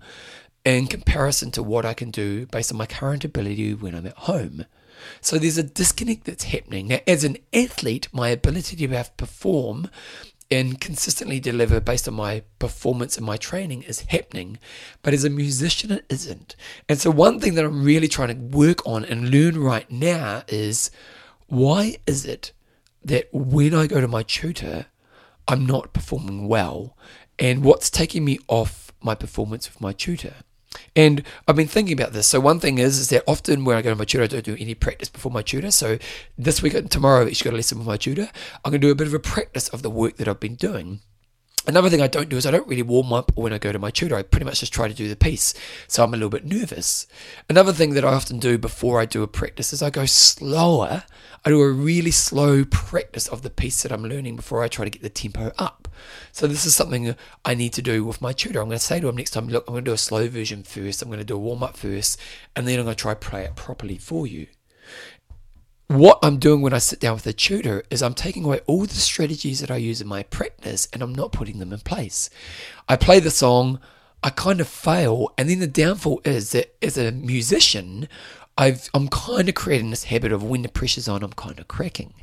in 0.64 0.88
comparison 0.88 1.52
to 1.52 1.62
what 1.62 1.86
I 1.86 1.94
can 1.94 2.10
do 2.10 2.46
based 2.46 2.72
on 2.72 2.78
my 2.78 2.86
current 2.86 3.26
ability 3.26 3.74
when 3.74 3.94
I'm 3.94 4.08
at 4.08 4.18
home. 4.18 4.66
So 5.22 5.38
there's 5.38 5.58
a 5.58 5.64
disconnect 5.64 6.26
that's 6.26 6.46
happening. 6.46 6.88
Now, 6.88 7.00
as 7.08 7.24
an 7.24 7.38
athlete, 7.54 8.08
my 8.12 8.30
ability 8.30 8.76
to 8.78 8.88
have 8.96 9.16
perform 9.18 9.90
and 10.52 10.80
consistently 10.80 11.40
deliver 11.40 11.80
based 11.80 12.08
on 12.08 12.14
my 12.14 12.44
performance 12.60 13.18
and 13.18 13.26
my 13.26 13.38
training 13.38 13.84
is 13.84 14.02
happening. 14.02 14.60
But 15.02 15.14
as 15.14 15.24
a 15.24 15.30
musician, 15.30 15.92
it 15.92 16.06
isn't. 16.10 16.56
And 16.88 17.00
so, 17.00 17.10
one 17.10 17.40
thing 17.40 17.56
that 17.56 17.66
I'm 17.66 17.84
really 17.84 18.08
trying 18.08 18.30
to 18.30 18.58
work 18.58 18.86
on 18.86 19.04
and 19.06 19.32
learn 19.32 19.58
right 19.58 19.90
now 19.90 20.44
is 20.48 20.92
why 21.48 21.98
is 22.06 22.26
it 22.26 22.52
that 23.04 23.28
when 23.32 23.74
I 23.74 23.88
go 23.88 24.02
to 24.02 24.08
my 24.08 24.24
tutor, 24.24 24.88
I'm 25.48 25.66
not 25.66 25.94
performing 25.94 26.48
well? 26.48 26.98
And 27.38 27.64
what's 27.64 27.90
taking 27.90 28.24
me 28.24 28.40
off 28.48 28.92
my 29.02 29.16
performance 29.16 29.68
with 29.68 29.82
my 29.82 29.94
tutor? 29.94 30.36
And 30.96 31.24
I've 31.48 31.56
been 31.56 31.68
thinking 31.68 31.94
about 31.94 32.14
this. 32.14 32.28
So 32.28 32.40
one 32.40 32.60
thing 32.60 32.78
is, 32.78 32.98
is 32.98 33.10
that 33.10 33.24
often 33.28 33.66
when 33.66 33.78
I 33.78 33.82
go 33.82 33.90
to 33.90 33.96
my 33.96 34.06
tutor, 34.06 34.24
I 34.24 34.28
don't 34.28 34.46
do 34.46 34.58
any 34.60 34.76
practice 34.76 35.10
before 35.10 35.32
my 35.32 35.42
tutor. 35.42 35.72
So 35.72 35.98
this 36.38 36.62
week 36.62 36.74
and 36.74 36.90
tomorrow, 36.90 37.22
I've 37.22 37.28
actually 37.28 37.52
got 37.52 37.56
a 37.56 37.58
lesson 37.58 37.78
with 37.78 37.88
my 37.88 37.98
tutor. 37.98 38.30
I'm 38.64 38.72
going 38.72 38.82
to 38.82 38.88
do 38.88 38.92
a 38.92 38.96
bit 38.96 39.08
of 39.08 39.14
a 39.14 39.20
practice 39.20 39.70
of 39.70 39.82
the 39.82 39.90
work 39.90 40.18
that 40.18 40.28
I've 40.28 40.40
been 40.40 40.56
doing. 40.56 41.02
Another 41.68 41.90
thing 41.90 42.02
I 42.02 42.08
don't 42.08 42.30
do 42.30 42.38
is 42.38 42.46
I 42.46 42.52
don't 42.52 42.68
really 42.68 42.84
warm 42.84 43.12
up 43.12 43.32
when 43.36 43.52
I 43.52 43.58
go 43.58 43.72
to 43.72 43.80
my 43.80 43.90
tutor. 43.90 44.16
I 44.16 44.22
pretty 44.22 44.46
much 44.46 44.60
just 44.60 44.74
try 44.74 44.88
to 44.88 44.94
do 44.94 45.08
the 45.08 45.16
piece. 45.16 45.56
So 45.88 46.04
I'm 46.04 46.14
a 46.14 46.18
little 46.18 46.30
bit 46.30 46.46
nervous. 46.46 47.08
Another 47.50 47.74
thing 47.74 47.96
that 47.96 48.06
I 48.06 48.14
often 48.14 48.38
do 48.38 48.60
before 48.60 49.02
I 49.02 49.06
do 49.06 49.24
a 49.24 49.28
practice 49.28 49.74
is 49.74 49.82
I 49.82 49.90
go 49.90 50.06
slower. 50.06 51.04
I 51.44 51.50
do 51.50 51.60
a 51.62 51.72
really 51.72 52.12
slow 52.12 52.66
practice 52.66 53.28
of 53.28 53.42
the 53.42 53.50
piece 53.50 53.82
that 53.82 53.92
I'm 53.92 54.04
learning 54.04 54.36
before 54.36 54.64
I 54.64 54.68
try 54.68 54.86
to 54.86 54.92
get 54.92 55.02
the 55.02 55.10
tempo 55.10 55.52
up. 55.58 55.88
So 56.32 56.46
this 56.46 56.66
is 56.66 56.76
something 56.76 57.16
I 57.44 57.56
need 57.56 57.74
to 57.74 57.82
do 57.82 58.04
with 58.06 58.22
my 58.22 58.32
tutor. 58.32 58.60
I'm 58.60 58.68
going 58.68 58.78
to 58.78 58.84
say 58.84 59.00
to 59.00 59.08
him 59.08 59.18
next 59.18 59.32
time, 59.32 59.48
look, 59.48 59.66
I'm 59.68 59.74
going 59.74 59.86
to 59.86 59.90
do 59.90 59.96
a 59.96 59.98
slow 59.98 60.28
version 60.28 60.62
first. 60.62 61.02
I'm 61.02 61.10
going 61.10 61.20
to 61.20 61.26
do 61.26 61.36
a 61.36 61.40
warm 61.40 61.64
up 61.64 61.78
first, 61.78 62.20
and 62.56 62.68
then 62.68 62.78
I'm 62.78 62.86
going 62.86 62.96
to 62.96 63.02
try 63.02 63.16
play 63.16 63.44
it 63.44 63.56
properly 63.56 63.98
for 63.98 64.28
you 64.28 64.48
what 65.88 66.20
I'm 66.24 66.38
doing 66.38 66.62
when 66.62 66.74
I 66.74 66.80
sit 66.80 67.00
down 67.00 67.16
with 67.16 67.28
a 67.28 67.34
tutor 67.34 67.84
is 67.90 68.02
I'm 68.02 68.16
taking 68.16 68.44
away 68.44 68.62
all 68.66 68.86
the 68.86 68.96
strategies 68.96 69.60
that 69.60 69.70
I 69.70 69.78
use 69.78 70.02
in 70.02 70.08
my 70.08 70.24
practice 70.24 70.88
and 70.92 71.02
I'm 71.02 71.14
not 71.14 71.32
putting 71.32 71.60
them 71.60 71.72
in 71.72 71.80
place. 71.80 72.30
I 72.90 72.96
play 72.96 73.20
the 73.20 73.32
song, 73.32 73.80
I 74.24 74.32
kind 74.32 74.60
of 74.60 74.68
fail, 74.68 75.32
and 75.38 75.50
then 75.50 75.60
the 75.60 75.68
downfall 75.68 76.22
is 76.26 76.52
that 76.52 76.76
as 76.82 76.98
a 76.98 77.12
musician, 77.12 78.08
I've, 78.58 78.90
I'm 78.94 79.10
kind 79.10 79.48
of 79.48 79.56
creating 79.56 79.92
this 79.92 80.06
habit 80.06 80.32
of 80.32 80.44
when 80.44 80.64
the 80.64 80.70
pressure's 80.70 81.08
on, 81.08 81.24
I'm 81.24 81.34
kind 81.34 81.60
of 81.60 81.68
cracking. 81.68 82.14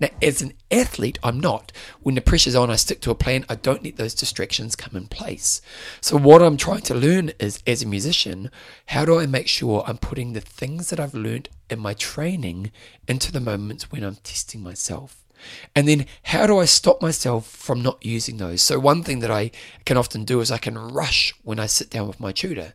Now, 0.00 0.08
as 0.20 0.42
an 0.42 0.54
athlete, 0.70 1.18
I'm 1.22 1.40
not. 1.40 1.72
When 2.00 2.14
the 2.14 2.20
pressure's 2.20 2.54
on, 2.54 2.70
I 2.70 2.76
stick 2.76 3.00
to 3.02 3.10
a 3.10 3.14
plan. 3.14 3.44
I 3.48 3.54
don't 3.54 3.84
let 3.84 3.96
those 3.96 4.14
distractions 4.14 4.76
come 4.76 4.96
in 4.96 5.06
place. 5.06 5.60
So, 6.00 6.16
what 6.16 6.42
I'm 6.42 6.56
trying 6.56 6.82
to 6.82 6.94
learn 6.94 7.32
is, 7.38 7.62
as 7.66 7.82
a 7.82 7.86
musician, 7.86 8.50
how 8.86 9.04
do 9.04 9.18
I 9.18 9.26
make 9.26 9.48
sure 9.48 9.84
I'm 9.86 9.98
putting 9.98 10.32
the 10.32 10.40
things 10.40 10.90
that 10.90 11.00
I've 11.00 11.14
learned 11.14 11.48
in 11.70 11.78
my 11.78 11.94
training 11.94 12.72
into 13.06 13.32
the 13.32 13.40
moments 13.40 13.90
when 13.90 14.04
I'm 14.04 14.16
testing 14.16 14.62
myself? 14.62 15.22
And 15.74 15.88
then 15.88 16.06
how 16.24 16.46
do 16.46 16.58
I 16.58 16.64
stop 16.64 17.02
myself 17.02 17.46
from 17.46 17.82
not 17.82 18.04
using 18.04 18.36
those? 18.36 18.62
So, 18.62 18.78
one 18.78 19.02
thing 19.02 19.20
that 19.20 19.30
I 19.30 19.50
can 19.84 19.96
often 19.96 20.24
do 20.24 20.40
is 20.40 20.50
I 20.50 20.58
can 20.58 20.78
rush 20.78 21.34
when 21.42 21.58
I 21.58 21.66
sit 21.66 21.90
down 21.90 22.06
with 22.06 22.20
my 22.20 22.32
tutor. 22.32 22.74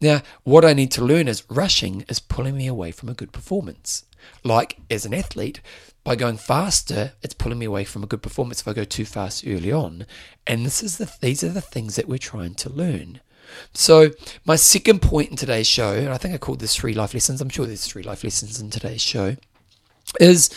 Now, 0.00 0.22
what 0.42 0.64
I 0.64 0.72
need 0.72 0.90
to 0.92 1.04
learn 1.04 1.28
is 1.28 1.44
rushing 1.48 2.04
is 2.08 2.18
pulling 2.18 2.56
me 2.56 2.66
away 2.66 2.90
from 2.90 3.08
a 3.08 3.14
good 3.14 3.32
performance. 3.32 4.04
Like 4.42 4.78
as 4.90 5.04
an 5.04 5.14
athlete, 5.14 5.60
by 6.02 6.16
going 6.16 6.36
faster, 6.36 7.12
it's 7.22 7.34
pulling 7.34 7.58
me 7.58 7.66
away 7.66 7.84
from 7.84 8.02
a 8.02 8.06
good 8.06 8.22
performance 8.22 8.60
if 8.60 8.68
I 8.68 8.72
go 8.74 8.84
too 8.84 9.04
fast 9.04 9.44
early 9.46 9.72
on. 9.72 10.06
And 10.46 10.64
this 10.64 10.82
is 10.82 10.98
the 10.98 11.10
these 11.20 11.42
are 11.42 11.48
the 11.48 11.60
things 11.60 11.96
that 11.96 12.08
we're 12.08 12.18
trying 12.18 12.54
to 12.56 12.70
learn. 12.70 13.20
So 13.72 14.10
my 14.44 14.56
second 14.56 15.00
point 15.00 15.30
in 15.30 15.36
today's 15.36 15.66
show, 15.66 15.94
and 15.94 16.08
I 16.08 16.18
think 16.18 16.34
I 16.34 16.38
called 16.38 16.60
this 16.60 16.76
three 16.76 16.94
life 16.94 17.14
lessons. 17.14 17.40
I'm 17.40 17.48
sure 17.48 17.66
there's 17.66 17.86
three 17.86 18.02
life 18.02 18.24
lessons 18.24 18.60
in 18.60 18.70
today's 18.70 19.02
show, 19.02 19.36
is 20.20 20.50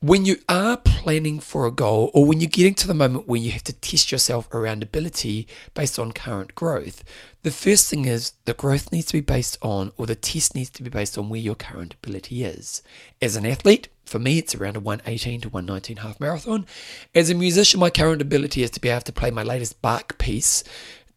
when 0.00 0.24
you 0.24 0.36
are 0.48 0.76
planning 0.76 1.40
for 1.40 1.66
a 1.66 1.72
goal 1.72 2.12
or 2.14 2.24
when 2.24 2.40
you're 2.40 2.48
getting 2.48 2.74
to 2.74 2.86
the 2.86 2.94
moment 2.94 3.26
where 3.26 3.40
you 3.40 3.50
have 3.50 3.64
to 3.64 3.72
test 3.72 4.12
yourself 4.12 4.52
around 4.54 4.82
ability 4.82 5.48
based 5.74 5.98
on 5.98 6.12
current 6.12 6.54
growth, 6.54 7.02
the 7.42 7.50
first 7.50 7.90
thing 7.90 8.04
is 8.04 8.32
the 8.44 8.54
growth 8.54 8.92
needs 8.92 9.06
to 9.06 9.14
be 9.14 9.20
based 9.20 9.58
on, 9.60 9.90
or 9.96 10.06
the 10.06 10.14
test 10.14 10.54
needs 10.54 10.70
to 10.70 10.84
be 10.84 10.90
based 10.90 11.18
on 11.18 11.28
where 11.28 11.40
your 11.40 11.56
current 11.56 11.94
ability 11.94 12.44
is. 12.44 12.80
As 13.20 13.34
an 13.34 13.44
athlete, 13.44 13.88
for 14.04 14.20
me, 14.20 14.38
it's 14.38 14.54
around 14.54 14.76
a 14.76 14.80
118 14.80 15.40
to 15.40 15.48
119 15.48 15.96
half 15.96 16.20
marathon. 16.20 16.64
As 17.12 17.28
a 17.28 17.34
musician, 17.34 17.80
my 17.80 17.90
current 17.90 18.22
ability 18.22 18.62
is 18.62 18.70
to 18.70 18.80
be 18.80 18.88
able 18.88 19.00
to 19.02 19.12
play 19.12 19.32
my 19.32 19.42
latest 19.42 19.82
Bach 19.82 20.16
piece 20.18 20.62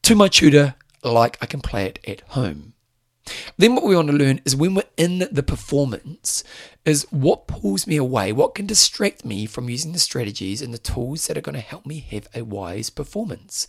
to 0.01 0.15
my 0.15 0.27
tutor 0.27 0.73
like 1.03 1.37
I 1.39 1.45
can 1.45 1.61
play 1.61 1.85
it 1.85 1.99
at 2.07 2.21
home. 2.21 2.73
Then 3.57 3.75
what 3.75 3.83
we 3.83 3.95
want 3.95 4.09
to 4.09 4.15
learn 4.15 4.41
is 4.45 4.55
when 4.55 4.73
we're 4.73 4.83
in 4.97 5.27
the 5.31 5.43
performance, 5.43 6.43
is 6.85 7.05
what 7.11 7.47
pulls 7.47 7.85
me 7.85 7.95
away, 7.97 8.31
what 8.31 8.55
can 8.55 8.65
distract 8.65 9.23
me 9.23 9.45
from 9.45 9.69
using 9.69 9.91
the 9.91 9.99
strategies 9.99 10.61
and 10.61 10.73
the 10.73 10.79
tools 10.79 11.27
that 11.27 11.37
are 11.37 11.41
going 11.41 11.55
to 11.55 11.61
help 11.61 11.85
me 11.85 11.99
have 11.99 12.27
a 12.33 12.41
wise 12.41 12.89
performance. 12.89 13.67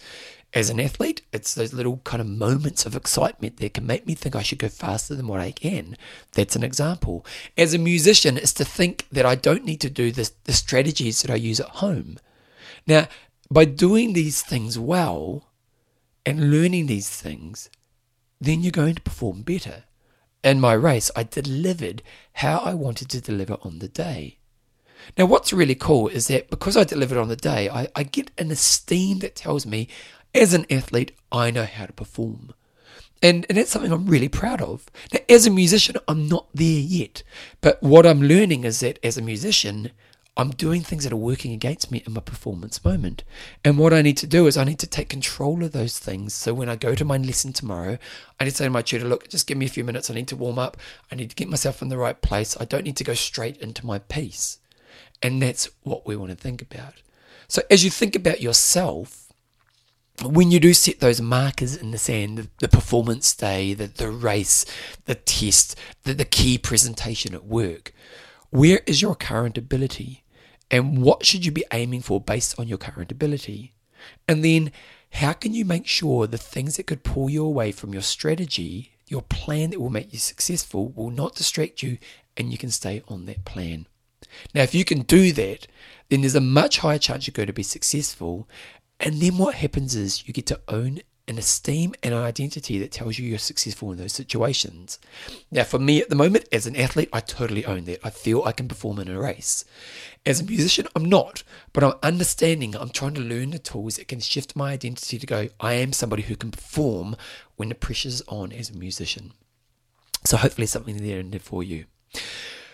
As 0.55 0.68
an 0.68 0.80
athlete, 0.80 1.22
it's 1.32 1.55
those 1.55 1.72
little 1.72 1.98
kind 2.05 2.20
of 2.20 2.26
moments 2.26 2.84
of 2.84 2.94
excitement 2.94 3.57
that 3.59 3.74
can 3.74 3.86
make 3.86 4.07
me 4.07 4.14
think 4.14 4.36
I 4.36 4.42
should 4.42 4.59
go 4.59 4.68
faster 4.68 5.14
than 5.14 5.26
what 5.26 5.40
I 5.40 5.50
can. 5.50 5.96
That's 6.32 6.57
an 6.57 6.62
example. 6.62 7.24
As 7.57 7.72
a 7.72 7.78
musician, 7.78 8.36
it's 8.36 8.53
to 8.55 8.64
think 8.64 9.07
that 9.11 9.24
I 9.24 9.34
don't 9.34 9.64
need 9.64 9.80
to 9.80 9.90
do 9.90 10.12
this, 10.12 10.32
the 10.44 10.53
strategies 10.53 11.22
that 11.22 11.30
I 11.30 11.36
use 11.36 11.59
at 11.59 11.68
home. 11.68 12.18
Now, 12.86 13.09
by 13.50 13.64
doing 13.64 14.12
these 14.12 14.42
things 14.42 14.78
well 14.78 15.48
and 16.26 16.50
learning 16.50 16.86
these 16.86 17.09
things, 17.09 17.70
then 18.43 18.61
you're 18.61 18.72
going 18.72 18.95
to 18.95 19.03
perform 19.03 19.43
better. 19.43 19.84
In 20.43 20.61
my 20.61 20.72
race, 20.72 21.11
I 21.14 21.22
delivered 21.22 22.03
how 22.34 22.59
I 22.59 22.74
wanted 22.74 23.09
to 23.11 23.20
deliver 23.20 23.57
on 23.62 23.78
the 23.78 23.88
day. 23.88 24.38
Now, 25.16 25.26
what's 25.26 25.53
really 25.53 25.74
cool 25.74 26.09
is 26.09 26.26
that 26.28 26.51
because 26.51 26.76
I 26.76 26.84
delivered 26.84 27.18
on 27.18 27.28
the 27.28 27.36
day, 27.36 27.68
I, 27.68 27.88
I 27.95 28.03
get 28.03 28.30
an 28.38 28.51
esteem 28.51 29.20
that 29.20 29.36
tells 29.36 29.66
me, 29.66 29.88
as 30.34 30.55
an 30.55 30.66
athlete, 30.70 31.12
I 31.30 31.51
know 31.51 31.64
how 31.64 31.86
to 31.86 31.93
perform. 31.93 32.55
And, 33.22 33.47
and 33.49 33.57
that's 33.57 33.70
something 33.70 33.93
I'm 33.93 34.07
really 34.07 34.28
proud 34.28 34.61
of. 34.61 34.86
Now, 35.12 35.20
as 35.28 35.47
a 35.47 35.51
musician, 35.51 35.97
I'm 36.09 36.28
not 36.28 36.49
there 36.53 36.80
yet. 36.80 37.22
But 37.61 37.80
what 37.82 38.07
I'm 38.07 38.22
learning 38.22 38.64
is 38.64 38.80
that 38.80 38.99
as 39.05 39.16
a 39.16 39.22
musician, 39.22 39.93
I'm 40.34 40.50
doing 40.50 40.80
things 40.80 41.04
that 41.04 41.12
are 41.12 41.16
working 41.16 41.52
against 41.52 41.90
me 41.90 42.02
in 42.06 42.14
my 42.14 42.20
performance 42.20 42.82
moment. 42.82 43.22
And 43.64 43.76
what 43.76 43.92
I 43.92 44.00
need 44.00 44.16
to 44.18 44.26
do 44.26 44.46
is 44.46 44.56
I 44.56 44.64
need 44.64 44.78
to 44.78 44.86
take 44.86 45.10
control 45.10 45.62
of 45.62 45.72
those 45.72 45.98
things. 45.98 46.32
So 46.32 46.54
when 46.54 46.70
I 46.70 46.76
go 46.76 46.94
to 46.94 47.04
my 47.04 47.18
lesson 47.18 47.52
tomorrow, 47.52 47.98
I 48.40 48.44
need 48.44 48.52
to 48.52 48.56
say 48.56 48.64
to 48.64 48.70
my 48.70 48.80
tutor, 48.80 49.06
look, 49.06 49.28
just 49.28 49.46
give 49.46 49.58
me 49.58 49.66
a 49.66 49.70
few 49.70 49.84
minutes. 49.84 50.08
I 50.08 50.14
need 50.14 50.28
to 50.28 50.36
warm 50.36 50.58
up. 50.58 50.78
I 51.10 51.16
need 51.16 51.28
to 51.28 51.36
get 51.36 51.50
myself 51.50 51.82
in 51.82 51.88
the 51.88 51.98
right 51.98 52.18
place. 52.20 52.56
I 52.58 52.64
don't 52.64 52.84
need 52.84 52.96
to 52.96 53.04
go 53.04 53.12
straight 53.12 53.58
into 53.58 53.84
my 53.84 53.98
piece. 53.98 54.58
And 55.22 55.42
that's 55.42 55.68
what 55.82 56.06
we 56.06 56.16
want 56.16 56.30
to 56.30 56.36
think 56.36 56.62
about. 56.62 56.94
So 57.46 57.60
as 57.70 57.84
you 57.84 57.90
think 57.90 58.16
about 58.16 58.40
yourself, 58.40 59.30
when 60.22 60.50
you 60.50 60.60
do 60.60 60.72
set 60.72 61.00
those 61.00 61.20
markers 61.20 61.76
in 61.76 61.90
the 61.90 61.98
sand, 61.98 62.38
the, 62.38 62.48
the 62.60 62.68
performance 62.68 63.34
day, 63.34 63.74
the, 63.74 63.86
the 63.86 64.10
race, 64.10 64.64
the 65.04 65.14
test, 65.14 65.78
the, 66.04 66.14
the 66.14 66.24
key 66.24 66.56
presentation 66.56 67.34
at 67.34 67.44
work, 67.44 67.92
where 68.53 68.82
is 68.86 69.00
your 69.00 69.14
current 69.14 69.57
ability? 69.57 70.24
And 70.70 71.03
what 71.03 71.24
should 71.24 71.44
you 71.44 71.50
be 71.50 71.64
aiming 71.72 72.03
for 72.03 72.20
based 72.20 72.61
on 72.61 72.68
your 72.68 72.76
current 72.76 73.11
ability? 73.11 73.72
And 74.28 74.44
then 74.44 74.72
how 75.12 75.32
can 75.32 75.55
you 75.55 75.64
make 75.64 75.86
sure 75.86 76.26
the 76.26 76.36
things 76.36 76.76
that 76.76 76.86
could 76.86 77.03
pull 77.03 77.30
you 77.30 77.44
away 77.44 77.72
from 77.72 77.94
your 77.94 78.03
strategy, 78.03 78.92
your 79.09 79.22
plan 79.22 79.70
that 79.70 79.80
will 79.80 79.88
make 79.88 80.12
you 80.12 80.18
successful, 80.18 80.90
will 80.90 81.11
not 81.11 81.34
distract 81.34 81.82
you 81.82 81.96
and 82.36 82.53
you 82.53 82.59
can 82.59 82.70
stay 82.70 83.03
on 83.09 83.24
that 83.24 83.46
plan? 83.46 83.86
Now, 84.55 84.62
if 84.62 84.74
you 84.74 84.84
can 84.84 85.00
do 85.00 85.32
that, 85.32 85.66
then 86.11 86.20
there's 86.20 86.34
a 86.34 86.40
much 86.40 86.78
higher 86.78 86.98
chance 86.98 87.26
you're 87.26 87.32
going 87.32 87.46
to 87.46 87.55
be 87.55 87.62
successful. 87.62 88.46
And 89.00 89.14
then 89.22 89.38
what 89.38 89.55
happens 89.55 89.94
is 89.94 90.28
you 90.28 90.34
get 90.34 90.46
to 90.46 90.61
own 90.68 91.00
an 91.28 91.38
esteem 91.38 91.94
and 92.02 92.12
an 92.12 92.20
identity 92.20 92.78
that 92.78 92.90
tells 92.90 93.18
you 93.18 93.26
you're 93.26 93.38
successful 93.38 93.92
in 93.92 93.98
those 93.98 94.12
situations. 94.12 94.98
Now, 95.50 95.64
for 95.64 95.78
me 95.78 96.00
at 96.02 96.08
the 96.08 96.16
moment, 96.16 96.48
as 96.50 96.66
an 96.66 96.74
athlete, 96.74 97.08
I 97.12 97.20
totally 97.20 97.64
own 97.64 97.84
that. 97.84 98.00
I 98.04 98.10
feel 98.10 98.42
I 98.42 98.52
can 98.52 98.68
perform 98.68 98.98
in 98.98 99.08
a 99.08 99.20
race. 99.20 99.64
As 100.26 100.40
a 100.40 100.44
musician, 100.44 100.88
I'm 100.96 101.04
not, 101.04 101.44
but 101.72 101.84
I'm 101.84 101.94
understanding, 102.02 102.74
I'm 102.74 102.90
trying 102.90 103.14
to 103.14 103.20
learn 103.20 103.50
the 103.50 103.58
tools 103.58 103.96
that 103.96 104.08
can 104.08 104.20
shift 104.20 104.56
my 104.56 104.72
identity 104.72 105.18
to 105.18 105.26
go, 105.26 105.48
I 105.60 105.74
am 105.74 105.92
somebody 105.92 106.22
who 106.22 106.36
can 106.36 106.50
perform 106.50 107.16
when 107.56 107.68
the 107.68 107.74
pressure's 107.76 108.22
on 108.22 108.52
as 108.52 108.70
a 108.70 108.76
musician. 108.76 109.32
So, 110.24 110.36
hopefully, 110.36 110.66
something 110.66 110.96
there 110.96 111.20
in 111.20 111.30
there 111.30 111.40
for 111.40 111.62
you. 111.62 111.86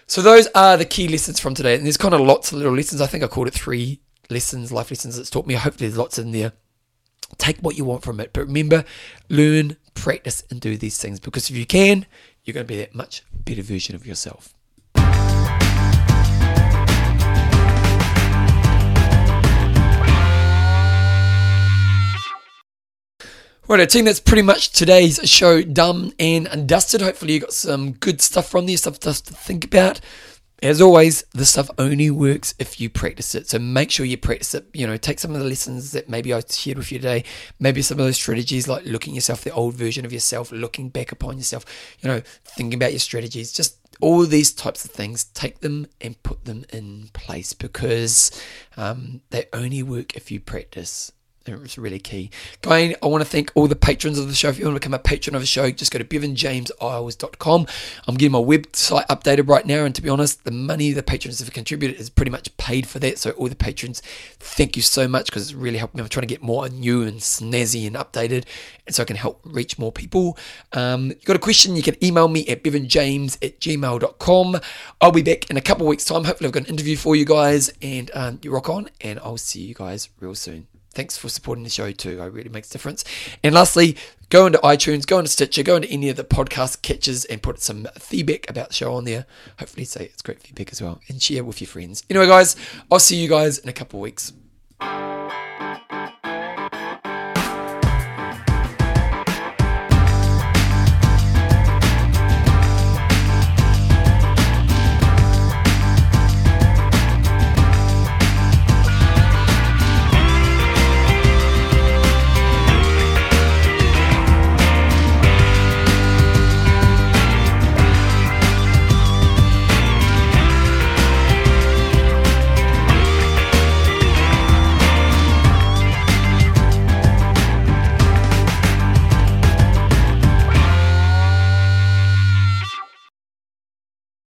So, 0.06 0.22
those 0.22 0.46
are 0.54 0.76
the 0.76 0.84
key 0.84 1.08
lessons 1.08 1.40
from 1.40 1.54
today. 1.54 1.74
And 1.74 1.84
there's 1.84 1.96
kind 1.96 2.14
of 2.14 2.20
lots 2.20 2.52
of 2.52 2.58
little 2.58 2.74
lessons. 2.74 3.00
I 3.00 3.06
think 3.06 3.24
I 3.24 3.26
called 3.26 3.48
it 3.48 3.54
three 3.54 4.00
lessons, 4.28 4.70
life 4.70 4.90
lessons 4.90 5.16
that's 5.16 5.30
taught 5.30 5.46
me. 5.46 5.54
Hopefully, 5.54 5.88
there's 5.88 5.98
lots 5.98 6.18
in 6.18 6.32
there 6.32 6.52
take 7.36 7.58
what 7.58 7.76
you 7.76 7.84
want 7.84 8.02
from 8.02 8.20
it. 8.20 8.32
But 8.32 8.46
remember, 8.46 8.84
learn, 9.28 9.76
practice, 9.94 10.44
and 10.50 10.60
do 10.60 10.76
these 10.76 10.98
things 10.98 11.20
because 11.20 11.50
if 11.50 11.56
you 11.56 11.66
can, 11.66 12.06
you're 12.44 12.54
going 12.54 12.66
to 12.66 12.72
be 12.72 12.78
that 12.78 12.94
much 12.94 13.22
better 13.44 13.62
version 13.62 13.94
of 13.94 14.06
yourself. 14.06 14.54
Right, 23.68 23.80
our 23.80 23.86
team, 23.86 24.06
that's 24.06 24.18
pretty 24.18 24.40
much 24.40 24.70
today's 24.70 25.20
show 25.28 25.60
done 25.60 26.14
and 26.18 26.66
dusted. 26.66 27.02
Hopefully, 27.02 27.34
you 27.34 27.40
got 27.40 27.52
some 27.52 27.92
good 27.92 28.22
stuff 28.22 28.48
from 28.48 28.64
there, 28.64 28.78
stuff 28.78 28.98
to 29.00 29.12
think 29.12 29.62
about. 29.62 30.00
As 30.60 30.80
always, 30.80 31.22
this 31.34 31.50
stuff 31.50 31.70
only 31.78 32.10
works 32.10 32.54
if 32.58 32.80
you 32.80 32.90
practice 32.90 33.34
it. 33.36 33.48
So 33.48 33.60
make 33.60 33.92
sure 33.92 34.04
you 34.04 34.16
practice 34.16 34.54
it. 34.54 34.66
You 34.74 34.88
know, 34.88 34.96
take 34.96 35.20
some 35.20 35.32
of 35.32 35.40
the 35.40 35.46
lessons 35.46 35.92
that 35.92 36.08
maybe 36.08 36.34
I 36.34 36.40
shared 36.40 36.78
with 36.78 36.90
you 36.90 36.98
today, 36.98 37.24
maybe 37.60 37.80
some 37.80 38.00
of 38.00 38.04
those 38.04 38.16
strategies 38.16 38.66
like 38.66 38.84
looking 38.84 39.14
yourself, 39.14 39.44
the 39.44 39.52
old 39.52 39.74
version 39.74 40.04
of 40.04 40.12
yourself, 40.12 40.50
looking 40.50 40.88
back 40.88 41.12
upon 41.12 41.36
yourself, 41.36 41.64
you 42.00 42.08
know, 42.08 42.22
thinking 42.44 42.74
about 42.74 42.90
your 42.90 42.98
strategies, 42.98 43.52
just 43.52 43.78
all 44.00 44.24
these 44.26 44.52
types 44.52 44.84
of 44.84 44.90
things, 44.90 45.24
take 45.24 45.60
them 45.60 45.86
and 46.00 46.20
put 46.24 46.44
them 46.44 46.64
in 46.72 47.10
place 47.12 47.52
because 47.52 48.30
um, 48.76 49.20
they 49.30 49.46
only 49.52 49.82
work 49.82 50.16
if 50.16 50.30
you 50.30 50.40
practice. 50.40 51.12
It 51.52 51.60
was 51.60 51.78
really 51.78 51.98
key. 51.98 52.30
Going, 52.62 52.94
I 53.02 53.06
want 53.06 53.22
to 53.22 53.28
thank 53.28 53.50
all 53.54 53.66
the 53.66 53.76
patrons 53.76 54.18
of 54.18 54.28
the 54.28 54.34
show. 54.34 54.48
If 54.48 54.58
you 54.58 54.64
want 54.64 54.76
to 54.76 54.80
become 54.80 54.94
a 54.94 54.98
patron 54.98 55.34
of 55.34 55.42
the 55.42 55.46
show, 55.46 55.70
just 55.70 55.90
go 55.90 55.98
to 55.98 56.04
bevanjameseyles.com. 56.04 57.66
I'm 58.06 58.14
getting 58.16 58.32
my 58.32 58.38
website 58.38 59.06
updated 59.06 59.48
right 59.48 59.66
now, 59.66 59.84
and 59.84 59.94
to 59.94 60.02
be 60.02 60.08
honest, 60.08 60.44
the 60.44 60.50
money 60.50 60.92
the 60.92 61.02
patrons 61.02 61.38
have 61.40 61.52
contributed 61.52 62.00
is 62.00 62.10
pretty 62.10 62.30
much 62.30 62.56
paid 62.56 62.86
for 62.86 62.98
that. 63.00 63.18
So, 63.18 63.30
all 63.32 63.48
the 63.48 63.56
patrons, 63.56 64.00
thank 64.38 64.76
you 64.76 64.82
so 64.82 65.08
much 65.08 65.26
because 65.26 65.42
it's 65.42 65.54
really 65.54 65.78
helped 65.78 65.94
me. 65.94 66.02
I'm 66.02 66.08
trying 66.08 66.26
to 66.26 66.34
get 66.34 66.42
more 66.42 66.68
new 66.68 67.02
and 67.02 67.20
snazzy 67.20 67.86
and 67.86 67.96
updated, 67.96 68.44
and 68.86 68.94
so 68.94 69.02
I 69.02 69.06
can 69.06 69.16
help 69.16 69.40
reach 69.44 69.78
more 69.78 69.92
people. 69.92 70.38
Um, 70.72 71.08
you 71.08 71.16
got 71.24 71.36
a 71.36 71.40
question, 71.40 71.76
you 71.76 71.82
can 71.82 72.02
email 72.04 72.28
me 72.28 72.46
at 72.48 72.62
bevanjames 72.62 73.36
at 73.44 73.60
gmail.com. 73.60 74.60
I'll 75.00 75.12
be 75.12 75.22
back 75.22 75.50
in 75.50 75.56
a 75.56 75.62
couple 75.62 75.86
of 75.86 75.90
weeks' 75.90 76.04
time. 76.04 76.24
Hopefully, 76.24 76.48
I've 76.48 76.54
got 76.54 76.64
an 76.64 76.70
interview 76.70 76.96
for 76.96 77.16
you 77.16 77.24
guys, 77.24 77.72
and 77.82 78.10
um, 78.14 78.40
you 78.42 78.50
rock 78.50 78.68
on, 78.68 78.88
and 79.00 79.18
I'll 79.20 79.36
see 79.36 79.62
you 79.62 79.74
guys 79.74 80.08
real 80.20 80.34
soon 80.34 80.66
thanks 80.90 81.16
for 81.16 81.28
supporting 81.28 81.64
the 81.64 81.70
show 81.70 81.90
too. 81.92 82.20
It 82.20 82.32
really 82.32 82.48
makes 82.48 82.70
a 82.70 82.72
difference. 82.72 83.04
And 83.42 83.54
lastly, 83.54 83.96
go 84.30 84.46
into 84.46 84.58
iTunes, 84.58 85.06
go 85.06 85.18
into 85.18 85.30
Stitcher, 85.30 85.62
go 85.62 85.76
into 85.76 85.88
any 85.90 86.08
of 86.08 86.16
the 86.16 86.24
podcast 86.24 86.82
catches 86.82 87.24
and 87.26 87.42
put 87.42 87.60
some 87.60 87.86
feedback 87.98 88.48
about 88.48 88.68
the 88.68 88.74
show 88.74 88.94
on 88.94 89.04
there. 89.04 89.26
Hopefully, 89.58 89.84
say 89.84 90.04
it's 90.04 90.22
great 90.22 90.40
feedback 90.40 90.72
as 90.72 90.82
well 90.82 91.00
and 91.08 91.22
share 91.22 91.44
with 91.44 91.60
your 91.60 91.68
friends. 91.68 92.02
Anyway, 92.10 92.26
guys, 92.26 92.56
I'll 92.90 92.98
see 92.98 93.16
you 93.16 93.28
guys 93.28 93.58
in 93.58 93.68
a 93.68 93.72
couple 93.72 94.00
of 94.00 94.02
weeks. 94.02 94.32